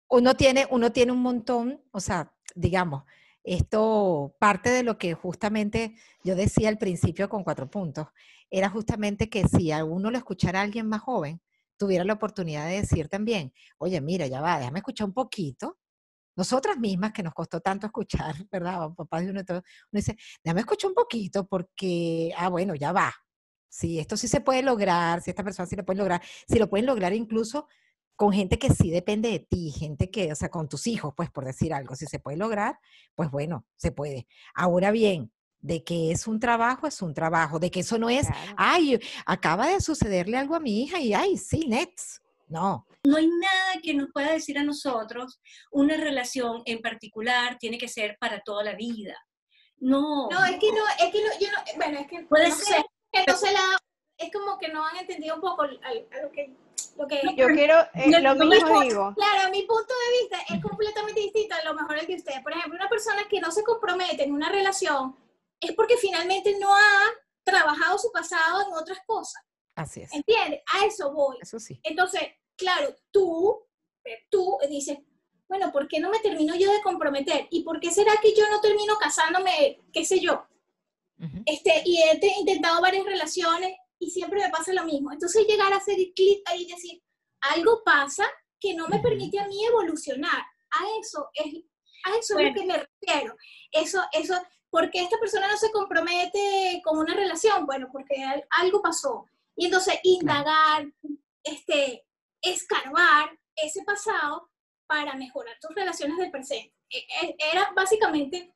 uno, 0.08 0.34
tiene, 0.36 0.66
uno 0.70 0.92
tiene 0.92 1.12
un 1.12 1.22
montón, 1.22 1.82
o 1.90 2.00
sea, 2.00 2.34
digamos, 2.54 3.04
esto 3.42 4.34
parte 4.38 4.70
de 4.70 4.82
lo 4.82 4.96
que 4.98 5.14
justamente 5.14 5.96
yo 6.22 6.34
decía 6.34 6.68
al 6.68 6.78
principio 6.78 7.28
con 7.28 7.44
cuatro 7.44 7.70
puntos, 7.70 8.08
era 8.50 8.70
justamente 8.70 9.28
que 9.28 9.46
si 9.48 9.72
a 9.72 9.84
uno 9.84 10.10
lo 10.10 10.18
escuchara 10.18 10.60
alguien 10.60 10.88
más 10.88 11.00
joven, 11.02 11.40
tuviera 11.76 12.04
la 12.04 12.14
oportunidad 12.14 12.66
de 12.66 12.80
decir 12.80 13.08
también, 13.08 13.52
oye, 13.78 14.00
mira, 14.00 14.26
ya 14.26 14.40
va, 14.40 14.58
déjame 14.58 14.78
escuchar 14.78 15.08
un 15.08 15.14
poquito. 15.14 15.78
Nosotras 16.36 16.78
mismas, 16.78 17.12
que 17.12 17.22
nos 17.22 17.34
costó 17.34 17.60
tanto 17.60 17.86
escuchar, 17.86 18.34
¿verdad? 18.52 18.90
Papá 18.96 19.20
de 19.20 19.30
uno, 19.30 19.44
todo, 19.44 19.58
uno 19.58 19.64
dice, 19.92 20.16
déjame 20.42 20.60
escuchar 20.60 20.90
un 20.90 20.94
poquito 20.94 21.46
porque, 21.46 22.32
ah, 22.36 22.48
bueno, 22.48 22.74
ya 22.74 22.92
va, 22.92 23.12
Sí, 23.74 23.98
esto 23.98 24.16
sí 24.16 24.28
se 24.28 24.40
puede 24.40 24.62
lograr, 24.62 25.20
si 25.20 25.30
esta 25.30 25.42
persona 25.42 25.66
sí 25.66 25.74
lo 25.74 25.84
puede 25.84 25.98
lograr, 25.98 26.22
si 26.46 26.60
lo 26.60 26.70
pueden 26.70 26.86
lograr 26.86 27.12
incluso 27.12 27.66
con 28.16 28.32
gente 28.32 28.58
que 28.58 28.70
sí 28.70 28.90
depende 28.90 29.30
de 29.30 29.40
ti, 29.40 29.70
gente 29.70 30.10
que, 30.10 30.32
o 30.32 30.34
sea, 30.34 30.48
con 30.48 30.68
tus 30.68 30.86
hijos, 30.86 31.12
pues 31.16 31.30
por 31.30 31.44
decir 31.44 31.72
algo, 31.74 31.96
si 31.96 32.06
se 32.06 32.18
puede 32.18 32.36
lograr, 32.36 32.78
pues 33.14 33.30
bueno, 33.30 33.66
se 33.76 33.92
puede. 33.92 34.26
Ahora 34.54 34.90
bien, 34.90 35.32
de 35.60 35.82
que 35.82 36.10
es 36.12 36.26
un 36.26 36.38
trabajo, 36.38 36.86
es 36.86 37.00
un 37.02 37.14
trabajo, 37.14 37.58
de 37.58 37.70
que 37.70 37.80
eso 37.80 37.98
no 37.98 38.10
es, 38.10 38.28
ay, 38.56 39.00
acaba 39.26 39.68
de 39.68 39.80
sucederle 39.80 40.36
algo 40.36 40.54
a 40.54 40.60
mi 40.60 40.82
hija 40.82 41.00
y 41.00 41.14
ay, 41.14 41.36
sí, 41.36 41.66
Nets. 41.66 42.20
No. 42.46 42.86
No 43.04 43.16
hay 43.16 43.26
nada 43.26 43.80
que 43.82 43.94
nos 43.94 44.10
pueda 44.12 44.32
decir 44.32 44.58
a 44.58 44.62
nosotros, 44.62 45.40
una 45.72 45.96
relación 45.96 46.62
en 46.66 46.82
particular 46.82 47.56
tiene 47.58 47.78
que 47.78 47.88
ser 47.88 48.16
para 48.20 48.40
toda 48.40 48.62
la 48.62 48.74
vida. 48.74 49.16
No. 49.78 50.28
No, 50.30 50.44
es 50.44 50.58
que 50.58 50.70
no, 50.70 50.82
es 50.98 51.12
que 51.12 51.22
no, 51.22 51.30
yo 51.40 51.48
no, 51.50 51.58
bueno, 51.76 51.98
es 51.98 52.06
que 52.06 52.22
puede 52.26 52.50
ser, 52.52 52.84
entonces 53.12 53.52
la, 53.52 53.78
es 54.18 54.30
como 54.32 54.58
que 54.58 54.68
no 54.68 54.86
han 54.86 54.96
entendido 54.96 55.34
un 55.34 55.40
poco 55.40 55.62
a, 55.62 55.68
lo 56.22 56.30
que... 56.32 56.52
Lo 56.96 57.06
que 57.06 57.20
yo 57.36 57.46
quiero 57.48 57.76
eh, 57.94 58.20
lo 58.20 58.34
mismo 58.46 58.80
digo. 58.80 59.14
Claro, 59.14 59.50
mi 59.50 59.62
punto 59.62 59.92
de 59.92 60.20
vista 60.20 60.54
es 60.54 60.62
completamente 60.62 61.20
distinto 61.20 61.54
a 61.54 61.64
lo 61.64 61.74
mejor 61.74 61.98
el 61.98 62.06
de 62.06 62.16
ustedes. 62.16 62.40
Por 62.42 62.52
ejemplo, 62.52 62.76
una 62.76 62.88
persona 62.88 63.22
que 63.28 63.40
no 63.40 63.50
se 63.50 63.64
compromete 63.64 64.24
en 64.24 64.32
una 64.32 64.48
relación 64.48 65.16
es 65.60 65.72
porque 65.72 65.96
finalmente 65.96 66.56
no 66.58 66.74
ha 66.74 67.00
trabajado 67.42 67.98
su 67.98 68.10
pasado 68.12 68.62
en 68.66 68.74
otras 68.74 68.98
cosas. 69.06 69.42
Así 69.74 70.02
es. 70.02 70.12
¿Entiendes? 70.12 70.60
A 70.72 70.86
eso 70.86 71.12
voy. 71.12 71.36
Eso 71.40 71.58
sí. 71.58 71.80
Entonces, 71.82 72.22
claro, 72.56 72.94
tú, 73.10 73.66
tú 74.30 74.58
dices, 74.68 74.98
bueno, 75.48 75.72
¿por 75.72 75.88
qué 75.88 75.98
no 76.00 76.10
me 76.10 76.20
termino 76.20 76.54
yo 76.54 76.72
de 76.72 76.82
comprometer? 76.82 77.48
¿Y 77.50 77.64
por 77.64 77.80
qué 77.80 77.90
será 77.90 78.12
que 78.22 78.34
yo 78.34 78.48
no 78.50 78.60
termino 78.60 78.96
casándome, 78.98 79.80
qué 79.92 80.04
sé 80.04 80.20
yo, 80.20 80.46
este, 81.46 81.82
y 81.84 82.02
he 82.02 82.40
intentado 82.40 82.80
varias 82.80 83.04
relaciones 83.04 83.76
y 83.98 84.10
siempre 84.10 84.40
me 84.40 84.50
pasa 84.50 84.72
lo 84.72 84.84
mismo. 84.84 85.12
Entonces 85.12 85.46
llegar 85.46 85.72
a 85.72 85.76
hacer 85.76 85.96
clic 86.14 86.42
ahí 86.46 86.62
y 86.62 86.72
decir, 86.72 87.02
algo 87.40 87.82
pasa 87.84 88.24
que 88.60 88.74
no 88.74 88.88
me 88.88 89.00
permite 89.00 89.38
a 89.38 89.46
mí 89.46 89.64
evolucionar. 89.64 90.42
A 90.70 90.98
eso 91.00 91.28
es, 91.34 91.54
a 92.04 92.18
eso 92.18 92.38
es 92.38 92.48
lo 92.48 92.54
que 92.54 92.66
me 92.66 92.78
refiero. 92.78 93.36
Eso, 93.70 94.02
eso, 94.12 94.34
porque 94.70 95.02
esta 95.02 95.18
persona 95.18 95.48
no 95.48 95.56
se 95.56 95.70
compromete 95.70 96.80
con 96.84 96.98
una 96.98 97.14
relación? 97.14 97.66
Bueno, 97.66 97.88
porque 97.92 98.16
algo 98.50 98.82
pasó. 98.82 99.26
Y 99.56 99.66
entonces 99.66 99.98
indagar, 100.02 100.86
este, 101.42 102.04
escarbar 102.40 103.38
ese 103.56 103.82
pasado 103.84 104.50
para 104.86 105.14
mejorar 105.14 105.56
tus 105.60 105.74
relaciones 105.74 106.16
del 106.18 106.30
presente. 106.30 106.74
E, 106.90 106.98
e, 106.98 107.36
era 107.52 107.72
básicamente 107.74 108.53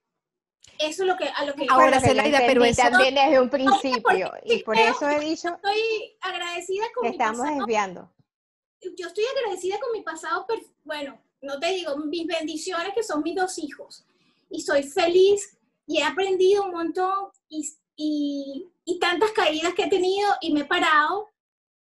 eso 0.79 1.03
es 1.03 1.09
lo 1.09 1.17
que, 1.17 1.29
a 1.29 1.45
lo 1.45 1.55
que... 1.55 1.67
Ahora, 1.69 2.01
se 2.01 2.15
la 2.15 2.27
idea, 2.27 2.43
pero 2.47 2.65
eso... 2.65 2.83
También 2.83 3.15
desde 3.15 3.41
un 3.41 3.51
principio, 3.51 4.33
y 4.45 4.63
por 4.63 4.79
eso 4.79 5.09
he 5.09 5.21
dicho... 5.21 5.49
Estoy 5.49 6.17
agradecida 6.21 6.85
con 6.95 7.05
mi 7.05 7.11
estamos 7.11 7.47
desviando. 7.47 8.13
Yo 8.81 9.09
estoy 9.09 9.25
agradecida 9.37 9.79
con 9.81 9.93
mi 9.93 10.03
pasado, 10.03 10.47
bueno, 10.85 11.21
no 11.43 11.59
te 11.59 11.69
digo, 11.73 11.97
mis 11.97 12.27
bendiciones 12.27 12.93
que 12.95 13.03
son 13.03 13.23
mis 13.23 13.35
dos 13.35 13.59
hijos. 13.59 14.05
Y 14.51 14.63
soy 14.63 14.83
feliz 14.83 15.59
y 15.87 15.99
he 15.99 16.05
aprendido 16.05 16.65
un 16.65 16.73
montón 16.73 17.31
y, 17.49 17.69
y, 17.97 18.69
y 18.85 18.99
tantas 18.99 19.33
caídas 19.33 19.75
que 19.75 19.85
he 19.85 19.91
tenido 19.91 20.31
y 20.41 20.53
me 20.53 20.61
he 20.61 20.65
parado 20.65 21.29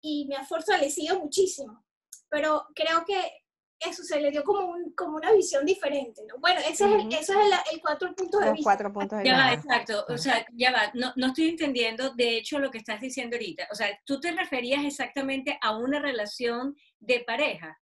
y 0.01 0.25
me 0.27 0.35
ha 0.35 0.45
fortalecido 0.45 1.19
muchísimo. 1.19 1.83
Pero 2.29 2.65
creo 2.75 3.05
que 3.05 3.43
eso 3.79 4.03
se 4.03 4.19
le 4.19 4.31
dio 4.31 4.43
como, 4.43 4.65
un, 4.67 4.91
como 4.93 5.17
una 5.17 5.31
visión 5.31 5.65
diferente, 5.65 6.23
¿no? 6.27 6.39
Bueno, 6.39 6.59
ese 6.61 6.71
es 6.71 6.81
el, 6.81 7.13
eso 7.13 7.33
es 7.33 7.45
el, 7.45 7.51
el 7.73 7.81
cuatro 7.81 8.13
puntos 8.15 8.39
de 8.39 8.45
Los 8.47 8.55
vista. 8.55 8.69
cuatro 8.69 8.93
puntos 8.93 9.19
de 9.19 9.25
ya 9.25 9.33
vista. 9.33 9.45
va, 9.45 9.53
exacto. 9.53 10.05
O 10.13 10.17
sea, 10.17 10.45
ya 10.53 10.71
va. 10.71 10.91
No, 10.93 11.13
no 11.15 11.27
estoy 11.27 11.49
entendiendo, 11.49 12.11
de 12.15 12.37
hecho, 12.37 12.59
lo 12.59 12.71
que 12.71 12.79
estás 12.79 12.99
diciendo 13.01 13.35
ahorita. 13.35 13.67
O 13.71 13.75
sea, 13.75 13.87
tú 14.05 14.19
te 14.19 14.31
referías 14.31 14.83
exactamente 14.83 15.57
a 15.61 15.77
una 15.77 15.99
relación 15.99 16.75
de 16.99 17.19
pareja. 17.25 17.79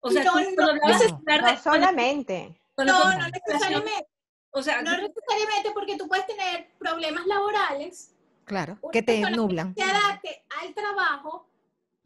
O 0.00 0.10
sea, 0.10 0.24
no, 0.24 0.32
tú, 0.32 0.38
no, 0.56 0.66
no, 0.66 0.74
no, 0.74 1.40
no 1.40 1.56
solamente. 1.58 2.60
no, 2.78 2.84
no 2.84 3.28
necesariamente. 3.28 4.08
O 4.50 4.62
sea, 4.62 4.80
no 4.82 4.92
necesariamente 4.92 5.70
porque 5.74 5.96
tú 5.96 6.08
puedes 6.08 6.26
tener 6.26 6.70
problemas 6.78 7.26
laborales. 7.26 8.14
Claro, 8.44 8.78
que 8.90 9.02
te 9.02 9.20
nublan. 9.30 9.74
Que 9.74 9.84
se 9.84 9.90
adapte 9.90 10.44
al 10.62 10.72
trabajo 10.74 11.50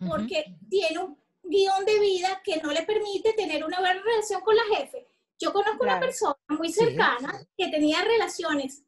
porque 0.08 0.44
uh 0.46 0.50
-huh. 0.50 0.68
tiene 0.68 0.98
un 0.98 1.21
guion 1.42 1.84
de 1.84 1.98
vida 1.98 2.40
que 2.44 2.56
no 2.58 2.70
le 2.70 2.82
permite 2.82 3.32
tener 3.34 3.64
una 3.64 3.80
buena 3.80 4.00
relación 4.02 4.40
con 4.42 4.56
la 4.56 4.64
jefe. 4.76 5.06
Yo 5.38 5.52
conozco 5.52 5.78
claro. 5.78 5.98
una 5.98 6.00
persona 6.00 6.36
muy 6.48 6.72
cercana 6.72 7.38
sí. 7.38 7.46
que 7.56 7.68
tenía 7.68 8.02
relaciones 8.02 8.84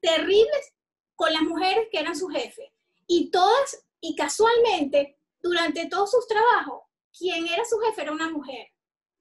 terribles 0.00 0.72
con 1.14 1.32
las 1.32 1.42
mujeres 1.42 1.88
que 1.90 1.98
eran 1.98 2.16
su 2.16 2.28
jefe. 2.28 2.72
Y 3.06 3.30
todas, 3.30 3.84
y 4.00 4.14
casualmente, 4.14 5.18
durante 5.40 5.86
todos 5.86 6.10
sus 6.10 6.26
trabajos, 6.28 6.82
quien 7.16 7.46
era 7.46 7.64
su 7.64 7.78
jefe 7.78 8.02
era 8.02 8.12
una 8.12 8.30
mujer. 8.30 8.68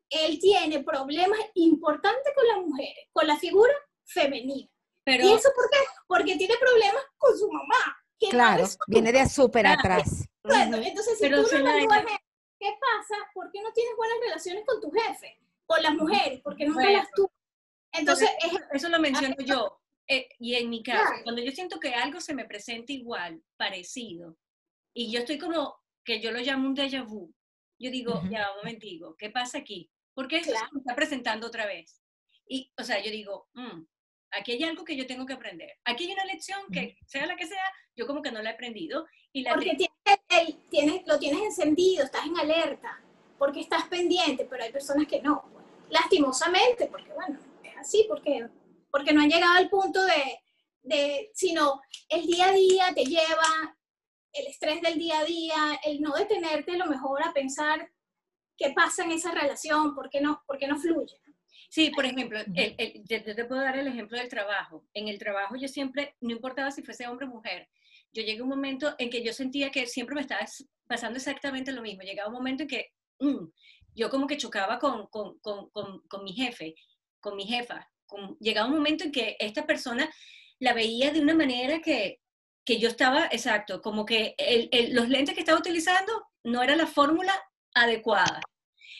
Él 0.09 0.39
tiene 0.39 0.83
problemas 0.83 1.39
importantes 1.55 2.33
con 2.35 2.47
las 2.47 2.57
mujeres, 2.57 3.07
con 3.11 3.27
la 3.27 3.37
figura 3.37 3.73
femenina. 4.03 4.69
Pero, 5.03 5.23
¿Y 5.23 5.33
eso 5.33 5.49
por 5.55 5.69
qué? 5.69 5.77
Porque 6.07 6.35
tiene 6.35 6.55
problemas 6.59 7.03
con 7.17 7.37
su 7.37 7.47
mamá. 7.51 7.97
que 8.19 8.27
no 8.27 8.31
Claro, 8.31 8.63
es 8.63 8.71
su 8.71 8.77
viene 8.87 9.11
de 9.11 9.27
súper 9.27 9.67
atrás. 9.67 10.27
Bueno, 10.43 10.77
entonces 10.77 11.17
si 11.17 11.23
Pero 11.23 11.43
tú 11.43 11.57
no 11.57 11.69
evalúas 11.69 12.19
¿qué 12.65 12.71
pasa? 12.79 13.29
¿Por 13.33 13.51
qué 13.51 13.61
no 13.61 13.71
tienes 13.73 13.95
buenas 13.95 14.17
relaciones 14.21 14.65
con 14.65 14.81
tu 14.81 14.89
jefe? 14.91 15.39
Con 15.65 15.81
las 15.83 15.93
mujeres, 15.93 16.41
porque 16.43 16.65
nunca 16.65 16.81
Bueno. 16.81 16.97
las 16.99 17.11
tuvo. 17.11 17.31
Entonces, 17.91 18.29
es, 18.39 18.51
eso, 18.53 18.59
eso 18.73 18.89
lo 18.89 18.99
menciono 18.99 19.35
yo. 19.39 19.79
eh, 20.07 20.29
y 20.39 20.53
en 20.55 20.69
mi 20.69 20.83
caso, 20.83 21.01
Claro. 21.07 21.23
cuando 21.23 21.41
yo 21.41 21.51
siento 21.51 21.79
que 21.79 21.93
algo 21.95 22.21
se 22.21 22.35
me 22.35 22.45
presenta 22.45 22.93
igual, 22.93 23.41
parecido, 23.57 24.37
y 24.93 25.11
yo 25.11 25.19
estoy 25.21 25.39
como, 25.39 25.79
que 26.03 26.19
yo 26.21 26.31
lo 26.31 26.39
llamo 26.41 26.67
un 26.67 26.75
déjà 26.75 27.03
vu, 27.03 27.33
yo 27.79 27.89
digo, 27.89 28.19
Ujú. 28.19 28.29
ya, 28.29 28.51
un 28.51 28.57
momentico, 28.57 29.15
¿qué 29.17 29.31
pasa 29.31 29.57
aquí? 29.57 29.89
¿Por 30.13 30.27
qué 30.27 30.37
esto 30.37 30.51
Claro. 30.51 30.67
se 30.69 30.75
me 30.75 30.79
está 30.81 30.95
presentando 30.95 31.47
otra 31.47 31.65
vez? 31.65 32.03
Y, 32.47 32.71
o 32.77 32.83
sea, 32.83 33.01
yo 33.03 33.09
digo, 33.09 33.49
"Mm, 33.53 33.83
aquí 34.37 34.51
hay 34.53 34.63
algo 34.63 34.83
que 34.83 34.95
yo 34.95 35.05
tengo 35.07 35.25
que 35.25 35.33
aprender. 35.33 35.71
Aquí 35.85 36.05
hay 36.05 36.13
una 36.13 36.25
lección 36.25 36.59
que, 36.71 36.97
sea 37.05 37.25
la 37.25 37.35
que 37.35 37.47
sea, 37.47 37.63
yo 37.95 38.05
como 38.07 38.21
que 38.21 38.31
no 38.31 38.41
la 38.41 38.51
he 38.51 38.53
aprendido. 38.53 39.05
Y 39.33 39.41
la 39.43 39.53
porque 39.53 39.75
tienes, 39.75 40.19
el- 40.29 40.57
tienes- 40.69 41.03
lo 41.07 41.17
tienes 41.19 41.41
encendido, 41.41 42.03
estás 42.05 42.25
en 42.25 42.37
alerta, 42.37 43.01
porque 43.37 43.59
estás 43.61 43.87
pendiente, 43.87 44.45
pero 44.49 44.63
hay 44.63 44.71
personas 44.71 45.07
que 45.07 45.21
no. 45.21 45.43
lastimosamente, 45.89 46.87
porque 46.87 47.11
bueno, 47.13 47.39
es 47.63 47.77
así, 47.77 48.05
porque, 48.09 48.47
porque 48.91 49.13
no 49.13 49.21
han 49.21 49.29
llegado 49.29 49.53
al 49.57 49.69
punto 49.69 50.03
de, 50.05 50.39
de, 50.81 51.31
sino 51.33 51.81
el 52.09 52.25
día 52.25 52.47
a 52.49 52.51
día 52.53 52.93
te 52.93 53.05
lleva, 53.05 53.77
el 54.33 54.47
estrés 54.47 54.81
del 54.81 54.95
día 54.97 55.19
a 55.19 55.25
día, 55.25 55.79
el 55.85 56.01
no 56.01 56.13
detenerte 56.13 56.71
a 56.73 56.77
lo 56.77 56.87
mejor 56.87 57.23
a 57.23 57.33
pensar 57.33 57.89
qué 58.57 58.71
pasa 58.71 59.03
en 59.03 59.11
esa 59.11 59.31
relación, 59.31 59.93
por 59.95 60.09
qué 60.09 60.21
no, 60.21 60.41
por 60.47 60.57
qué 60.57 60.67
no 60.67 60.77
fluye. 60.77 61.15
Sí, 61.75 61.89
por 61.89 62.05
ejemplo, 62.05 62.39
el- 62.39 62.75
el- 62.77 63.03
yo 63.05 63.35
te 63.35 63.43
puedo 63.43 63.59
dar 63.59 63.77
el 63.77 63.87
ejemplo 63.87 64.17
del 64.17 64.29
trabajo. 64.29 64.85
En 64.93 65.09
el 65.09 65.19
trabajo 65.19 65.57
yo 65.57 65.67
siempre, 65.67 66.15
no 66.21 66.31
importaba 66.31 66.71
si 66.71 66.81
fuese 66.83 67.05
hombre 67.05 67.25
o 67.25 67.29
mujer, 67.29 67.67
yo 68.13 68.23
llegué 68.23 68.39
a 68.39 68.43
un 68.43 68.47
momento 68.49 68.95
en 68.97 69.09
que 69.09 69.21
yo 69.21 69.33
sentía 69.33 69.71
que 69.71 69.85
siempre 69.85 70.15
me 70.15 70.21
estaba 70.21 70.39
es- 70.41 70.65
pasando 70.87 71.17
exactamente 71.17 71.73
lo 71.73 71.81
mismo. 71.81 72.03
Llegaba 72.03 72.29
un 72.29 72.35
momento 72.35 72.63
en 72.63 72.69
que 72.69 72.91
mm, 73.19 73.45
yo 73.93 74.09
como 74.09 74.25
que 74.25 74.37
chocaba 74.37 74.79
con, 74.79 75.07
con, 75.07 75.37
con, 75.39 75.69
con, 75.71 75.99
con 76.07 76.23
mi 76.23 76.31
jefe, 76.31 76.75
con 77.19 77.35
mi 77.35 77.45
jefa. 77.45 77.89
Llegaba 78.39 78.69
un 78.69 78.75
momento 78.75 79.03
en 79.03 79.11
que 79.11 79.35
esta 79.39 79.65
persona 79.65 80.09
la 80.59 80.71
veía 80.71 81.11
de 81.11 81.19
una 81.19 81.33
manera 81.33 81.81
que, 81.81 82.21
que 82.63 82.79
yo 82.79 82.87
estaba, 82.87 83.25
exacto, 83.33 83.81
como 83.81 84.05
que 84.05 84.33
el- 84.37 84.69
el- 84.71 84.93
los 84.95 85.09
lentes 85.09 85.33
que 85.35 85.41
estaba 85.41 85.59
utilizando 85.59 86.13
no 86.45 86.63
era 86.63 86.77
la 86.77 86.87
fórmula 86.87 87.33
adecuada. 87.73 88.39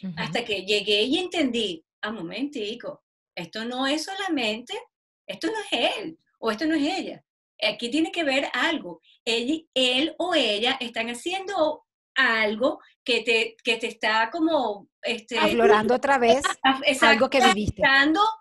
Ujú. 0.03 0.13
Hasta 0.17 0.43
que 0.43 0.65
llegué 0.65 1.03
y 1.03 1.19
entendí, 1.19 1.84
a 2.05 2.11
momentico, 2.11 3.03
esto 3.35 3.65
no 3.65 3.87
es 3.87 4.05
solamente, 4.05 4.73
esto 5.27 5.47
no 5.47 5.59
es 5.59 5.97
él 5.97 6.19
o 6.39 6.51
esto 6.51 6.65
no 6.65 6.75
es 6.75 6.83
ella. 6.83 7.23
Aquí 7.61 7.89
tiene 7.89 8.11
que 8.11 8.23
ver 8.23 8.49
algo. 8.53 9.01
Él, 9.23 9.67
él 9.73 10.13
o 10.17 10.35
ella 10.35 10.77
están 10.79 11.07
haciendo 11.09 11.85
algo 12.15 12.79
que 13.03 13.21
te, 13.21 13.55
que 13.63 13.77
te 13.77 13.87
está 13.87 14.29
como 14.31 14.89
este, 15.01 15.37
Aflorando 15.37 15.95
otra 15.95 16.17
vez 16.17 16.43
exacto, 16.85 17.07
algo 17.07 17.29
que 17.29 17.41
viviste. 17.41 17.81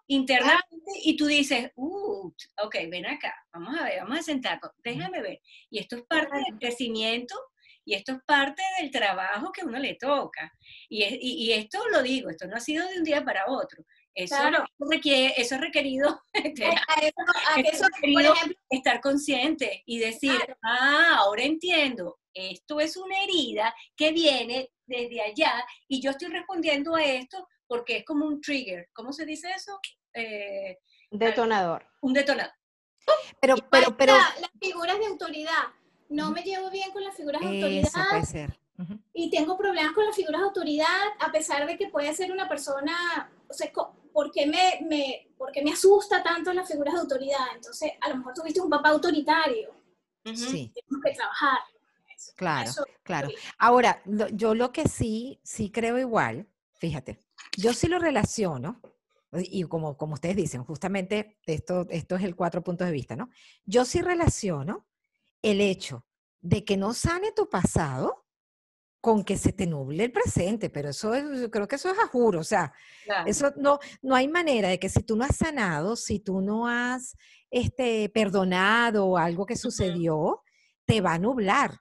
internamente 0.07 0.93
y 1.03 1.17
tú 1.17 1.27
dices, 1.27 1.71
uh, 1.77 2.33
ok, 2.63 2.77
ven 2.89 3.07
acá, 3.07 3.35
vamos 3.53 3.77
a 3.79 3.85
ver, 3.85 4.01
vamos 4.01 4.19
a 4.19 4.23
sentarnos, 4.23 4.71
déjame 4.83 5.21
ver. 5.21 5.41
Y 5.71 5.79
esto 5.79 5.97
es 5.97 6.03
parte 6.03 6.37
del 6.37 6.59
crecimiento 6.59 7.35
y 7.85 7.95
esto 7.95 8.13
es 8.13 8.19
parte 8.27 8.63
del 8.81 8.91
trabajo 8.91 9.53
que 9.53 9.65
uno 9.65 9.79
le 9.79 9.95
toca. 9.95 10.53
Y, 10.89 11.03
es- 11.03 11.19
y, 11.21 11.45
y 11.45 11.53
esto 11.53 11.79
lo 11.91 12.03
digo, 12.03 12.31
esto 12.31 12.47
no 12.47 12.57
ha 12.57 12.61
sido 12.61 12.87
de 12.89 12.99
un 12.99 13.05
día 13.05 13.25
para 13.25 13.45
otro. 13.49 13.85
Eso, 14.17 14.37
Claro. 14.37 14.65
requiere, 14.79 15.35
eso 15.37 15.57
ha 15.57 15.59
requerido 15.59 16.21
terapia, 16.55 16.85
A 16.89 17.01
eso, 17.01 17.15
a 17.49 17.61
Esto 17.61 17.71
eso, 17.73 17.85
es 17.85 17.91
por 17.91 18.01
querido- 18.01 18.33
ejemplo, 18.35 18.59
estar 18.71 19.01
consciente 19.01 19.83
y 19.87 19.99
decir, 19.99 20.37
Claro. 20.37 20.57
ah, 20.63 21.17
ahora 21.19 21.43
entiendo, 21.43 22.19
esto 22.33 22.79
es 22.81 22.97
una 22.97 23.23
herida 23.25 23.75
que 23.97 24.13
viene 24.13 24.71
desde 24.87 25.21
allá 25.21 25.65
y 25.89 26.01
yo 26.01 26.11
estoy 26.11 26.29
respondiendo 26.29 26.95
a 26.95 27.03
esto 27.05 27.49
porque 27.67 27.99
es 27.99 28.05
como 28.05 28.27
un 28.27 28.41
trigger. 28.41 28.89
¿Cómo 28.93 29.13
se 29.13 29.25
dice 29.27 29.51
eso? 29.51 29.79
Eh, 30.15 30.79
Detonador. 31.11 31.87
un 32.03 32.13
detonador. 32.13 32.53
Pero, 33.41 33.57
pero, 33.71 33.97
pero, 33.97 34.13
la- 34.17 34.35
las 34.41 34.51
figuras 34.61 34.99
de 34.99 35.07
autoridad. 35.07 35.65
No 36.15 36.31
me 36.31 36.43
llevo 36.43 36.71
bien 36.71 36.91
con 36.93 37.03
las 37.05 37.15
figuras 37.17 37.41
de 37.41 37.47
autoridad. 37.49 37.89
eso 37.89 38.01
puede 38.11 38.27
ser. 38.27 38.59
Ujú. 38.77 38.99
y 39.13 39.31
tengo 39.31 39.57
problemas 39.57 39.93
con 39.93 40.05
las 40.05 40.17
figuras 40.17 40.41
de 40.41 40.47
autoridad, 40.49 40.87
a 41.21 41.31
pesar 41.31 41.65
de 41.65 41.77
que 41.79 41.89
puede 41.91 42.13
ser 42.13 42.33
una 42.33 42.49
persona, 42.49 43.31
o 43.49 43.53
sea, 43.55 43.71
¿por 44.13 44.33
qué 44.33 44.47
me, 44.47 44.85
me, 44.89 45.29
por 45.39 45.53
qué 45.53 45.63
me 45.63 45.71
asusta 45.73 46.25
tanto 46.25 46.53
las 46.53 46.67
figuras 46.69 46.95
de 46.95 47.01
autoridad? 47.01 47.39
Entonces, 47.55 47.93
a 48.01 48.09
lo 48.09 48.17
mejor 48.17 48.35
tuviste 48.35 48.61
un 48.61 48.69
papá 48.71 48.89
autoritario, 48.89 49.71
Ujú. 50.25 50.35
Sí, 50.37 50.73
tenemos 50.75 51.05
que 51.05 51.13
trabajar. 51.13 51.59
Eso, 52.17 52.33
claro, 52.35 52.69
eso. 52.71 52.85
claro. 53.05 53.29
Ahora, 53.59 54.03
lo- 54.07 54.29
yo 54.31 54.55
lo 54.57 54.73
que 54.73 54.89
sí, 54.89 55.39
sí 55.45 55.71
creo 55.71 55.97
igual, 55.99 56.49
fíjate, 56.79 57.23
yo 57.57 57.73
sí 57.75 57.87
lo 57.87 58.01
relaciono, 58.01 58.81
y 59.33 59.63
como, 59.65 59.97
como 59.97 60.15
ustedes 60.15 60.35
dicen, 60.37 60.65
justamente 60.65 61.39
esto, 61.47 61.87
esto 61.91 62.17
es 62.17 62.23
el 62.25 62.35
cuatro 62.35 62.63
puntos 62.65 62.87
de 62.89 62.93
vista, 62.93 63.15
¿no? 63.15 63.31
Yo 63.67 63.85
sí 63.85 64.01
relaciono 64.03 64.85
el 65.45 65.61
hecho 65.61 66.07
de 66.41 66.65
que 66.65 66.77
no 66.77 66.95
sane 66.95 67.33
tu 67.33 67.49
pasado 67.49 68.27
con 69.01 69.23
que 69.23 69.37
se 69.37 69.53
te 69.53 69.67
nuble 69.67 70.05
el 70.05 70.13
presente, 70.13 70.71
pero 70.71 70.89
eso 70.89 71.13
es, 71.15 71.25
yo 71.41 71.51
creo 71.51 71.69
que 71.69 71.77
eso 71.77 71.91
es 71.91 71.99
a 71.99 72.07
juro, 72.07 72.41
o 72.41 72.45
sea, 72.45 72.73
Claro. 73.05 73.29
eso 73.29 73.53
no, 73.57 73.79
no 74.01 74.15
hay 74.15 74.29
manera 74.29 74.71
de 74.71 74.79
que 74.79 74.89
si 74.89 75.03
tú 75.03 75.15
no 75.17 75.25
has 75.25 75.37
sanado, 75.37 75.95
si 75.97 76.21
tú 76.21 76.41
no 76.41 76.67
has 76.67 77.15
este, 77.51 78.09
perdonado 78.09 79.19
algo 79.19 79.45
que 79.45 79.57
sucedió, 79.57 80.43
te 80.87 81.03
va 81.03 81.15
a 81.15 81.19
nublar. 81.19 81.81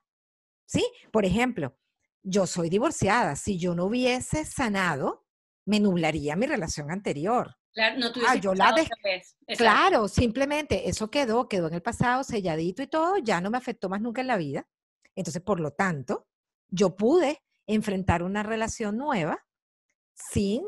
¿Sí? 0.66 0.86
Por 1.12 1.24
ejemplo, 1.24 1.78
yo 2.24 2.46
soy 2.48 2.70
divorciada. 2.70 3.36
Si 3.36 3.58
yo 3.58 3.76
no 3.76 3.86
hubiese 3.86 4.44
sanado, 4.46 5.26
me 5.66 5.80
nublaría 5.80 6.36
mi 6.36 6.46
relación 6.46 6.92
anterior. 6.92 7.56
Claro, 7.74 7.98
no 8.00 8.12
Ah, 8.28 8.36
yo 8.36 8.54
la 8.54 8.72
otra 8.72 8.88
vez. 9.04 9.36
Claro, 9.58 10.08
simplemente 10.08 10.88
eso 10.90 11.10
quedó, 11.10 11.48
quedó 11.48 11.68
en 11.68 11.74
el 11.74 11.82
pasado, 11.82 12.24
selladito 12.24 12.84
y 12.84 12.88
todo, 12.88 13.18
ya 13.18 13.42
no 13.42 13.50
me 13.50 13.58
afectó 13.58 13.90
más 13.90 14.02
nunca 14.02 14.22
en 14.22 14.28
la 14.28 14.38
vida. 14.38 14.68
Entonces, 15.16 15.42
por 15.42 15.60
lo 15.60 15.72
tanto, 15.72 16.28
yo 16.70 16.96
pude 16.96 17.44
enfrentar 17.66 18.24
una 18.24 18.44
relación 18.44 18.98
nueva 18.98 19.46
sin 20.14 20.64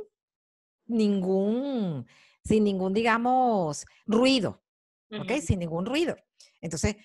ningún, 0.88 2.08
sin 2.44 2.64
ningún, 2.64 2.94
digamos, 2.94 3.86
ruido, 4.06 4.64
¿ok? 5.12 5.32
Ujú. 5.32 5.42
Sin 5.42 5.60
ningún 5.60 5.86
ruido. 5.86 6.16
Entonces, 6.62 6.96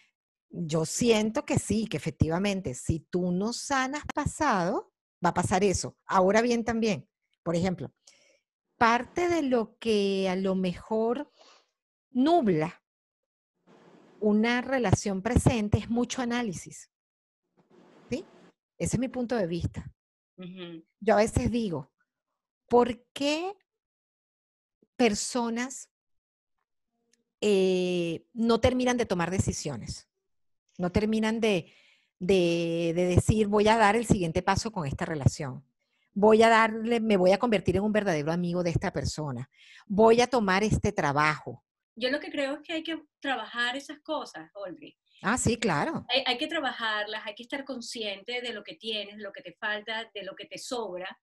yo 0.49 0.85
siento 0.85 1.45
que 1.45 1.59
sí, 1.59 1.87
que 1.87 1.97
efectivamente, 1.97 2.75
si 2.75 3.01
tú 3.01 3.31
no 3.33 3.53
sanas 3.53 4.03
pasado, 4.15 4.93
va 5.25 5.31
a 5.31 5.35
pasar 5.35 5.63
eso. 5.63 5.97
Ahora 6.07 6.43
bien, 6.43 6.65
también, 6.65 7.09
por 7.43 7.55
ejemplo, 7.55 7.93
parte 8.81 9.29
de 9.29 9.43
lo 9.43 9.77
que 9.79 10.27
a 10.31 10.37
lo 10.37 10.55
mejor 10.55 11.31
nubla 12.13 12.83
una 14.21 14.63
relación 14.63 15.21
presente 15.21 15.77
es 15.77 15.91
mucho 15.91 16.23
análisis. 16.23 16.91
¿Sí? 18.09 18.25
Ese 18.79 18.97
es 18.97 18.99
mi 18.99 19.09
punto 19.09 19.37
de 19.37 19.47
vista. 19.47 19.93
Yo 20.99 21.13
a 21.13 21.19
veces 21.19 21.51
digo, 21.51 21.93
¿por 22.71 23.05
qué 23.13 23.55
personas 24.97 25.91
eh, 27.43 28.25
no 28.33 28.61
terminan 28.61 28.97
de 28.97 29.05
tomar 29.05 29.31
decisiones? 29.31 30.09
No 30.79 30.91
terminan 30.91 31.39
de, 31.39 31.71
de, 32.19 32.93
de 32.97 33.05
decir, 33.05 33.47
voy 33.47 33.69
a 33.69 33.77
dar 33.77 33.95
el 33.95 34.07
siguiente 34.07 34.41
paso 34.41 34.73
con 34.73 34.87
esta 34.87 35.05
relación. 35.05 35.70
Voy 36.13 36.43
a 36.43 36.49
darle, 36.49 37.01
me 37.01 37.17
voy 37.17 37.33
a 37.33 37.39
convertir 37.39 37.77
en 37.77 37.83
un 37.85 37.93
verdadero 37.93 38.33
amigo 38.33 38.63
de 38.63 38.71
esta 38.71 38.93
persona. 38.93 39.49
Voy 39.87 40.21
a 40.21 40.27
tomar 40.27 40.63
este 40.65 40.93
trabajo. 40.93 41.65
Yo 41.97 42.11
lo 42.11 42.19
que 42.19 42.31
creo 42.31 42.55
es 42.55 42.61
que 42.63 42.73
hay 42.75 42.83
que 42.83 43.01
trabajar 43.21 43.77
esas 43.77 44.01
cosas, 44.01 44.51
Olvi. 44.55 44.97
Ah, 45.23 45.37
sí, 45.37 45.57
claro. 45.57 46.05
Hay, 46.09 46.23
hay 46.27 46.39
que 46.39 46.47
trabajarlas, 46.47 47.23
hay 47.27 47.35
que 47.35 47.43
estar 47.43 47.65
consciente 47.65 48.41
de 48.41 48.53
lo 48.53 48.63
que 48.65 48.75
tienes, 48.75 49.19
lo 49.19 49.33
que 49.33 49.43
te 49.43 49.53
falta, 49.55 50.11
de 50.15 50.23
lo 50.25 50.35
que 50.35 50.47
te 50.47 50.59
sobra. 50.59 51.17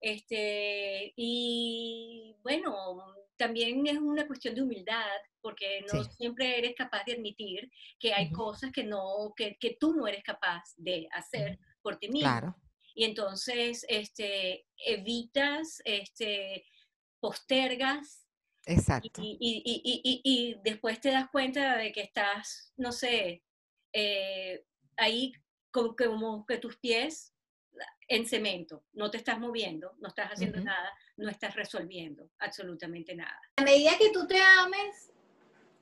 Este, 0.00 1.12
y 1.16 2.34
bueno, 2.42 3.14
también 3.36 3.86
es 3.86 3.98
una 3.98 4.26
cuestión 4.26 4.54
de 4.54 4.62
humildad, 4.62 5.04
porque 5.42 5.82
no 5.82 6.02
Sí. 6.04 6.10
siempre 6.16 6.58
eres 6.58 6.74
capaz 6.74 7.04
de 7.04 7.14
admitir 7.14 7.70
que 7.98 8.14
hay 8.14 8.26
Ujú. 8.26 8.36
cosas 8.36 8.72
que, 8.72 8.84
no, 8.84 9.32
que, 9.36 9.56
que 9.58 9.76
tú 9.78 9.94
no 9.94 10.06
eres 10.06 10.22
capaz 10.22 10.62
de 10.76 11.06
hacer 11.12 11.58
por 11.82 11.96
ti 11.96 12.08
mismo. 12.08 12.20
Claro. 12.28 12.56
Y 13.00 13.04
entonces 13.04 13.86
este, 13.88 14.66
evitas, 14.76 15.80
este, 15.86 16.66
postergas 17.18 18.26
Exacto. 18.66 19.22
Y, 19.22 19.38
y, 19.40 19.62
y, 19.64 20.00
y, 20.04 20.20
y 20.22 20.60
después 20.62 21.00
te 21.00 21.10
das 21.10 21.30
cuenta 21.30 21.78
de 21.78 21.92
que 21.92 22.02
estás, 22.02 22.74
no 22.76 22.92
sé, 22.92 23.42
eh, 23.94 24.66
ahí 24.98 25.32
como, 25.70 25.96
como 25.96 26.44
que 26.44 26.58
tus 26.58 26.76
pies 26.76 27.34
en 28.06 28.26
cemento, 28.26 28.84
no 28.92 29.10
te 29.10 29.16
estás 29.16 29.40
moviendo, 29.40 29.94
no 29.98 30.08
estás 30.08 30.32
haciendo 30.32 30.58
Ujú. 30.58 30.66
nada, 30.66 30.92
no 31.16 31.30
estás 31.30 31.54
resolviendo 31.54 32.28
absolutamente 32.38 33.14
nada. 33.14 33.40
A 33.56 33.62
medida 33.62 33.92
que 33.96 34.10
tú 34.10 34.26
te 34.26 34.42
ames, 34.42 35.10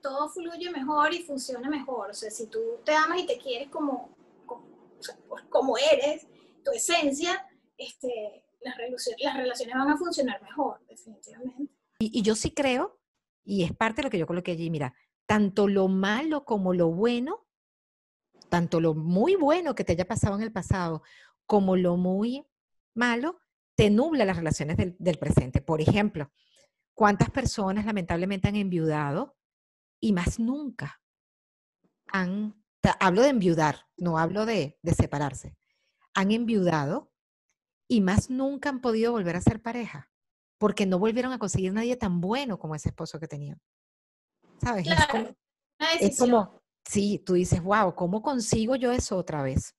todo 0.01 0.29
fluye 0.29 0.71
mejor 0.71 1.13
y 1.13 1.25
funciona 1.25 1.69
mejor. 1.69 2.11
O 2.11 2.15
sea, 2.15 2.31
si 2.31 2.47
tú 2.47 2.79
te 2.85 2.93
amas 2.95 3.19
y 3.19 3.27
te 3.27 3.39
quieres 3.39 3.69
como, 3.71 4.15
como, 4.47 4.65
o 4.97 5.03
sea, 5.03 5.17
pues, 5.29 5.43
como 5.51 5.77
eres, 5.77 6.29
esencia, 6.73 7.47
este, 7.77 8.45
las, 8.61 8.77
relaciones, 8.77 9.23
las 9.23 9.37
relaciones 9.37 9.75
van 9.75 9.91
a 9.91 9.97
funcionar 9.97 10.43
mejor, 10.43 10.81
definitivamente. 10.89 11.73
Y, 11.99 12.23
yo 12.23 12.35
sí 12.35 12.51
creo, 12.51 13.01
y 13.45 13.65
es 13.65 13.73
parte 13.73 13.97
de 13.97 14.05
lo 14.05 14.11
que 14.11 14.19
yo 14.19 14.27
coloqué 14.27 14.53
allí, 14.53 14.71
mira, 14.71 14.95
tanto 15.27 15.69
lo 15.69 15.89
malo 15.89 16.45
como 16.45 16.75
lo 16.75 16.91
bueno, 16.91 17.47
tanto 18.49 18.81
lo 18.81 18.95
muy 18.95 19.35
bueno 19.37 19.75
que 19.75 19.85
te 19.85 19.93
haya 19.93 20.07
pasado 20.07 20.37
en 20.37 20.43
el 20.43 20.53
pasado, 20.53 21.03
como 21.47 21.77
lo 21.77 21.97
muy 21.97 22.47
malo, 22.95 23.39
te 23.75 23.91
nubla 23.91 24.25
las 24.25 24.37
relaciones 24.37 24.77
del, 24.77 25.19
presente. 25.19 25.61
Por 25.61 25.81
ejemplo, 25.81 26.33
¿cuántas 26.95 27.31
personas 27.31 27.87
lamentablemente 27.87 28.49
han 28.49 28.57
enviudado 28.57 29.37
y 30.01 30.13
más 30.13 30.39
nunca 30.39 31.01
han, 32.07 32.63
hablo 33.01 33.23
de 33.23 33.29
enviudar, 33.29 33.87
no 33.97 34.19
hablo 34.19 34.47
de 34.47 34.79
separarse, 34.97 35.57
han 36.21 36.33
enviudado 36.33 37.11
y 37.89 38.01
más 38.01 38.29
nunca 38.31 38.69
han 38.69 38.81
podido 38.81 39.13
volver 39.13 39.37
a 39.37 39.41
ser 39.41 39.63
pareja? 39.63 40.11
porque 40.61 40.87
no 40.87 40.99
volvieron 40.99 41.33
a 41.33 41.39
conseguir 41.39 41.73
nadie 41.73 41.97
tan 41.97 42.21
bueno 42.21 42.59
como 42.59 42.75
ese 42.75 42.89
esposo 42.89 43.21
que 43.21 43.29
tenían. 43.29 43.61
¿Sabes? 44.61 44.89
Es 44.89 44.93
Claro, 44.93 45.13
como, 45.13 45.25
una 45.79 45.93
es 46.01 46.19
como, 46.19 46.63
sí, 46.85 47.23
tú 47.25 47.35
dices, 47.35 47.63
wow, 47.63 47.95
¿cómo 47.95 48.23
consigo 48.23 48.75
yo 48.75 48.91
eso 48.91 49.17
otra 49.17 49.41
vez? 49.43 49.77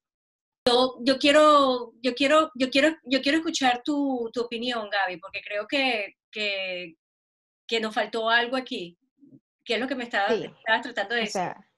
Yo, 0.66 0.96
yo 1.02 1.18
quiero, 1.18 1.92
yo 2.02 2.14
quiero, 2.14 2.50
yo 2.54 2.70
quiero, 2.70 2.96
yo 3.04 3.20
quiero 3.20 3.36
escuchar 3.36 3.82
tu, 3.84 4.30
tu 4.32 4.40
opinión, 4.40 4.88
Gaby, 4.88 5.18
porque 5.18 5.42
creo 5.46 5.66
que, 5.66 6.14
que, 6.32 6.96
que 7.66 7.78
nos 7.78 7.94
faltó 7.94 8.30
algo 8.30 8.56
aquí. 8.56 8.96
¿Qué 9.62 9.74
es 9.74 9.80
lo 9.80 9.86
que 9.86 9.94
me 9.96 10.04
estabas, 10.04 10.34
Sí. 10.38 10.44
estabas 10.44 10.80
tratando 10.80 11.14
de 11.14 11.20
O 11.20 11.24
decir? 11.24 11.32
sea, 11.42 11.68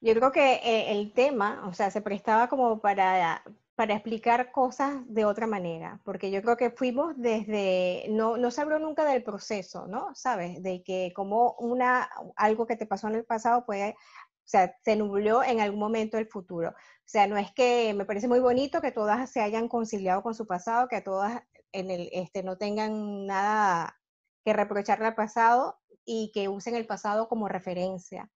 yo 0.00 0.12
creo 0.14 0.32
que 0.32 0.54
eh, 0.54 0.90
el 0.90 1.12
tema, 1.12 1.68
o 1.68 1.72
sea, 1.72 1.88
se 1.92 2.02
prestaba 2.02 2.48
como 2.48 2.80
para, 2.80 3.44
para 3.80 3.94
explicar 3.94 4.52
cosas 4.52 5.02
de 5.06 5.24
otra 5.24 5.46
manera, 5.46 6.02
porque 6.04 6.30
yo 6.30 6.42
creo 6.42 6.58
que 6.58 6.70
fuimos 6.70 7.14
desde, 7.16 8.04
no, 8.10 8.36
no 8.36 8.50
se 8.50 8.60
habló 8.60 8.78
nunca 8.78 9.06
del 9.06 9.22
proceso, 9.22 9.86
¿no? 9.86 10.14
¿Sabes? 10.14 10.62
De 10.62 10.82
que 10.82 11.14
como 11.16 11.54
una, 11.54 12.10
algo 12.36 12.66
que 12.66 12.76
te 12.76 12.84
pasó 12.84 13.08
en 13.08 13.14
el 13.14 13.24
pasado 13.24 13.64
puede, 13.64 13.92
o 13.92 14.44
sea, 14.44 14.76
se 14.84 14.96
nubló 14.96 15.42
en 15.42 15.60
algún 15.60 15.80
momento 15.80 16.18
del 16.18 16.28
futuro. 16.28 16.68
O 16.72 17.06
sea, 17.06 17.26
no 17.26 17.38
es 17.38 17.52
que 17.52 17.94
me 17.94 18.04
parece 18.04 18.28
muy 18.28 18.40
bonito 18.40 18.82
que 18.82 18.92
todas 18.92 19.30
se 19.30 19.40
hayan 19.40 19.66
conciliado 19.66 20.22
con 20.22 20.34
su 20.34 20.46
pasado, 20.46 20.86
que 20.86 21.00
todas 21.00 21.42
en 21.72 21.90
el, 21.90 22.10
este, 22.12 22.42
no 22.42 22.58
tengan 22.58 23.24
nada 23.24 23.98
que 24.44 24.52
reprocharle 24.52 25.06
al 25.06 25.14
pasado 25.14 25.80
y 26.04 26.32
que 26.34 26.50
usen 26.50 26.74
el 26.74 26.86
pasado 26.86 27.30
como 27.30 27.48
referencia, 27.48 28.30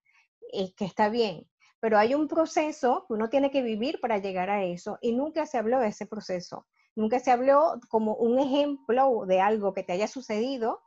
es 0.54 0.74
que 0.74 0.86
está 0.86 1.10
bien, 1.10 1.46
pero 1.84 1.98
hay 1.98 2.14
un 2.14 2.28
proceso 2.28 3.04
que 3.06 3.12
uno 3.12 3.28
tiene 3.28 3.50
que 3.50 3.60
vivir 3.60 4.00
para 4.00 4.16
llegar 4.16 4.48
a 4.48 4.64
eso 4.64 4.96
y 5.02 5.12
nunca 5.12 5.44
se 5.44 5.58
habló 5.58 5.80
de 5.80 5.88
ese 5.88 6.06
proceso, 6.06 6.66
nunca 6.96 7.20
se 7.20 7.30
habló 7.30 7.78
como 7.90 8.14
un 8.14 8.38
ejemplo 8.38 9.26
de 9.26 9.42
algo 9.42 9.74
que 9.74 9.82
te 9.82 9.92
haya 9.92 10.08
sucedido 10.08 10.80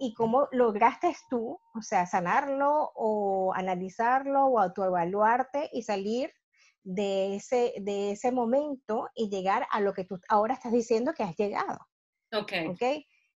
y 0.00 0.14
cómo 0.14 0.48
lograste 0.50 1.14
tú, 1.30 1.60
o 1.76 1.82
sea, 1.82 2.06
sanarlo 2.06 2.90
o 2.96 3.52
analizarlo 3.54 4.46
o 4.46 4.58
autoevaluarte 4.58 5.70
y 5.72 5.84
salir 5.84 6.32
de 6.82 7.36
ese, 7.36 7.74
de 7.80 8.10
ese 8.10 8.32
momento 8.32 9.10
y 9.14 9.30
llegar 9.30 9.68
a 9.70 9.78
lo 9.78 9.94
que 9.94 10.02
tú 10.02 10.18
ahora 10.28 10.54
estás 10.54 10.72
diciendo 10.72 11.12
que 11.16 11.22
has 11.22 11.36
llegado. 11.36 11.78
Ok. 12.32 12.52
¿ok? 12.70 12.82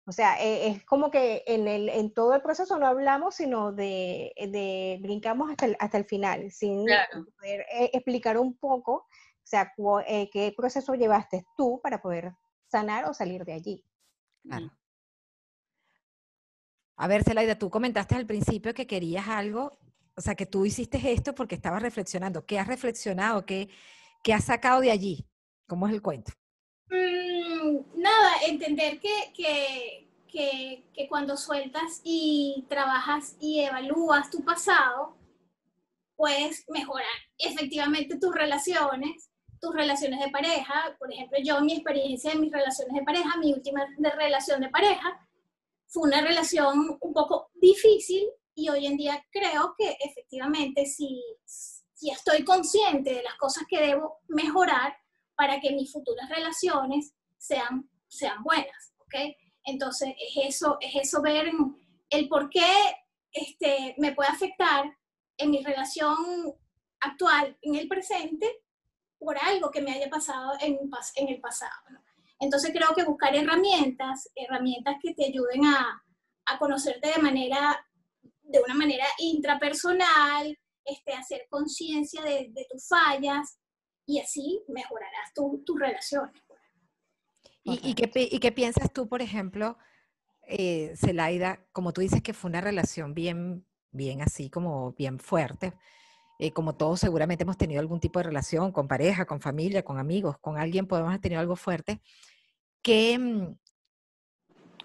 O 0.07 0.11
sea, 0.11 0.39
eh, 0.43 0.67
es 0.67 0.83
como 0.85 1.09
que 1.09 1.43
en, 1.47 1.67
el, 1.67 1.89
en 1.89 2.13
todo 2.13 2.35
el 2.35 2.41
proceso 2.41 2.77
no 2.77 2.85
hablamos, 2.85 3.35
sino 3.35 3.71
de, 3.71 4.33
de 4.37 4.99
brincamos 5.01 5.49
hasta 5.49 5.65
el, 5.65 5.75
hasta 5.79 5.97
el 5.97 6.05
final, 6.05 6.51
sin 6.51 6.85
Claro. 6.85 7.25
poder 7.37 7.61
eh, 7.73 7.89
explicar 7.93 8.37
un 8.37 8.55
poco, 8.55 8.93
o 8.93 9.07
sea, 9.47 9.73
cu- 9.75 9.99
eh, 10.07 10.29
qué 10.31 10.53
proceso 10.55 10.93
llevaste 10.93 11.45
tú 11.57 11.79
para 11.81 12.01
poder 12.01 12.35
sanar 12.67 13.09
o 13.09 13.13
salir 13.15 13.45
de 13.45 13.53
allí. 13.53 13.83
Claro. 14.43 14.71
A 16.97 17.07
ver, 17.07 17.23
Celaida, 17.23 17.57
tú 17.57 17.69
comentaste 17.69 18.15
al 18.15 18.25
principio 18.27 18.73
que 18.73 18.87
querías 18.87 19.27
algo, 19.27 19.77
o 20.15 20.21
sea, 20.21 20.35
que 20.35 20.45
tú 20.45 20.65
hiciste 20.65 21.11
esto 21.11 21.33
porque 21.33 21.55
estabas 21.55 21.81
reflexionando. 21.81 22.45
¿Qué 22.45 22.57
has 22.59 22.67
reflexionado? 22.67 23.45
¿Qué, 23.45 23.69
qué 24.23 24.33
has 24.33 24.45
sacado 24.45 24.81
de 24.81 24.91
allí? 24.91 25.27
¿Cómo 25.67 25.87
es 25.87 25.93
el 25.93 26.01
cuento? 26.01 26.31
Nada, 27.95 28.31
entender 28.47 28.99
que, 28.99 29.31
que, 29.35 30.07
que, 30.27 30.83
que 30.93 31.07
cuando 31.07 31.37
sueltas 31.37 32.01
y 32.03 32.65
trabajas 32.69 33.35
y 33.39 33.61
evalúas 33.61 34.29
tu 34.29 34.43
pasado, 34.43 35.15
puedes 36.15 36.65
mejorar 36.69 37.05
efectivamente 37.37 38.17
tus 38.17 38.33
relaciones, 38.33 39.29
tus 39.59 39.73
relaciones 39.73 40.19
de 40.19 40.31
pareja. 40.31 40.95
Por 40.99 41.11
ejemplo, 41.11 41.37
yo, 41.43 41.61
mi 41.61 41.73
experiencia 41.73 42.31
en 42.31 42.41
mis 42.41 42.51
relaciones 42.51 42.93
de 42.93 43.03
pareja, 43.03 43.37
mi 43.37 43.53
última 43.53 43.85
relación 43.97 44.61
de 44.61 44.69
pareja, 44.69 45.27
fue 45.87 46.03
una 46.03 46.21
relación 46.21 46.97
un 46.99 47.13
poco 47.13 47.49
difícil 47.55 48.27
y 48.53 48.69
hoy 48.69 48.85
en 48.85 48.97
día 48.97 49.23
creo 49.31 49.75
que 49.77 49.97
efectivamente 50.03 50.85
si, 50.85 51.21
si 51.45 52.09
estoy 52.09 52.43
consciente 52.43 53.13
de 53.13 53.23
las 53.23 53.35
cosas 53.35 53.63
que 53.69 53.81
debo 53.81 54.19
mejorar 54.27 54.95
para 55.35 55.59
que 55.59 55.73
mis 55.73 55.91
futuras 55.91 56.29
relaciones 56.29 57.13
sean, 57.37 57.89
sean 58.07 58.43
buenas, 58.43 58.93
¿ok? 58.99 59.15
Entonces 59.65 60.09
es 60.19 60.55
eso, 60.55 60.77
es 60.79 60.95
eso 60.95 61.21
ver 61.21 61.51
el 62.09 62.27
por 62.27 62.49
qué 62.49 62.65
este, 63.31 63.95
me 63.97 64.13
puede 64.13 64.29
afectar 64.29 64.85
en 65.37 65.51
mi 65.51 65.63
relación 65.63 66.15
actual, 66.99 67.57
en 67.61 67.75
el 67.75 67.87
presente, 67.87 68.47
por 69.19 69.37
algo 69.37 69.71
que 69.71 69.81
me 69.81 69.91
haya 69.91 70.09
pasado 70.09 70.53
en, 70.61 70.79
en 71.15 71.27
el 71.29 71.41
pasado. 71.41 71.71
Entonces 72.39 72.71
creo 72.71 72.93
que 72.95 73.03
buscar 73.03 73.35
herramientas, 73.35 74.29
herramientas 74.35 74.95
que 75.01 75.13
te 75.13 75.25
ayuden 75.25 75.65
a, 75.65 76.03
a 76.45 76.59
conocerte 76.59 77.09
de 77.09 77.21
manera, 77.21 77.85
de 78.43 78.61
una 78.61 78.75
manera 78.75 79.05
intrapersonal, 79.19 80.57
este, 80.85 81.13
hacer 81.13 81.47
conciencia 81.49 82.21
de, 82.21 82.67
tus 82.69 82.87
fallas 82.87 83.57
y 84.05 84.19
así 84.19 84.63
mejorarás 84.67 85.33
tus 85.33 85.65
tu 85.65 85.75
relaciones. 85.77 86.41
¿Y, 87.65 87.79
y, 87.83 87.95
qué, 87.95 88.11
¿Y, 88.31 88.39
qué, 88.39 88.51
piensas 88.51 88.93
tú, 88.93 89.09
por 89.09 89.23
ejemplo, 89.23 89.77
eh, 90.47 90.93
Zelaida, 90.95 91.65
como 91.71 91.93
tú 91.93 92.01
dices 92.01 92.21
que 92.21 92.33
fue 92.33 92.49
una 92.49 92.61
relación 92.61 93.15
bien, 93.15 93.65
bien 93.91 94.21
así, 94.21 94.51
como 94.51 94.93
bien 94.93 95.17
fuerte? 95.17 95.73
Eh, 96.37 96.51
como 96.51 96.75
todos 96.75 96.99
seguramente 96.99 97.43
hemos 97.43 97.57
tenido 97.57 97.79
algún 97.79 97.99
tipo 97.99 98.19
de 98.19 98.23
relación 98.23 98.71
con 98.71 98.87
pareja, 98.87 99.25
con 99.25 99.41
familia, 99.41 99.83
con 99.83 99.97
amigos, 99.97 100.37
con 100.39 100.59
alguien 100.59 100.85
podemos 100.85 101.09
haber 101.09 101.21
tenido 101.21 101.41
algo 101.41 101.55
fuerte. 101.55 102.01
¿Qué, 102.83 103.17
mm, 103.17 103.57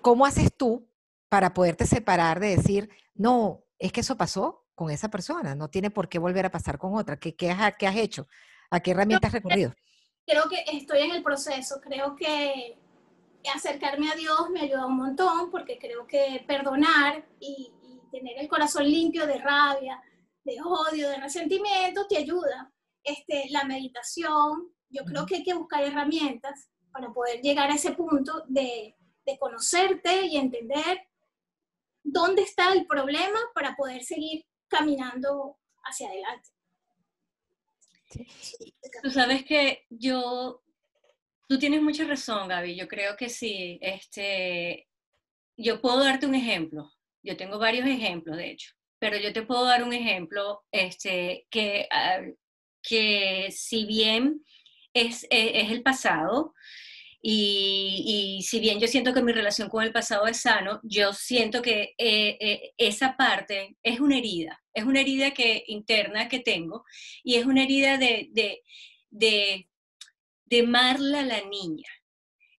¿Cómo 0.00 0.24
haces 0.24 0.50
tú 0.56 0.88
para 1.28 1.52
poderte 1.52 1.86
separar 1.86 2.40
de 2.40 2.56
decir, 2.56 2.88
no, 3.14 3.64
es 3.78 3.92
que 3.92 4.00
eso 4.00 4.16
pasó 4.16 4.66
con 4.74 4.90
esa 4.90 5.10
persona, 5.10 5.54
no 5.54 5.68
tiene 5.68 5.90
por 5.90 6.08
qué 6.08 6.18
volver 6.18 6.46
a 6.46 6.50
pasar 6.50 6.78
con 6.78 6.94
otra? 6.94 7.18
¿Qué, 7.18 7.36
qué, 7.36 7.50
has, 7.50 7.74
qué 7.78 7.86
has, 7.86 7.96
hecho? 7.96 8.26
¿A 8.70 8.80
qué 8.80 8.92
herramientas 8.92 9.28
has 9.28 9.34
recurrido? 9.34 9.74
Creo 10.26 10.48
que 10.48 10.64
estoy 10.72 11.00
en 11.00 11.12
el 11.12 11.22
proceso, 11.22 11.80
creo 11.80 12.14
que 12.14 12.78
acercarme 13.54 14.10
a 14.10 14.14
Dios 14.14 14.50
me 14.50 14.60
ayuda 14.60 14.86
un 14.86 14.96
montón 14.96 15.50
porque 15.50 15.78
creo 15.78 16.06
que 16.06 16.44
perdonar 16.46 17.26
y, 17.40 17.72
y 17.82 18.00
tener 18.10 18.38
el 18.38 18.48
corazón 18.48 18.84
limpio 18.84 19.26
de 19.26 19.38
rabia, 19.38 20.02
de 20.44 20.56
odio, 20.62 21.08
de 21.08 21.16
resentimiento, 21.16 22.06
te 22.06 22.18
ayuda. 22.18 22.72
Este, 23.02 23.46
la 23.50 23.64
meditación, 23.64 24.72
yo 24.88 25.04
creo 25.04 25.26
que 25.26 25.36
hay 25.36 25.44
que 25.44 25.54
buscar 25.54 25.82
herramientas 25.82 26.68
para 26.92 27.12
poder 27.12 27.40
llegar 27.40 27.70
a 27.70 27.74
ese 27.74 27.92
punto 27.92 28.44
de, 28.48 28.96
de, 29.24 29.38
conocerte 29.38 30.26
y 30.26 30.36
entender 30.36 31.08
dónde 32.02 32.42
está 32.42 32.72
el 32.72 32.86
problema 32.86 33.38
para 33.54 33.76
poder 33.76 34.02
seguir 34.02 34.44
caminando 34.68 35.58
hacia 35.84 36.08
adelante. 36.08 36.50
Tú 39.02 39.10
sabes 39.10 39.44
que 39.44 39.86
yo, 39.88 40.62
tú 41.48 41.58
tienes 41.58 41.82
mucha 41.82 42.04
razón, 42.04 42.48
Gaby, 42.48 42.76
yo 42.76 42.88
creo 42.88 43.16
que 43.16 43.28
sí. 43.28 43.78
Este, 43.80 44.88
yo 45.56 45.80
puedo 45.80 46.02
darte 46.04 46.26
un 46.26 46.34
ejemplo, 46.34 46.90
yo 47.22 47.36
tengo 47.36 47.58
varios 47.58 47.86
ejemplos, 47.86 48.36
de 48.36 48.50
hecho. 48.50 48.72
Pero 48.98 49.16
yo 49.16 49.32
te 49.32 49.42
puedo 49.42 49.64
dar 49.64 49.82
un 49.82 49.92
ejemplo 49.92 50.62
este, 50.72 51.46
que, 51.50 51.88
uh, 51.90 52.34
que 52.82 53.48
si 53.50 53.86
bien 53.86 54.44
es, 54.92 55.26
es, 55.30 55.70
el 55.70 55.82
pasado, 55.82 56.54
Y, 57.22 58.42
si 58.42 58.60
bien 58.60 58.80
yo 58.80 58.88
siento 58.88 59.12
que 59.12 59.22
mi 59.22 59.32
relación 59.32 59.68
con 59.68 59.82
el 59.84 59.92
pasado 59.92 60.26
es 60.26 60.40
sano, 60.40 60.80
yo 60.82 61.12
siento 61.12 61.60
que 61.62 61.94
eh, 61.98 62.38
eh, 62.40 62.72
esa 62.78 63.16
parte 63.16 63.76
es 63.82 64.00
una 64.00 64.18
herida, 64.18 64.59
es 64.74 64.84
una 64.84 65.00
herida 65.00 65.32
que, 65.32 65.64
interna 65.66 66.28
que 66.28 66.40
tengo 66.40 66.84
y 67.22 67.36
es 67.36 67.46
una 67.46 67.64
herida 67.64 67.98
de, 67.98 68.28
de, 68.32 68.62
de, 69.10 69.68
de 70.44 70.62
Marla 70.62 71.22
la 71.22 71.42
niña, 71.42 71.88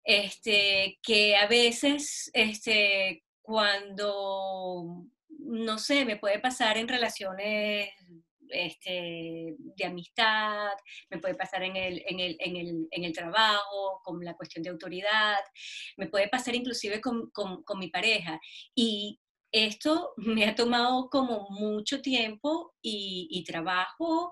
este, 0.04 1.00
que 1.04 1.36
a 1.36 1.48
veces 1.48 2.30
este, 2.34 3.24
cuando, 3.42 5.06
no 5.30 5.78
sé, 5.78 6.06
me 6.06 6.18
puede 6.18 6.40
pasar 6.40 6.78
en 6.78 6.88
relaciones 6.88 7.90
este, 8.52 9.56
de 9.58 9.86
amistad, 9.86 10.72
me 11.10 11.20
puede 11.20 11.36
pasar 11.36 11.64
en 11.64 11.76
el, 11.76 12.04
en, 12.06 12.20
el, 12.20 12.38
en, 12.40 12.56
el, 12.58 12.88
en 12.92 13.04
el, 13.06 13.14
trabajo, 13.14 14.02
con 14.04 14.24
la 14.24 14.36
cuestión 14.36 14.64
de 14.64 14.70
autoridad, 14.70 15.40
me 15.98 16.08
puede 16.08 16.28
pasar 16.28 16.56
inclusive 16.56 17.00
con, 17.00 17.30
con, 17.32 17.64
con 17.64 17.80
mi 17.80 17.90
pareja. 17.90 18.40
Y 18.76 19.20
esto 19.52 20.14
me 20.18 20.46
ha 20.46 20.56
tomado 20.56 21.10
como 21.10 21.50
mucho 21.50 22.02
tiempo 22.02 22.74
y, 22.82 23.44
trabajo, 23.46 24.32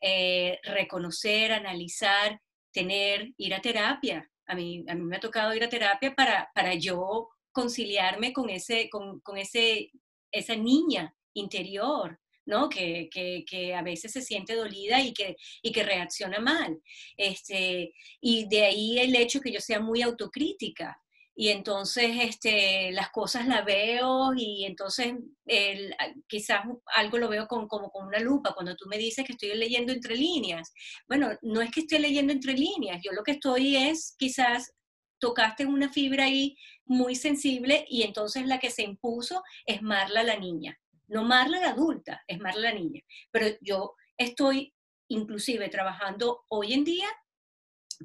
eh, 0.00 0.58
reconocer, 0.62 1.52
analizar, 1.52 2.40
tener, 2.72 3.32
ir 3.36 3.54
a 3.54 3.60
terapia. 3.60 4.28
A 4.46 4.54
mí, 4.54 4.84
a 4.88 4.94
mí 4.94 5.02
me 5.02 5.16
ha 5.16 5.20
tocado 5.20 5.54
ir 5.54 5.64
a 5.64 5.68
terapia 5.68 6.14
para, 6.14 6.50
para 6.54 6.74
yo 6.74 7.28
conciliarme 7.52 8.32
con, 8.32 8.50
ese, 8.50 8.88
con, 8.90 9.20
con 9.20 9.36
ese, 9.36 9.90
esa 10.30 10.56
niña 10.56 11.14
interior, 11.34 12.18
¿no? 12.46 12.68
Que, 12.68 13.08
que, 13.10 13.44
que, 13.48 13.74
a 13.74 13.82
veces 13.82 14.12
se 14.12 14.22
siente 14.22 14.54
dolida 14.54 15.00
y 15.00 15.12
que, 15.12 15.36
y 15.62 15.72
que 15.72 15.84
reacciona 15.84 16.40
mal. 16.40 16.80
Este, 17.16 17.94
y 18.20 18.48
de 18.48 18.64
ahí 18.64 18.98
el 18.98 19.14
hecho 19.14 19.40
que 19.40 19.52
yo 19.52 19.60
sea 19.60 19.80
muy 19.80 20.02
autocrítica. 20.02 20.98
Y 21.34 21.48
entonces 21.48 22.10
este, 22.20 22.92
las 22.92 23.10
cosas 23.10 23.46
las 23.46 23.64
veo 23.64 24.32
y 24.36 24.64
entonces 24.66 25.14
el, 25.46 25.94
quizás 26.28 26.62
algo 26.94 27.18
lo 27.18 27.28
veo 27.28 27.48
con, 27.48 27.68
como 27.68 27.90
con 27.90 28.06
una 28.06 28.18
lupa. 28.18 28.54
Cuando 28.54 28.76
tú 28.76 28.86
me 28.86 28.98
dices 28.98 29.24
que 29.24 29.32
estoy 29.32 29.54
leyendo 29.54 29.92
entre 29.92 30.14
líneas, 30.14 30.72
bueno, 31.08 31.30
no 31.40 31.62
es 31.62 31.70
que 31.70 31.80
esté 31.80 31.98
leyendo 31.98 32.32
entre 32.32 32.52
líneas, 32.52 33.00
yo 33.02 33.12
lo 33.12 33.22
que 33.22 33.32
estoy 33.32 33.76
es 33.76 34.14
quizás 34.18 34.72
tocaste 35.18 35.64
una 35.64 35.88
fibra 35.88 36.24
ahí 36.24 36.56
muy 36.84 37.14
sensible 37.14 37.86
y 37.88 38.02
entonces 38.02 38.44
la 38.44 38.58
que 38.58 38.70
se 38.70 38.82
impuso 38.82 39.42
es 39.64 39.80
Marla 39.80 40.22
la 40.24 40.36
niña. 40.36 40.78
No 41.06 41.24
Marla 41.24 41.60
la 41.60 41.70
adulta, 41.70 42.22
es 42.26 42.40
Marla 42.40 42.72
la 42.72 42.74
niña. 42.74 43.00
Pero 43.30 43.56
yo 43.60 43.94
estoy 44.18 44.74
inclusive 45.08 45.68
trabajando 45.68 46.44
hoy 46.48 46.72
en 46.72 46.84
día 46.84 47.06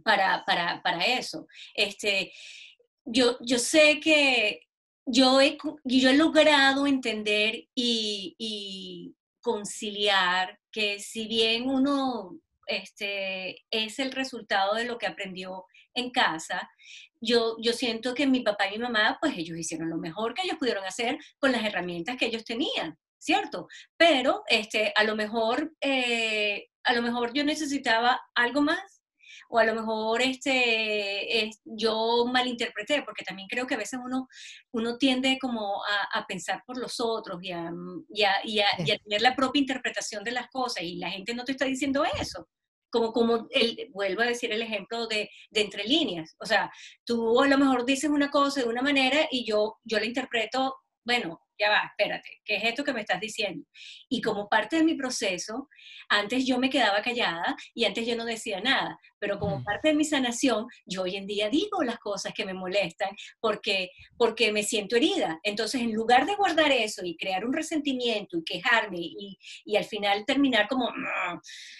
para, 0.04 0.46
para, 0.46 0.82
para 0.84 1.06
eso. 1.06 1.48
Este, 1.74 2.32
yo, 3.08 3.38
yo 3.42 3.58
sé 3.58 4.00
que 4.00 4.68
yo 5.06 5.40
he, 5.42 5.58
yo 5.86 6.10
he 6.10 6.18
logrado 6.18 6.86
entender 6.86 7.56
y, 7.74 8.36
y 8.38 9.16
conciliar 9.42 10.60
que 10.72 11.00
si 11.00 11.28
bien 11.28 11.70
uno 11.70 12.38
este, 12.68 13.66
es 13.72 14.00
el 14.00 14.12
resultado 14.12 14.76
de 14.76 14.84
lo 14.84 14.98
que 14.98 15.08
aprendió 15.08 15.66
en 15.94 16.12
casa, 16.12 16.70
yo, 17.22 17.56
yo 17.60 17.74
siento 17.74 18.14
que 18.14 18.28
mi 18.28 18.42
papá 18.42 18.68
y 18.68 18.72
mi 18.72 18.80
mamá, 18.80 19.18
pues 19.22 19.38
ellos 19.38 19.58
hicieron 19.58 19.90
lo 19.90 19.98
mejor 19.98 20.34
que 20.34 20.44
ellos 20.44 20.58
pudieron 20.60 20.84
hacer 20.84 21.18
con 21.40 21.54
las 21.54 21.64
herramientas 21.64 22.18
que 22.18 22.26
ellos 22.26 22.44
tenían, 22.44 22.98
¿cierto? 23.18 23.68
Pero 23.96 24.44
este, 24.48 24.92
a, 24.96 25.06
lo 25.06 25.16
mejor, 25.16 25.74
eh, 25.82 26.68
a 26.84 26.94
lo 26.94 27.02
mejor 27.02 27.34
yo 27.34 27.44
necesitaba 27.46 28.22
algo 28.36 28.62
más 28.62 28.97
o 29.50 29.60
a 29.60 29.64
lo 29.66 29.76
mejor 29.76 30.22
este, 30.22 31.50
yo 31.64 32.26
malinterpreté, 32.32 33.04
porque 33.04 33.24
también 33.24 33.48
creo 33.48 33.66
que 33.68 33.76
a 33.76 33.80
veces 33.80 34.00
uno, 34.04 34.28
uno 34.72 34.98
tiende 34.98 35.38
como 35.40 35.82
a, 35.84 36.26
pensar 36.28 36.64
por 36.66 36.78
los 36.78 37.00
otros 37.00 37.40
y 37.42 37.52
a, 37.52 37.72
y, 38.10 38.24
a, 38.24 38.34
y 38.44 38.60
a, 38.60 38.98
tener 39.04 39.22
la 39.22 39.36
propia 39.36 39.60
interpretación 39.62 40.24
de 40.24 40.32
las 40.32 40.48
cosas 40.50 40.84
y 40.84 40.98
la 40.98 41.10
gente 41.10 41.34
no 41.34 41.46
te 41.46 41.54
está 41.54 41.66
diciendo 41.66 42.04
eso 42.20 42.48
como, 42.90 43.12
como 43.12 43.48
el, 43.52 43.90
vuelvo 43.92 44.22
a 44.22 44.26
decir 44.26 44.52
el 44.52 44.62
ejemplo 44.62 45.08
de, 45.08 45.30
de, 45.52 45.62
entre 45.62 45.84
líneas. 45.84 46.36
O 46.40 46.46
sea, 46.46 46.72
tú 47.06 47.42
a 47.42 47.48
lo 47.48 47.58
mejor 47.58 47.86
dices 47.86 48.10
una 48.10 48.32
cosa 48.32 48.62
de 48.62 48.68
una 48.68 48.82
manera 48.82 49.28
y 49.30 49.46
yo, 49.46 49.78
yo 49.84 50.00
la 50.00 50.06
interpreto, 50.06 50.76
bueno, 51.08 51.40
ya 51.58 51.70
va, 51.70 51.84
espérate, 51.98 52.42
¿qué 52.44 52.58
es 52.58 52.64
esto 52.66 52.84
que 52.84 52.92
me 52.92 53.00
estás 53.00 53.22
diciendo? 53.22 53.66
Y 54.10 54.22
como 54.22 54.50
parte 54.50 54.76
de 54.76 54.84
mi 54.84 54.96
proceso, 54.96 55.70
antes 56.10 56.46
yo 56.46 56.60
me 56.60 56.70
quedaba 56.70 57.02
callada 57.02 57.56
y 57.74 57.86
antes 57.86 58.06
yo 58.06 58.18
no 58.18 58.26
decía 58.26 58.60
nada, 58.60 59.00
pero 59.18 59.40
como 59.40 59.64
parte 59.64 59.88
de 59.88 59.96
mi 59.96 60.04
sanación, 60.04 60.68
yo 60.86 61.04
hoy 61.04 61.16
en 61.16 61.26
día 61.26 61.50
digo 61.50 61.82
las 61.82 61.98
cosas 61.98 62.34
que 62.34 62.46
me 62.46 62.54
molestan 62.54 63.10
porque, 63.40 63.92
porque 64.18 64.52
me 64.52 64.64
siento 64.64 64.98
herida. 64.98 65.40
Entonces, 65.44 65.80
en 65.82 65.94
lugar 65.94 66.26
de 66.26 66.36
guardar 66.36 66.74
eso 66.74 67.06
y 67.06 67.16
crear 67.16 67.46
un 67.46 67.54
resentimiento 67.54 68.38
y 68.38 68.44
quejarme 68.44 68.98
y, 69.00 69.38
y 69.64 69.78
al 69.78 69.86
final 69.86 70.26
terminar 70.26 70.68
como, 70.68 70.92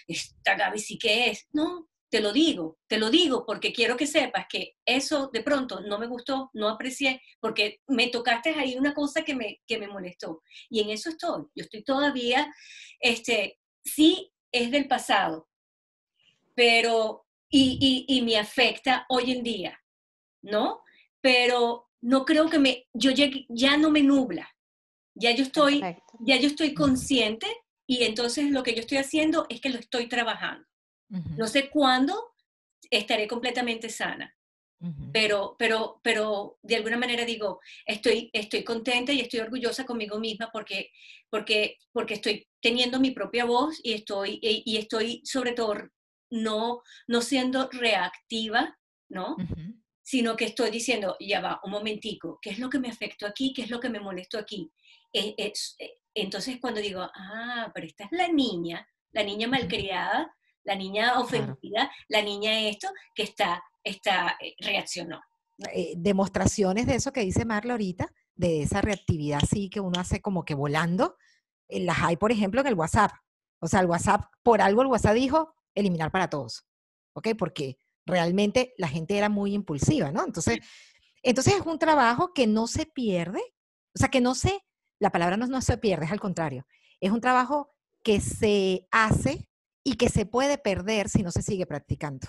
esta 0.08 0.56
Gaby 0.56 0.80
sí 0.80 0.98
que 0.98 1.32
es, 1.32 1.48
no, 1.52 1.90
te 2.10 2.22
lo 2.22 2.32
digo, 2.32 2.78
te 2.88 2.98
lo 2.98 3.10
digo 3.10 3.46
porque 3.46 3.74
quiero 3.74 3.98
que 3.98 4.08
sepas 4.08 4.46
que 4.50 4.76
eso 4.86 5.30
de 5.34 5.42
pronto 5.42 5.82
no 5.82 6.00
me 6.00 6.08
gustó, 6.08 6.50
no 6.54 6.70
aprecié, 6.70 7.22
porque 7.40 7.82
me 7.88 8.08
tocaste 8.08 8.52
ahí 8.52 8.76
una 8.78 8.94
cosa 8.94 9.24
que 9.24 9.36
me, 9.36 9.62
que 9.68 9.78
me 9.78 9.88
molestó. 9.88 10.42
Y 10.70 10.82
en 10.82 10.90
eso 10.90 11.10
estoy. 11.10 11.44
Yo 11.56 11.64
estoy 11.64 11.84
todavía, 11.84 12.52
este, 13.00 13.60
sí 13.84 14.32
es 14.52 14.72
del 14.72 14.88
pasado, 14.88 15.50
pero, 16.56 17.26
y, 17.50 18.06
y, 18.08 18.22
me 18.24 18.38
afecta 18.38 19.06
hoy 19.10 19.32
en 19.32 19.44
día, 19.44 19.80
¿no? 20.42 20.82
Pero 21.22 21.90
no 22.02 22.26
creo 22.26 22.50
que 22.50 22.60
me, 22.60 22.88
yo 22.94 23.12
ya, 23.12 23.30
ya 23.50 23.78
no 23.78 23.92
me 23.92 24.02
nubla. 24.02 24.50
Ya 25.14 25.32
yo 25.32 25.44
estoy, 25.44 25.82
ya 26.20 26.38
yo 26.38 26.48
estoy 26.48 26.74
consciente 26.74 27.48
y 27.88 28.04
entonces 28.04 28.52
lo 28.52 28.64
que 28.64 28.74
yo 28.76 28.82
estoy 28.82 29.00
haciendo 29.00 29.46
es 29.50 29.62
que 29.62 29.70
lo 29.70 29.80
estoy 29.80 30.08
trabajando. 30.08 30.68
No 31.10 31.48
sé 31.48 31.70
cuándo 31.70 32.34
estaré 32.90 33.28
completamente 33.28 33.90
sana, 33.90 34.36
pero, 35.12 35.56
pero, 35.58 36.00
pero 36.04 36.60
de 36.62 36.76
alguna 36.76 36.98
manera 36.98 37.26
digo, 37.26 37.60
estoy, 37.86 38.30
estoy 38.34 38.64
contenta 38.64 39.12
y 39.12 39.22
estoy 39.22 39.40
orgullosa 39.40 39.86
conmigo 39.86 40.20
misma 40.20 40.50
porque, 40.52 40.92
porque, 41.30 41.78
porque 41.92 42.16
estoy 42.16 42.48
teniendo 42.62 43.00
mi 43.00 43.12
propia 43.12 43.46
voz 43.46 43.80
y 43.84 43.94
estoy, 43.94 44.40
y, 44.42 44.78
estoy 44.78 45.22
sobre 45.26 45.54
todo 45.54 45.76
no, 46.30 46.82
no 47.08 47.22
siendo 47.22 47.70
reactiva, 47.72 48.78
¿no? 49.10 49.36
Sino 50.04 50.36
que 50.36 50.46
estoy 50.46 50.70
diciendo, 50.70 51.18
ya 51.20 51.42
va, 51.42 51.60
un 51.64 51.72
momentico, 51.72 52.38
¿qué 52.42 52.52
es 52.52 52.60
lo 52.60 52.70
que 52.70 52.80
me 52.80 52.90
afectó 52.90 53.26
aquí? 53.26 53.54
¿Qué 53.54 53.64
es 53.64 53.70
lo 53.70 53.80
que 53.80 53.90
me 53.90 54.00
molestó 54.00 54.38
aquí? 54.38 54.72
Eh, 55.12 55.34
eh, 55.38 55.54
entonces 56.14 56.58
cuando 56.62 56.82
digo, 56.82 57.02
ah, 57.02 57.72
pero 57.74 57.88
esta 57.88 58.04
es 58.04 58.12
la 58.12 58.28
niña, 58.28 58.88
la 59.12 59.24
niña 59.24 59.48
malcriada, 59.48 60.36
la 60.68 60.76
niña 60.76 61.20
ofendida, 61.20 61.90
la 62.10 62.22
niña 62.22 62.60
esto, 62.68 62.90
que 63.16 63.24
está, 63.24 63.64
está 63.84 64.38
eh, 64.42 64.54
reaccionó. 64.60 65.22
Eh, 65.74 65.94
demostraciones 65.98 66.86
de 66.86 66.96
eso 66.96 67.14
que 67.14 67.22
dice 67.22 67.46
Marla 67.46 67.74
ahorita, 67.74 68.12
de 68.36 68.64
esa 68.64 68.82
reactividad 68.82 69.40
sí 69.50 69.70
que 69.70 69.80
uno 69.80 70.00
hace 70.00 70.22
como 70.22 70.44
que 70.44 70.54
volando, 70.54 71.16
eh, 71.70 71.80
las 71.80 72.00
hay, 72.04 72.18
por 72.18 72.34
ejemplo, 72.34 72.60
en 72.62 72.68
el 72.68 72.74
WhatsApp. 72.76 73.12
O 73.60 73.68
sea, 73.68 73.80
el 73.80 73.88
WhatsApp, 73.88 74.26
por 74.44 74.62
algo 74.62 74.82
el 74.82 74.90
WhatsApp 74.90 75.16
dijo 75.16 75.56
eliminar 75.74 76.12
para 76.12 76.30
todos, 76.30 76.68
¿ok? 77.14 77.30
Porque 77.38 77.80
realmente 78.06 78.74
la 78.78 78.90
gente 78.90 79.18
era 79.18 79.30
muy 79.30 79.54
impulsiva, 79.54 80.12
¿no? 80.12 80.26
Entonces, 80.26 80.60
entonces 81.24 81.56
es 81.56 81.66
un 81.66 81.80
trabajo 81.80 82.34
que 82.34 82.46
no 82.46 82.68
se 82.68 82.86
pierde, 82.86 83.42
o 83.96 84.00
sea, 84.00 84.10
que 84.10 84.22
no 84.22 84.36
se, 84.36 84.60
la 85.00 85.12
palabra 85.12 85.38
no, 85.38 85.48
no 85.48 85.62
se 85.62 85.78
pierde, 85.78 86.06
es 86.06 86.12
al 86.12 86.20
contrario, 86.20 86.68
es 87.00 87.12
un 87.12 87.22
trabajo 87.22 87.74
que 88.04 88.20
se 88.20 88.88
hace 88.92 89.48
y 89.88 89.94
que 89.96 90.10
se 90.10 90.26
puede 90.26 90.58
perder 90.58 91.08
si 91.08 91.24
no 91.24 91.32
se 91.32 91.42
sigue 91.42 91.66
practicando. 91.66 92.28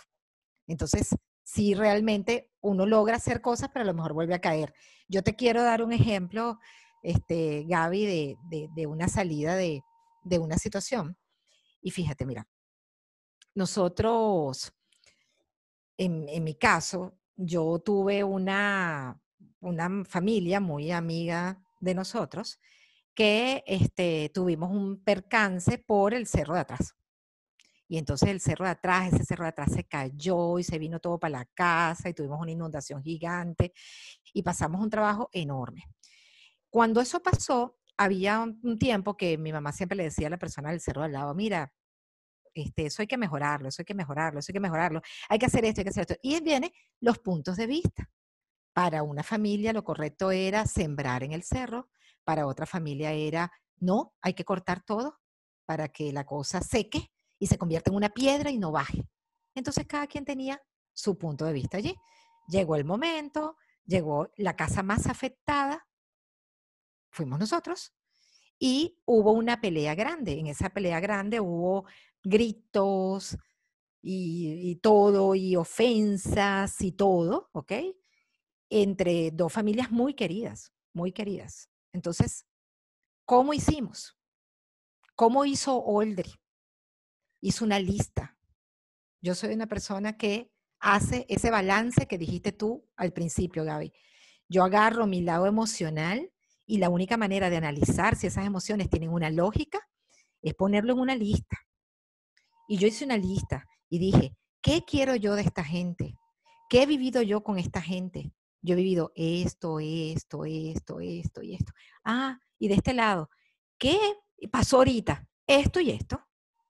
Entonces, 0.68 1.16
si 1.42 1.74
realmente 1.74 2.52
uno 2.60 2.86
logra 2.86 3.16
hacer 3.16 3.40
cosas, 3.40 3.70
pero 3.72 3.82
a 3.82 3.86
lo 3.86 3.94
mejor 3.94 4.12
vuelve 4.12 4.34
a 4.34 4.40
caer. 4.40 4.72
Yo 5.08 5.24
te 5.24 5.34
quiero 5.34 5.64
dar 5.64 5.82
un 5.82 5.92
ejemplo, 5.92 6.60
este, 7.02 7.64
Gaby, 7.66 8.06
de, 8.48 8.68
de, 8.72 8.86
una 8.86 9.08
salida 9.08 9.56
de, 9.56 9.82
de, 10.22 10.38
una 10.38 10.56
situación. 10.56 11.18
Y 11.80 11.90
fíjate, 11.90 12.26
mira, 12.26 12.46
nosotros, 13.56 14.72
en, 15.96 16.28
en 16.28 16.44
mi 16.44 16.54
caso, 16.54 17.18
yo 17.34 17.80
tuve 17.80 18.22
una, 18.22 19.20
una 19.58 20.04
familia 20.04 20.60
muy 20.60 20.92
amiga 20.92 21.60
de 21.80 21.94
nosotros 21.94 22.60
que 23.16 23.64
este, 23.66 24.30
tuvimos 24.32 24.70
un 24.70 25.02
percance 25.02 25.78
por 25.78 26.14
el 26.14 26.28
cerro 26.28 26.54
de 26.54 26.60
atrás. 26.60 26.94
Y 27.88 27.96
entonces 27.96 28.28
el 28.28 28.40
cerro 28.40 28.66
de 28.66 28.72
atrás, 28.72 29.12
ese 29.12 29.24
cerro 29.24 29.44
de 29.44 29.48
atrás 29.48 29.72
se 29.72 29.84
cayó 29.84 30.58
y 30.58 30.64
se 30.64 30.78
vino 30.78 31.00
todo 31.00 31.18
para 31.18 31.38
la 31.38 31.44
casa 31.46 32.10
y 32.10 32.14
tuvimos 32.14 32.38
una 32.38 32.50
inundación 32.52 33.02
gigante 33.02 33.72
y 34.34 34.42
pasamos 34.42 34.82
un 34.82 34.90
trabajo 34.90 35.30
enorme. 35.32 35.88
Cuando 36.68 37.00
eso 37.00 37.22
pasó, 37.22 37.78
había 37.96 38.40
un 38.40 38.78
tiempo 38.78 39.16
que 39.16 39.38
mi 39.38 39.52
mamá 39.52 39.72
siempre 39.72 39.96
le 39.96 40.04
decía 40.04 40.26
a 40.26 40.30
la 40.30 40.38
persona 40.38 40.70
del 40.70 40.80
cerro 40.80 41.02
al 41.02 41.12
lado, 41.12 41.34
mira, 41.34 41.72
este, 42.54 42.86
eso 42.86 43.02
hay 43.02 43.08
que 43.08 43.16
mejorarlo, 43.16 43.68
eso 43.68 43.82
hay 43.82 43.86
que 43.86 43.94
mejorarlo, 43.94 44.40
eso 44.40 44.50
hay 44.50 44.54
que 44.54 44.60
mejorarlo, 44.60 45.00
hay 45.28 45.38
que 45.38 45.46
hacer 45.46 45.64
esto, 45.64 45.80
hay 45.80 45.84
que 45.84 45.90
hacer 45.90 46.02
esto. 46.02 46.16
Y 46.22 46.40
vienen 46.40 46.70
los 47.00 47.18
puntos 47.18 47.56
de 47.56 47.66
vista. 47.66 48.10
Para 48.74 49.02
una 49.02 49.22
familia 49.22 49.72
lo 49.72 49.82
correcto 49.82 50.30
era 50.30 50.66
sembrar 50.66 51.24
en 51.24 51.32
el 51.32 51.42
cerro, 51.42 51.88
para 52.24 52.46
otra 52.46 52.66
familia 52.66 53.12
era, 53.12 53.50
no, 53.78 54.14
hay 54.20 54.34
que 54.34 54.44
cortar 54.44 54.82
todo 54.82 55.18
para 55.66 55.88
que 55.88 56.12
la 56.12 56.26
cosa 56.26 56.60
seque 56.60 57.10
y 57.38 57.46
se 57.46 57.58
convierta 57.58 57.90
en 57.90 57.96
una 57.96 58.10
piedra 58.10 58.50
y 58.50 58.58
no 58.58 58.72
baje. 58.72 59.08
Entonces 59.54 59.86
cada 59.86 60.06
quien 60.06 60.24
tenía 60.24 60.60
su 60.92 61.16
punto 61.16 61.44
de 61.44 61.52
vista 61.52 61.76
allí. 61.78 61.94
Llegó 62.48 62.76
el 62.76 62.84
momento, 62.84 63.56
llegó 63.84 64.30
la 64.36 64.56
casa 64.56 64.82
más 64.82 65.06
afectada, 65.06 65.86
fuimos 67.10 67.38
nosotros, 67.38 67.92
y 68.58 68.98
hubo 69.04 69.32
una 69.32 69.60
pelea 69.60 69.94
grande. 69.94 70.38
En 70.38 70.46
esa 70.48 70.70
pelea 70.70 71.00
grande 71.00 71.40
hubo 71.40 71.86
gritos 72.22 73.36
y, 74.02 74.76
todo, 74.76 75.34
y 75.34 75.56
ofensas 75.56 76.80
y 76.80 76.92
todo, 76.92 77.50
¿ok? 77.52 77.72
Entre 78.70 79.30
dos 79.30 79.52
familias 79.52 79.90
muy 79.90 80.14
queridas, 80.14 80.72
muy 80.92 81.12
queridas. 81.12 81.70
Entonces, 81.92 82.46
¿cómo 83.24 83.54
hicimos? 83.54 84.16
¿Cómo 85.14 85.44
hizo 85.44 85.76
Oldri? 85.76 86.32
Hizo 87.40 87.64
una 87.64 87.78
lista. 87.78 88.36
Yo 89.20 89.34
soy 89.34 89.54
una 89.54 89.66
persona 89.66 90.16
que 90.16 90.50
hace 90.80 91.26
ese 91.28 91.50
balance 91.50 92.06
que 92.06 92.18
dijiste 92.18 92.52
tú 92.52 92.86
al 92.96 93.12
principio, 93.12 93.64
Gaby. 93.64 93.92
Yo 94.48 94.64
agarro 94.64 95.06
mi 95.06 95.20
lado 95.22 95.46
emocional 95.46 96.32
y 96.66 96.78
la 96.78 96.88
única 96.88 97.16
manera 97.16 97.50
de 97.50 97.56
analizar 97.56 98.16
si 98.16 98.26
esas 98.26 98.46
emociones 98.46 98.88
tienen 98.88 99.10
una 99.10 99.30
lógica 99.30 99.80
es 100.42 100.54
ponerlo 100.54 100.92
en 100.92 101.00
una 101.00 101.16
lista. 101.16 101.56
Y 102.68 102.76
yo 102.78 102.86
hice 102.86 103.04
una 103.04 103.16
lista 103.16 103.66
y 103.88 103.98
dije, 103.98 104.36
¿qué 104.60 104.84
quiero 104.86 105.16
yo 105.16 105.34
de 105.34 105.42
esta 105.42 105.64
gente? 105.64 106.14
¿Qué 106.68 106.82
he 106.82 106.86
vivido 106.86 107.22
yo 107.22 107.42
con 107.42 107.58
esta 107.58 107.80
gente? 107.80 108.32
Yo 108.60 108.74
he 108.74 108.76
vivido 108.76 109.12
esto, 109.14 109.80
esto, 109.80 110.44
esto, 110.44 111.00
esto 111.00 111.42
y 111.42 111.54
esto. 111.54 111.72
Ah, 112.04 112.38
y 112.58 112.68
de 112.68 112.74
este 112.74 112.92
lado, 112.92 113.30
¿qué 113.78 113.98
pasó 114.50 114.78
ahorita? 114.78 115.26
Esto 115.46 115.80
y 115.80 115.90
esto. 115.90 116.27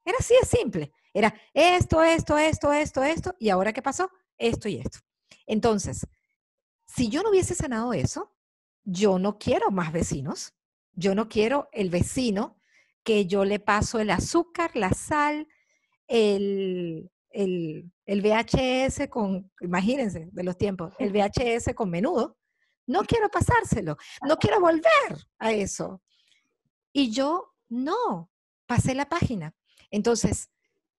Era 0.09 0.17
así 0.21 0.35
de 0.41 0.47
simple. 0.47 0.93
Era 1.13 1.35
esto, 1.53 2.03
esto, 2.03 2.39
esto, 2.39 2.73
esto, 2.73 3.03
esto, 3.03 3.37
y 3.39 3.51
ahora 3.51 3.75
qué 3.75 3.83
pasó? 3.83 4.11
Esto 4.39 4.67
y 4.67 4.79
esto. 4.79 5.01
Entonces, 5.47 6.07
si 6.87 7.11
yo 7.11 7.23
no 7.23 7.29
hubiese 7.29 7.55
sanado 7.55 7.93
eso, 7.93 8.35
yo 8.85 9.19
no 9.19 9.39
quiero 9.39 9.71
más 9.71 9.93
vecinos. 9.93 10.55
Yo 10.95 11.15
no 11.15 11.29
quiero 11.29 11.69
el 11.73 11.91
vecino 11.91 12.59
que 13.05 13.27
yo 13.27 13.45
le 13.45 13.61
paso 13.61 13.99
el 13.99 14.09
azúcar, 14.09 14.71
la 14.75 14.95
sal, 14.95 15.47
el, 16.07 17.11
el, 17.29 17.93
el 18.07 18.23
VHS 18.23 19.09
con, 19.11 19.53
imagínense 19.61 20.31
de 20.33 20.43
los 20.43 20.57
tiempos, 20.57 20.95
el 20.99 21.13
VHS 21.13 21.75
con 21.75 21.91
menudo. 21.91 22.39
No 22.87 23.05
quiero 23.05 23.29
pasárselo, 23.29 23.99
no 24.27 24.39
quiero 24.39 24.59
volver 24.59 25.27
a 25.39 25.53
eso. 25.53 26.01
Y 26.95 27.11
yo 27.11 27.55
no, 27.69 28.31
pasé 28.67 28.95
la 28.95 29.11
página. 29.11 29.55
Entonces, 29.91 30.51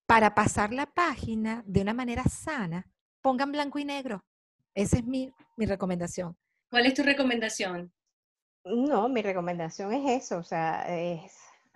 para 0.06 0.34
pasar 0.34 0.74
la 0.74 0.88
página 0.88 1.64
de 1.68 1.82
una 1.82 1.94
manera 1.94 2.24
sana, 2.24 2.88
pongan 3.22 3.52
blanco 3.52 3.80
y 3.80 3.86
negro. 3.86 4.24
Esa 4.74 4.98
es 4.98 5.06
mi, 5.06 5.34
recomendación. 5.58 6.38
¿Cuál 6.70 6.86
es 6.86 6.94
tu 6.94 7.04
recomendación? 7.04 7.92
No, 8.64 9.10
mi 9.10 9.22
recomendación 9.22 9.94
es 9.94 10.24
eso, 10.24 10.38
o 10.38 10.44
sea, 10.44 10.86
es 10.88 11.32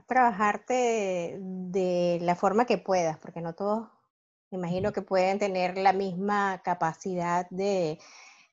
trabajarte 0.07 1.37
de, 1.39 2.19
la 2.21 2.35
forma 2.35 2.65
que 2.65 2.77
puedas, 2.77 3.17
porque 3.17 3.41
no 3.41 3.53
todos, 3.53 3.87
me 4.51 4.57
imagino 4.57 4.93
que 4.93 5.01
pueden 5.01 5.39
tener 5.39 5.77
la 5.77 5.93
misma 5.93 6.61
capacidad 6.63 7.47
de, 7.49 7.99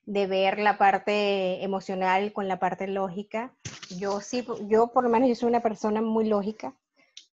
de 0.05 0.27
ver 0.27 0.59
la 0.59 0.79
parte 0.79 1.63
emocional 1.63 2.33
con 2.33 2.49
la 2.49 2.59
parte 2.59 2.87
lógica. 2.87 3.55
Yo 3.99 4.21
sí, 4.21 4.47
yo 4.69 4.89
por 4.89 5.05
lo 5.05 5.11
menos 5.11 5.29
yo 5.29 5.35
soy 5.35 5.49
una 5.49 5.61
persona 5.61 6.01
muy 6.01 6.27
lógica, 6.27 6.75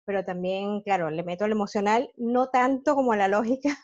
pero 0.07 0.25
también, 0.25 0.81
claro, 0.83 1.11
le 1.11 1.25
meto 1.25 1.47
lo 1.47 1.55
emocional, 1.55 2.11
no 2.17 2.49
tanto 2.49 2.95
como 2.95 3.15
la 3.15 3.29
lógica, 3.29 3.77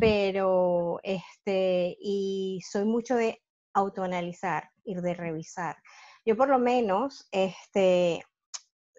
pero, 0.00 0.98
este, 1.02 1.96
y 2.00 2.60
soy 2.68 2.84
mucho 2.84 3.14
de 3.16 3.40
autoanalizar 3.72 4.70
y 4.84 4.94
de 4.96 5.14
revisar. 5.14 5.76
Yo 6.26 6.36
por 6.36 6.48
lo 6.48 6.58
menos, 6.58 7.28
este, 7.32 8.24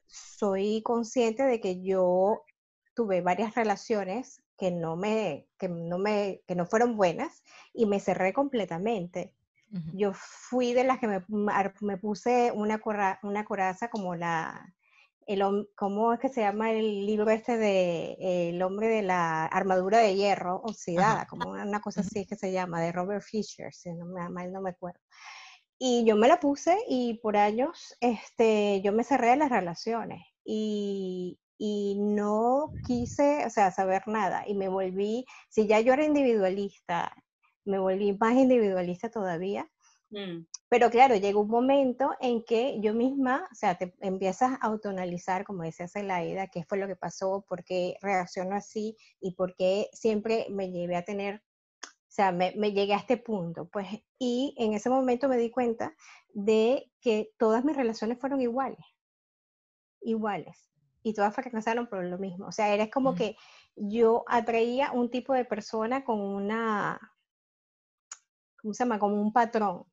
soy 0.08 0.82
consciente 0.84 1.44
de 1.44 1.60
que 1.60 1.84
yo 1.84 2.44
tuve 2.94 3.22
varias 3.22 3.54
relaciones 3.56 4.42
que 4.58 4.72
no 4.72 4.96
me, 4.96 5.48
que 5.58 5.68
no 5.68 5.98
me, 5.98 6.42
que 6.48 6.56
no 6.56 6.66
fueron 6.66 6.96
buenas 6.96 7.44
y 7.74 7.86
me 7.86 8.00
cerré 8.00 8.34
completamente. 8.34 9.34
Yo 9.94 10.14
fui 10.14 10.72
de 10.72 10.86
las 10.86 11.00
que 11.00 11.08
me, 11.08 11.26
me 11.82 11.98
puse 11.98 12.54
una, 12.54 12.80
una 13.24 13.44
coraza 13.44 13.90
como 13.90 14.16
la, 14.16 14.74
el, 15.26 15.68
¿cómo 15.76 16.14
es 16.14 16.20
que 16.20 16.30
se 16.30 16.42
llama 16.42 16.72
el 16.72 17.06
libro 17.06 17.30
este 17.32 17.58
de 17.58 18.50
El 18.50 18.62
hombre 18.62 18.88
de 18.88 19.02
la 19.02 19.46
armadura 19.46 20.00
de 20.00 20.16
hierro 20.16 20.58
oxidada? 20.58 21.26
Como 21.28 21.52
una 21.52 21.82
cosa 21.82 22.02
así 22.02 22.20
es 22.20 22.28
que 22.28 22.36
se 22.36 22.52
llama, 22.52 22.82
de 22.82 22.92
Robert 22.92 23.24
Fisher, 23.24 23.74
si 23.74 23.92
no 23.94 24.06
me, 24.06 24.30
mal 24.30 24.52
no 24.52 24.62
me 24.62 24.72
acuerdo. 24.72 25.00
Y 25.80 26.06
yo 26.06 26.16
me 26.16 26.28
la 26.28 26.40
puse 26.40 26.78
y 26.88 27.20
por 27.22 27.38
años 27.38 27.96
este, 28.00 28.82
yo 28.82 28.94
me 28.94 29.04
cerré 29.04 29.32
de 29.32 29.36
las 29.38 29.50
relaciones 29.50 30.22
y, 30.46 31.40
y 31.58 31.98
no 32.00 32.72
quise, 32.86 33.46
o 33.46 33.50
sea, 33.50 33.72
saber 33.72 34.08
nada 34.08 34.48
y 34.48 34.56
me 34.56 34.70
volví, 34.70 35.26
si 35.50 35.68
ya 35.68 35.80
yo 35.82 35.94
era 35.94 36.06
individualista, 36.06 37.14
me 37.66 37.80
volví 37.80 38.16
más 38.18 38.36
individualista 38.36 39.10
todavía 39.10 39.70
Mm. 40.16 40.48
Pero 40.70 40.90
claro, 40.90 41.16
llega 41.16 41.40
un 41.40 41.50
momento 41.50 42.12
en 42.22 42.44
que 42.44 42.80
yo 42.80 42.94
misma, 42.94 43.48
o 43.52 43.56
sea, 43.56 43.78
te 43.78 43.94
empiezas 44.00 44.54
a 44.54 44.56
autoanalizar, 44.56 45.44
como 45.44 45.64
decía 45.64 45.90
Zelaida, 45.90 46.48
qué 46.48 46.64
fue 46.64 46.78
lo 46.78 46.88
que 46.88 46.96
pasó, 46.96 47.46
por 47.48 47.66
qué 47.66 47.98
reacciono 48.02 48.56
así 48.56 48.96
y 49.20 49.36
por 49.36 49.56
qué 49.56 49.90
siempre 49.92 50.48
me 50.50 50.72
llevé 50.72 50.96
a 50.96 51.04
tener, 51.04 51.44
o 51.84 51.88
sea, 52.08 52.32
me, 52.32 52.52
llegué 52.54 52.94
a 52.94 52.98
este 52.98 53.18
punto. 53.18 53.68
Pues, 53.68 53.88
y 54.18 54.56
en 54.58 54.74
ese 54.74 54.90
momento 54.90 55.28
me 55.28 55.38
di 55.38 55.52
cuenta 55.52 55.94
de 56.34 56.90
que 57.02 57.32
todas 57.38 57.66
mis 57.66 57.76
relaciones 57.76 58.18
fueron 58.18 58.42
iguales, 58.42 58.86
iguales, 60.02 60.72
y 61.04 61.14
todas 61.14 61.36
fracasaron 61.36 61.88
por 61.88 62.06
lo 62.06 62.18
mismo. 62.18 62.48
O 62.48 62.52
sea, 62.54 62.74
era 62.74 62.90
como 62.90 63.12
mm. 63.12 63.16
que 63.16 63.38
yo 63.76 64.24
atraía 64.28 64.94
un 64.94 65.12
tipo 65.12 65.34
de 65.34 65.44
persona 65.44 66.06
con 66.06 66.22
una, 66.22 67.00
¿cómo 68.62 68.74
se 68.74 68.86
llama? 68.86 68.98
Como 68.98 69.22
un 69.22 69.34
patrón. 69.34 69.86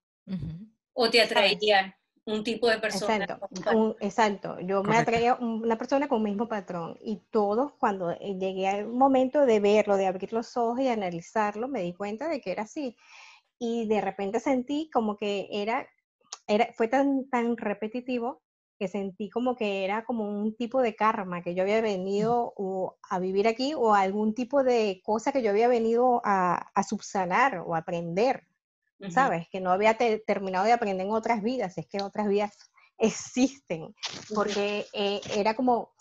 O 0.94 1.10
te 1.10 1.20
atraía 1.20 1.96
un 2.24 2.44
tipo 2.44 2.68
de 2.68 2.78
persona. 2.78 3.16
Exacto, 3.16 3.96
exacto. 4.00 4.60
yo 4.60 4.82
me 4.82 4.96
atraía 4.96 5.34
una 5.34 5.76
persona 5.76 6.08
con 6.08 6.18
el 6.18 6.32
mismo 6.32 6.48
patrón 6.48 6.96
y 7.00 7.16
todos 7.30 7.72
cuando 7.78 8.10
eh, 8.12 8.36
llegué 8.38 8.68
al 8.68 8.86
momento 8.86 9.44
de 9.44 9.60
verlo, 9.60 9.96
de 9.96 10.06
abrir 10.06 10.32
los 10.32 10.56
ojos 10.56 10.80
y 10.80 10.88
analizarlo, 10.88 11.68
me 11.68 11.82
di 11.82 11.92
cuenta 11.94 12.28
de 12.28 12.40
que 12.40 12.52
era 12.52 12.62
así. 12.62 12.96
Y 13.58 13.86
de 13.86 14.00
repente 14.00 14.40
sentí 14.40 14.88
como 14.92 15.16
que 15.16 15.48
era, 15.50 15.88
era 16.46 16.68
fue 16.74 16.88
tan, 16.88 17.28
tan 17.28 17.56
repetitivo 17.56 18.42
que 18.78 18.88
sentí 18.88 19.30
como 19.30 19.54
que 19.54 19.84
era 19.84 20.04
como 20.04 20.24
un 20.24 20.56
tipo 20.56 20.80
de 20.80 20.96
karma 20.96 21.42
que 21.42 21.54
yo 21.54 21.62
había 21.62 21.80
venido 21.80 22.54
a 23.08 23.18
vivir 23.18 23.46
aquí 23.46 23.74
o 23.74 23.94
algún 23.94 24.34
tipo 24.34 24.64
de 24.64 25.00
cosa 25.04 25.32
que 25.32 25.42
yo 25.42 25.50
había 25.50 25.68
venido 25.68 26.20
a, 26.24 26.70
a 26.74 26.82
subsanar 26.82 27.62
o 27.64 27.76
aprender. 27.76 28.44
¿Sabes? 29.10 29.48
Que 29.50 29.60
no 29.60 29.70
había 29.70 29.96
terminado 30.26 30.64
de 30.64 30.72
aprender 30.72 31.06
en 31.06 31.12
otras 31.12 31.42
vidas, 31.42 31.76
es 31.78 31.86
que 31.86 32.02
otras 32.02 32.28
vidas 32.28 32.56
existen, 32.98 33.94
porque 34.34 34.86
eh, 34.92 35.20
era 35.34 35.54
como, 35.54 35.92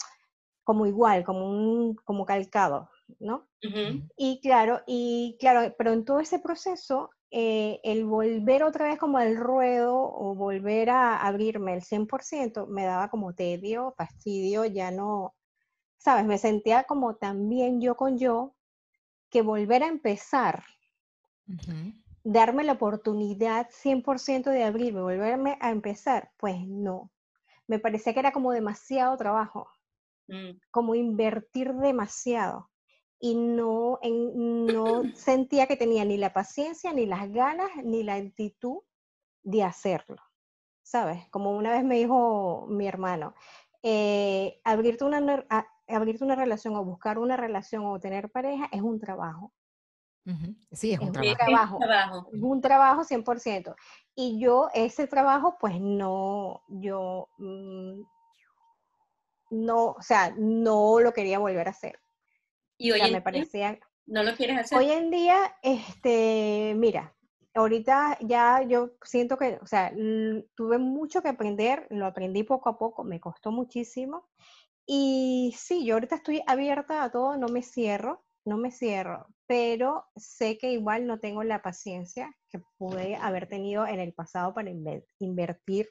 como 0.63 0.85
igual, 0.85 1.23
como 1.23 1.49
un, 1.49 1.95
como 1.95 2.25
calcado, 2.25 2.89
¿no? 3.19 3.47
Y 4.17 4.39
claro, 4.41 4.81
y 4.87 5.37
claro, 5.39 5.73
pero 5.77 5.93
en 5.93 6.05
todo 6.05 6.19
ese 6.19 6.39
proceso, 6.39 7.09
eh, 7.29 7.79
el 7.83 8.05
volver 8.05 8.63
otra 8.63 8.89
vez 8.89 8.99
como 8.99 9.17
al 9.17 9.37
ruedo 9.37 9.95
o 9.95 10.35
volver 10.35 10.89
a 10.89 11.25
abrirme 11.25 11.73
el 11.73 11.81
100% 11.81 12.67
me 12.67 12.85
daba 12.85 13.09
como 13.09 13.33
tedio, 13.33 13.93
fastidio, 13.97 14.65
ya 14.65 14.91
no, 14.91 15.33
¿sabes? 15.97 16.25
Me 16.25 16.37
sentía 16.37 16.83
como 16.83 17.15
también 17.15 17.79
yo 17.81 17.95
con 17.95 18.17
yo, 18.17 18.55
que 19.29 19.41
volver 19.41 19.83
a 19.83 19.87
empezar 19.87 20.63
darme 22.23 22.63
la 22.63 22.73
oportunidad 22.73 23.69
100% 23.69 24.51
de 24.51 24.63
abrirme, 24.63 25.01
volverme 25.01 25.57
a 25.59 25.71
empezar, 25.71 26.31
pues 26.37 26.67
no. 26.67 27.11
Me 27.67 27.79
parecía 27.79 28.13
que 28.13 28.19
era 28.19 28.31
como 28.31 28.51
demasiado 28.51 29.15
trabajo, 29.17 29.67
mm. 30.27 30.51
como 30.71 30.95
invertir 30.95 31.73
demasiado. 31.73 32.69
Y 33.19 33.35
no, 33.35 33.99
no 34.03 35.03
sentía 35.13 35.67
que 35.67 35.77
tenía 35.77 36.03
ni 36.05 36.17
la 36.17 36.33
paciencia, 36.33 36.91
ni 36.91 37.05
las 37.05 37.31
ganas, 37.31 37.69
ni 37.83 38.03
la 38.03 38.15
actitud 38.15 38.79
de 39.43 39.63
hacerlo. 39.63 40.17
¿Sabes? 40.81 41.29
Como 41.29 41.55
una 41.55 41.71
vez 41.71 41.83
me 41.83 41.97
dijo 41.97 42.65
mi 42.67 42.87
hermano, 42.87 43.35
eh, 43.83 44.59
abrirte 44.63 45.05
una, 45.05 45.45
abrirte 45.87 46.23
una 46.23 46.35
relación 46.35 46.75
o 46.75 46.83
buscar 46.83 47.19
una 47.19 47.37
relación 47.37 47.85
o 47.85 47.99
tener 47.99 48.31
pareja 48.31 48.67
es 48.71 48.81
un 48.81 48.99
trabajo. 48.99 49.53
Sí, 50.71 50.93
es 50.93 50.99
un 50.99 51.07
Es 51.09 51.09
un 51.09 51.13
trabajo. 51.13 51.37
trabajo. 51.37 51.77
trabajo. 51.79 52.29
Es 52.33 52.41
un 52.41 52.61
trabajo 52.61 53.03
100%. 53.03 53.75
Y 54.15 54.39
yo 54.39 54.69
ese 54.73 55.07
trabajo, 55.07 55.57
pues 55.59 55.79
no, 55.79 56.61
yo 56.67 57.27
mm, 57.37 58.01
no, 59.51 59.85
o 59.91 60.01
sea, 60.01 60.33
no 60.37 60.99
lo 60.99 61.13
quería 61.13 61.39
volver 61.39 61.67
a 61.67 61.71
hacer. 61.71 61.99
Y 62.77 62.91
O 62.91 62.93
hoy 62.93 62.99
sea, 62.99 63.07
en 63.07 63.13
me 63.13 63.19
día 63.19 63.23
parecía, 63.23 63.79
no 64.05 64.23
lo 64.23 64.35
quieres 64.35 64.59
hacer. 64.59 64.77
Hoy 64.77 64.91
en 64.91 65.11
día, 65.11 65.55
este, 65.61 66.73
mira, 66.77 67.15
ahorita 67.53 68.17
ya 68.21 68.61
yo 68.63 68.91
siento 69.03 69.37
que, 69.37 69.59
o 69.61 69.65
sea, 69.65 69.91
tuve 70.55 70.77
mucho 70.77 71.21
que 71.21 71.29
aprender, 71.29 71.87
lo 71.89 72.05
aprendí 72.05 72.43
poco 72.43 72.69
a 72.69 72.77
poco, 72.77 73.03
me 73.03 73.19
costó 73.19 73.51
muchísimo. 73.51 74.27
Y 74.85 75.53
sí, 75.57 75.85
yo 75.85 75.95
ahorita 75.95 76.15
estoy 76.15 76.41
abierta 76.47 77.03
a 77.03 77.11
todo, 77.11 77.37
no 77.37 77.47
me 77.47 77.61
cierro, 77.61 78.23
no 78.45 78.57
me 78.57 78.71
cierro, 78.71 79.27
pero 79.47 80.05
sé 80.15 80.57
que 80.57 80.71
igual 80.71 81.05
no 81.05 81.19
tengo 81.19 81.43
la 81.43 81.61
paciencia 81.61 82.33
que 82.49 82.59
pude 82.77 83.15
haber 83.15 83.47
tenido 83.47 83.85
en 83.85 83.99
el 83.99 84.13
pasado 84.13 84.53
para 84.53 84.69
inver- 84.71 85.05
invertir 85.19 85.89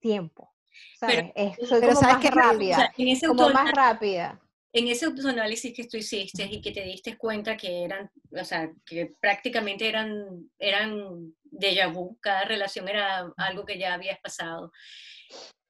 tiempo, 0.00 0.54
Pero- 1.00 1.12
¿sabes? 1.16 1.32
Es- 1.34 1.68
soy 1.68 1.80
pero 1.80 1.94
como 1.94 2.00
¿sabes 2.08 2.16
más? 2.16 2.18
O 2.18 2.34
sea, 2.34 2.52
rápida, 2.52 2.92
en 2.96 3.08
ese 3.08 3.26
como 3.26 3.48
más 3.50 3.72
rápida. 3.72 4.40
en 4.72 4.86
ese 4.88 5.06
autoanálisis 5.06 5.74
que 5.74 5.86
tú 5.88 5.96
hiciste 5.96 6.44
y 6.44 6.60
que 6.60 6.70
te 6.72 6.82
diste 6.82 7.16
cuenta 7.16 7.56
que 7.56 7.84
eran, 7.84 8.10
o 8.30 8.44
sea, 8.44 8.70
que 8.86 9.14
prácticamente 9.20 9.88
eran, 9.88 10.50
eran 10.58 11.34
déjà 11.50 11.92
vu, 11.92 12.16
cada 12.20 12.44
relación 12.44 12.88
era 12.88 13.32
algo 13.38 13.64
que 13.64 13.78
ya 13.78 13.94
habías 13.94 14.20
pasado. 14.20 14.70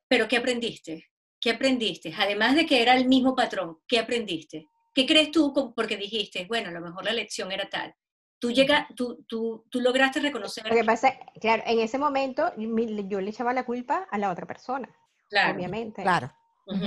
Pero 0.09 0.27
¿qué 0.29 0.37
aprendiste? 0.37 1.07
¿Qué 1.41 1.51
aprendiste? 1.51 2.13
Además 2.19 2.57
de 2.57 2.67
que 2.67 2.83
era 2.83 2.95
el 2.97 3.07
mismo 3.09 3.35
patrón, 3.37 3.79
¿qué 3.87 3.99
aprendiste? 4.01 4.67
¿Qué 4.99 5.07
crees 5.07 5.31
tú? 5.31 5.53
Porque 5.77 5.97
dijiste, 5.97 6.45
bueno, 6.47 6.71
a 6.71 6.73
lo 6.73 6.81
mejor 6.81 7.05
la 7.05 7.13
lección 7.13 7.53
era 7.53 7.71
tal. 7.71 7.95
Tú, 8.41 8.51
llega, 8.51 8.89
tú, 8.97 9.25
tú, 9.29 9.65
tú 9.71 9.81
lograste 9.81 10.19
reconocer, 10.19 10.67
Lo 10.67 10.75
que 10.75 10.83
pasa, 10.83 11.15
claro, 11.41 11.63
en 11.67 11.79
ese 11.79 11.99
momento 11.99 12.53
yo 12.57 13.21
le 13.21 13.31
echaba 13.31 13.53
la 13.53 13.65
culpa 13.65 14.09
a 14.11 14.19
la 14.19 14.29
otra 14.29 14.45
persona, 14.45 14.93
claro, 15.31 15.55
obviamente. 15.55 16.03
Claro. 16.03 16.33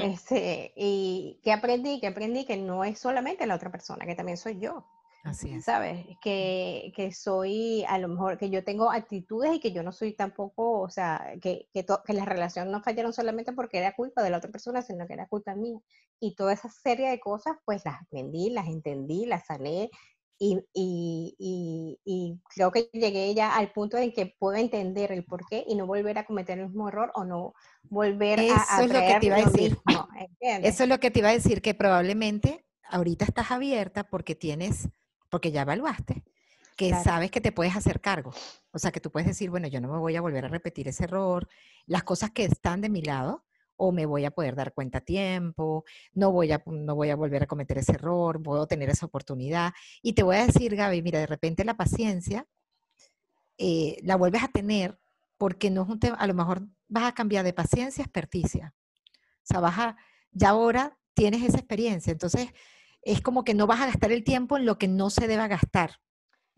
Este, 0.04 0.74
y 0.76 1.40
que 1.42 1.54
aprendí, 1.54 2.02
que 2.02 2.08
aprendí 2.08 2.44
que 2.44 2.58
no 2.58 2.84
es 2.84 3.00
solamente 3.00 3.48
la 3.48 3.56
otra 3.56 3.72
persona, 3.72 4.06
que 4.06 4.16
también 4.16 4.38
soy 4.38 4.60
yo, 4.60 4.86
Así 5.24 5.52
es. 5.52 5.64
¿sabes? 5.66 6.06
Que, 6.24 6.92
que 6.96 7.12
soy, 7.12 7.84
a 7.88 7.98
lo 8.00 8.08
mejor, 8.08 8.38
que 8.38 8.50
yo 8.50 8.64
tengo 8.64 8.92
actitudes 8.92 9.54
y 9.56 9.60
que 9.60 9.72
yo 9.72 9.84
no 9.84 9.92
soy 9.92 10.14
tampoco, 10.14 10.80
o 10.82 10.90
sea, 10.90 11.34
que, 11.42 11.68
que, 11.74 11.84
to- 11.84 12.02
que 12.04 12.14
las 12.14 12.26
relaciones 12.28 12.72
no 12.72 12.82
fallaron 12.82 13.14
solamente 13.14 13.54
porque 13.54 13.78
era 13.78 13.96
culpa 13.96 14.24
de 14.24 14.30
la 14.32 14.38
otra 14.38 14.52
persona, 14.52 14.82
sino 14.82 15.06
que 15.06 15.14
era 15.14 15.28
culpa 15.28 15.56
mía. 15.56 15.80
Y 16.20 16.36
toda 16.36 16.54
esa 16.54 16.70
serie 16.70 17.10
de 17.10 17.20
cosas, 17.20 17.56
pues 17.66 17.84
las 17.86 18.02
aprendí, 18.02 18.50
las 18.50 18.68
entendí, 18.68 19.26
las 19.26 19.46
sané. 19.46 19.90
Y, 20.40 20.58
y, 20.74 21.36
y, 21.38 22.00
y 22.04 22.40
creo 22.56 22.72
que 22.72 22.90
llegué 22.94 23.32
ya 23.36 23.56
al 23.56 23.72
punto 23.72 23.98
en 23.98 24.12
que 24.12 24.36
puedo 24.40 24.56
entender 24.58 25.12
el 25.12 25.24
por 25.24 25.46
qué 25.48 25.64
y 25.68 25.76
no 25.76 25.86
volver 25.86 26.18
a 26.18 26.26
cometer 26.26 26.58
el 26.58 26.66
mismo 26.66 26.88
error 26.88 27.12
o 27.14 27.24
no 27.26 27.54
volver 27.84 28.40
a, 28.40 28.44
a 28.44 28.64
Eso 28.64 28.82
es 28.86 28.92
lo 28.92 29.00
que 29.02 29.20
te 29.20 29.26
iba 29.28 29.36
a 29.36 29.46
decir. 29.46 29.78
mismo. 29.86 30.08
Eso 30.40 30.84
es 30.84 30.90
lo 30.90 31.00
que 31.00 31.12
te 31.12 31.20
iba 31.20 31.30
a 31.30 31.34
decir, 31.34 31.62
que 31.62 31.76
probablemente 31.76 32.66
ahorita 32.90 33.26
estás 33.26 33.52
abierta 33.52 34.04
porque 34.10 34.34
tienes, 34.34 34.90
porque 35.32 35.52
ya 35.52 35.62
evaluaste, 35.64 36.24
que 36.76 36.90
Claro. 36.90 37.04
sabes 37.04 37.32
que 37.32 37.42
te 37.42 37.52
puedes 37.52 37.76
hacer 37.76 38.02
cargo. 38.02 38.32
O 38.72 38.78
sea, 38.80 38.92
que 38.92 39.00
tú 39.00 39.10
puedes 39.12 39.28
decir, 39.28 39.50
bueno, 39.50 39.68
yo 39.68 39.82
no 39.82 39.88
me 39.92 39.98
voy 39.98 40.16
a 40.16 40.22
volver 40.22 40.46
a 40.46 40.48
repetir 40.50 40.88
ese 40.88 41.06
error, 41.06 41.48
las 41.88 42.04
cosas 42.04 42.30
que 42.32 42.44
están 42.46 42.82
de 42.82 42.90
mi 42.90 43.02
lado, 43.02 43.44
o 43.78 43.92
me 43.92 44.06
voy 44.06 44.26
a 44.26 44.32
poder 44.32 44.56
dar 44.56 44.74
cuenta 44.74 45.00
a 45.00 45.02
tiempo, 45.02 45.86
no 46.14 46.32
voy 46.32 46.52
a, 46.52 46.62
no 46.68 46.94
voy 46.94 47.10
a 47.10 47.16
volver 47.16 47.44
a 47.44 47.48
cometer 47.48 47.80
ese 47.80 47.94
error, 47.94 48.42
puedo 48.44 48.68
tener 48.68 48.90
esa 48.90 49.08
oportunidad. 49.08 49.74
Y 50.04 50.14
te 50.14 50.22
voy 50.22 50.36
a 50.36 50.46
decir, 50.46 50.76
Gaby, 50.76 51.02
mira, 51.02 51.18
de 51.20 51.26
repente 51.26 51.66
la 51.66 51.76
paciencia 51.76 52.46
eh, 53.58 53.98
la 54.04 54.16
vuelves 54.18 54.44
a 54.44 54.50
tener 54.50 55.00
porque 55.38 55.72
no 55.72 55.84
es 55.84 55.90
un 55.90 56.00
tema, 56.00 56.16
a 56.18 56.28
lo 56.28 56.34
mejor 56.36 56.62
vas 56.88 57.06
a 57.06 57.14
cambiar 57.14 57.44
de 57.44 57.54
paciencia 57.54 58.04
a 58.04 58.06
experticia. 58.06 58.76
O 59.08 59.46
sea, 59.46 59.60
vas 59.60 59.80
a, 59.80 59.98
ya 60.32 60.50
ahora 60.50 60.98
tienes 61.16 61.42
esa 61.44 61.58
experiencia, 61.58 62.12
entonces 62.12 62.50
es 63.02 63.22
como 63.22 63.44
que 63.44 63.54
no 63.54 63.68
vas 63.68 63.82
a 63.82 63.88
gastar 63.88 64.12
el 64.12 64.24
tiempo 64.24 64.58
en 64.58 64.66
lo 64.66 64.78
que 64.78 64.88
no 64.88 65.10
se 65.10 65.28
deba 65.28 65.48
gastar. 65.48 66.00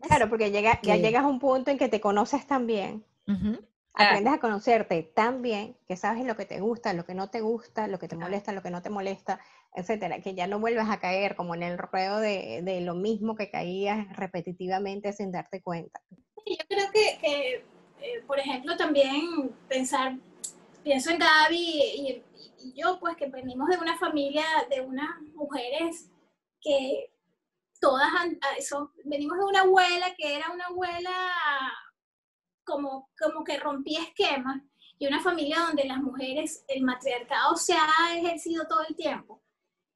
Claro, 0.00 0.28
porque 0.28 0.50
llega, 0.50 0.80
ya 0.82 0.96
llegas 0.96 1.24
a 1.24 1.28
un 1.28 1.38
punto 1.38 1.70
en 1.70 1.78
que 1.78 1.88
te 1.88 2.00
conoces 2.00 2.46
tan 2.46 2.66
bien, 2.66 3.04
Ujú, 3.26 3.64
Claro. 3.94 4.10
aprendes 4.10 4.34
a 4.34 4.40
conocerte 4.40 5.02
tan 5.02 5.40
bien, 5.40 5.76
que 5.86 5.96
sabes 5.96 6.26
lo 6.26 6.36
que 6.36 6.44
te 6.44 6.60
gusta, 6.60 6.92
lo 6.92 7.06
que 7.06 7.14
no 7.14 7.30
te 7.30 7.40
gusta, 7.40 7.86
lo 7.86 7.98
que 7.98 8.08
te 8.08 8.16
molesta, 8.16 8.52
lo 8.52 8.60
que 8.60 8.70
no 8.70 8.82
te 8.82 8.90
molesta, 8.90 9.40
etcétera, 9.74 10.20
que 10.20 10.34
ya 10.34 10.46
no 10.46 10.58
vuelves 10.58 10.86
a 10.88 10.98
caer 10.98 11.36
como 11.36 11.54
en 11.54 11.62
el 11.62 11.78
ruedo 11.78 12.18
de, 12.18 12.60
de 12.62 12.80
lo 12.80 12.94
mismo 12.94 13.34
que 13.36 13.50
caías 13.50 14.14
repetitivamente 14.16 15.12
sin 15.12 15.30
darte 15.32 15.62
cuenta. 15.62 16.02
Y 16.44 16.58
Yo 16.58 16.64
creo 16.68 16.90
que, 16.92 17.18
que, 17.20 17.54
eh, 18.02 18.22
por 18.26 18.38
ejemplo, 18.38 18.76
también 18.76 19.52
pensar, 19.68 20.16
pienso 20.82 21.10
en 21.10 21.18
Gaby 21.18 21.56
y, 21.56 22.22
y 22.58 22.72
yo, 22.74 22.98
pues 23.00 23.16
que 23.16 23.26
venimos 23.26 23.68
de 23.68 23.78
una 23.78 23.96
familia 23.96 24.44
de 24.68 24.80
unas 24.80 25.20
mujeres 25.34 26.10
que 26.64 27.12
todas 27.80 28.08
ah, 28.12 28.60
son- 28.66 28.90
venimos 29.04 29.38
de 29.38 29.44
una 29.44 29.60
abuela 29.60 30.14
que 30.16 30.34
era 30.34 30.50
una 30.50 30.66
abuela 30.66 31.12
como, 32.64 33.10
como 33.20 33.44
que 33.44 33.58
rompía 33.58 34.02
esquemas 34.02 34.62
y 34.98 35.06
una 35.06 35.20
familia 35.20 35.60
donde 35.60 35.84
las 35.84 35.98
mujeres, 35.98 36.64
el 36.68 36.82
matriarcado 36.82 37.56
se 37.56 37.74
ha 37.74 38.16
ejercido 38.16 38.66
todo 38.66 38.80
el 38.88 38.96
tiempo. 38.96 39.42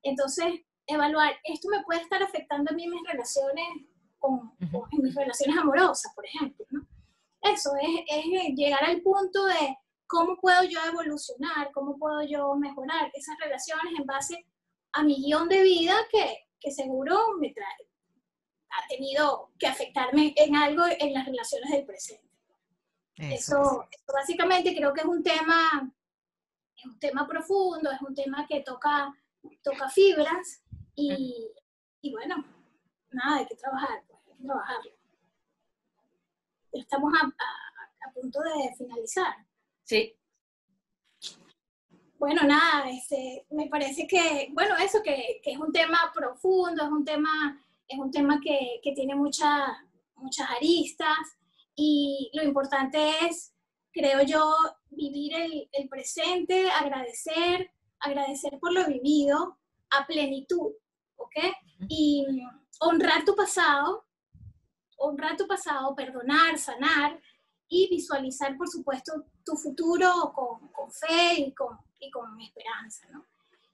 Entonces, 0.02 0.60
evaluar, 0.86 1.34
esto 1.44 1.68
me 1.70 1.82
puede 1.82 2.02
estar 2.02 2.22
afectando 2.22 2.70
a 2.70 2.74
mí 2.74 2.86
mis 2.88 3.02
relaciones, 3.10 3.64
con, 4.18 4.52
mis 4.92 5.14
relaciones 5.14 5.56
amorosas, 5.56 6.12
por 6.14 6.26
ejemplo. 6.26 6.66
¿no? 6.70 6.86
Eso 7.42 7.70
es, 7.80 8.04
es 8.08 8.54
llegar 8.54 8.84
al 8.84 9.00
punto 9.00 9.46
de 9.46 9.76
cómo 10.06 10.36
puedo 10.40 10.62
yo 10.64 10.80
evolucionar, 10.84 11.70
cómo 11.72 11.96
puedo 11.98 12.22
yo 12.22 12.54
mejorar 12.56 13.10
esas 13.14 13.38
relaciones 13.38 13.98
en 13.98 14.06
base 14.06 14.46
a 14.92 15.02
mi 15.04 15.16
guion 15.22 15.48
de 15.48 15.62
vida 15.62 15.94
que, 16.10 16.47
que 16.60 16.70
seguro 16.70 17.36
me 17.38 17.52
trae, 17.52 17.88
ha 18.70 18.86
tenido 18.88 19.50
que 19.58 19.66
afectarme 19.66 20.34
en 20.36 20.56
algo 20.56 20.84
en 20.86 21.12
las 21.14 21.26
relaciones 21.26 21.70
del 21.70 21.84
presente. 21.86 22.28
eso 23.16 23.34
Eso, 23.60 23.88
eso 23.90 24.12
básicamente 24.12 24.74
creo 24.76 24.92
que 24.92 25.00
es 25.00 25.06
un 25.06 25.22
tema, 25.22 25.92
es 26.76 26.84
un 26.84 26.98
tema 26.98 27.26
profundo, 27.26 27.90
es 27.90 28.00
un 28.02 28.14
tema 28.14 28.46
que 28.46 28.60
toca, 28.60 29.12
toca 29.62 29.88
fibras 29.88 30.62
y, 30.94 31.50
y 32.02 32.12
bueno, 32.12 32.44
nada, 33.10 33.38
hay 33.38 33.46
que 33.46 33.56
trabajar, 33.56 34.02
pues, 34.06 34.20
hay 34.26 34.36
que 34.36 34.44
trabajarlo. 34.44 34.92
Estamos 36.72 37.12
a, 37.14 37.26
a- 37.26 38.08
a 38.08 38.12
punto 38.12 38.40
de 38.40 38.74
finalizar. 38.76 39.34
Sí, 39.84 40.14
Bueno, 42.18 42.42
nada, 42.42 42.90
este, 42.90 43.46
me 43.50 43.68
parece 43.68 44.06
que, 44.08 44.48
bueno, 44.52 44.76
eso, 44.76 44.98
que, 45.04 45.40
que 45.42 45.52
es 45.52 45.58
un 45.58 45.70
tema 45.72 45.98
profundo, 46.12 46.82
es 46.84 46.90
un 46.90 47.04
tema, 47.04 47.62
es 47.86 47.98
un 47.98 48.10
tema 48.10 48.40
que, 48.42 48.80
que 48.82 48.92
tiene 48.92 49.14
mucha- 49.14 49.84
muchas 50.16 50.50
aristas 50.50 51.16
y 51.76 52.30
lo 52.34 52.42
importante 52.42 52.98
es, 53.24 53.54
creo 53.92 54.22
yo, 54.22 54.52
vivir 54.90 55.32
el, 55.34 55.68
el 55.72 55.88
presente, 55.88 56.68
agradecer, 56.70 57.70
agradecer 58.00 58.58
por 58.58 58.72
lo 58.72 58.84
vivido 58.88 59.56
a 59.90 60.04
plenitud, 60.06 60.72
¿ok? 61.16 61.36
Y 61.88 62.26
honrar 62.80 63.24
tu 63.24 63.36
pasado, 63.36 64.06
honrar 64.96 65.36
tu 65.36 65.46
pasado, 65.46 65.94
perdonar, 65.94 66.58
sanar 66.58 67.20
y 67.68 67.88
visualizar, 67.88 68.56
por 68.56 68.68
supuesto, 68.68 69.24
tu 69.44 69.54
futuro 69.56 70.32
con, 70.34 70.68
con 70.72 70.90
fe 70.90 71.34
y 71.38 71.54
con, 71.54 71.78
y 72.00 72.10
con 72.10 72.40
esperanza, 72.40 73.06
¿no? 73.10 73.24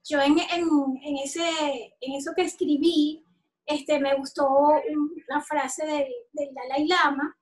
Yo 0.06 0.20
en, 0.20 0.38
en, 0.38 0.68
en 1.02 1.16
ese, 1.18 1.94
en 2.00 2.14
eso 2.14 2.32
que 2.36 2.42
escribí, 2.42 3.24
este, 3.64 3.98
me 3.98 4.14
gustó 4.16 4.46
un- 4.48 5.14
una 5.28 5.40
frase 5.40 5.86
del, 5.86 6.12
del 6.32 6.54
Dalai 6.54 6.86
Lama, 6.86 7.38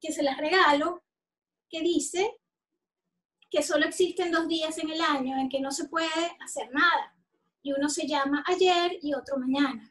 que 0.00 0.12
se 0.12 0.22
las 0.22 0.38
regalo, 0.38 1.02
que 1.68 1.80
dice 1.80 2.38
que 3.50 3.62
solo 3.62 3.86
existen 3.86 4.30
dos 4.30 4.46
días 4.48 4.78
en 4.78 4.90
el 4.90 5.00
año 5.00 5.36
en 5.38 5.48
que 5.48 5.60
no 5.60 5.70
se 5.72 5.88
puede 5.88 6.08
hacer 6.44 6.70
nada, 6.72 7.16
y 7.62 7.72
uno 7.72 7.88
se 7.88 8.06
llama 8.06 8.44
ayer 8.46 8.98
y 9.02 9.14
otro 9.14 9.36
mañana. 9.38 9.90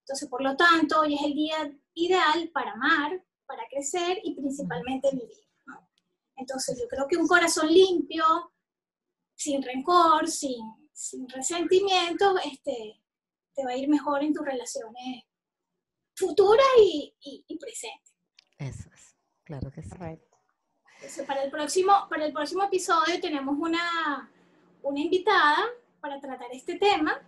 Entonces, 0.00 0.28
por 0.28 0.42
lo 0.42 0.56
tanto, 0.56 1.00
hoy 1.00 1.14
es 1.14 1.22
el 1.22 1.32
día 1.34 1.56
ideal 1.94 2.50
para 2.52 2.72
amar, 2.72 3.24
para 3.46 3.62
crecer 3.70 4.18
y 4.24 4.34
principalmente 4.34 5.10
vivir. 5.12 5.46
¿no? 5.66 5.88
Entonces, 6.36 6.78
yo 6.80 6.88
creo 6.88 7.06
que 7.06 7.16
un 7.16 7.28
corazón 7.28 7.68
limpio, 7.68 8.51
sin 9.42 9.62
rencor, 9.62 10.28
sin, 10.28 10.60
sin 10.92 11.28
resentimiento, 11.28 12.38
este, 12.38 13.02
te 13.54 13.64
va 13.64 13.72
a 13.72 13.76
ir 13.76 13.88
mejor 13.88 14.22
en 14.22 14.32
tus 14.32 14.44
relaciones 14.44 15.24
futuras 16.14 16.66
y, 16.78 17.14
y, 17.20 17.44
y 17.48 17.58
presentes. 17.58 18.14
Eso 18.58 18.88
es, 18.94 19.16
claro 19.44 19.70
que 19.72 19.82
sí. 19.82 19.90
Correcto. 19.90 20.38
Entonces, 20.96 21.26
para, 21.26 21.42
el 21.42 21.50
próximo, 21.50 21.92
para 22.08 22.24
el 22.26 22.32
próximo 22.32 22.62
episodio 22.62 23.20
tenemos 23.20 23.56
una, 23.58 24.30
una 24.82 25.00
invitada 25.00 25.64
para 26.00 26.20
tratar 26.20 26.46
este 26.52 26.76
tema. 26.78 27.20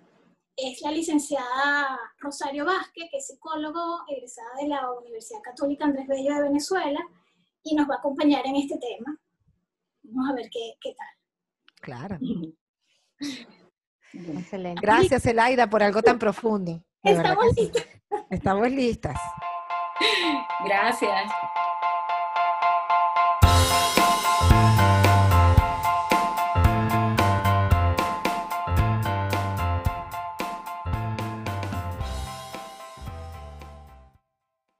Es 0.57 0.81
la 0.83 0.93
licenciada 0.93 1.99
Rosario 2.19 2.65
Vázquez, 2.65 3.09
que 3.11 3.17
es 3.17 3.27
psicólogo 3.27 4.05
egresada 4.09 4.55
de 4.61 4.69
la 4.69 4.93
Universidad 4.93 5.43
Católica 5.43 5.87
Andrés 5.87 6.07
Bello 6.07 6.35
de 6.35 6.43
Venezuela, 6.43 7.01
y 7.65 7.75
nos 7.75 7.91
va 7.91 7.97
a 7.97 7.99
acompañar 7.99 8.47
en 8.47 8.55
este 8.55 8.79
tema. 8.79 9.19
Vamos 10.05 10.31
a 10.31 10.35
ver 10.35 10.49
qué, 10.53 10.75
qué 10.81 10.95
tal. 10.95 11.24
Claro. 11.85 12.19
Excelente. 14.11 14.81
Gracias, 14.81 15.27
Elaida, 15.27 15.69
por 15.69 15.83
algo 15.83 16.03
tan 16.03 16.19
profundo. 16.19 16.83
Estamos 17.03 17.55
listas. 17.55 17.87
Estamos 18.31 18.71
listas. 18.71 19.21
Gracias. 20.65 21.31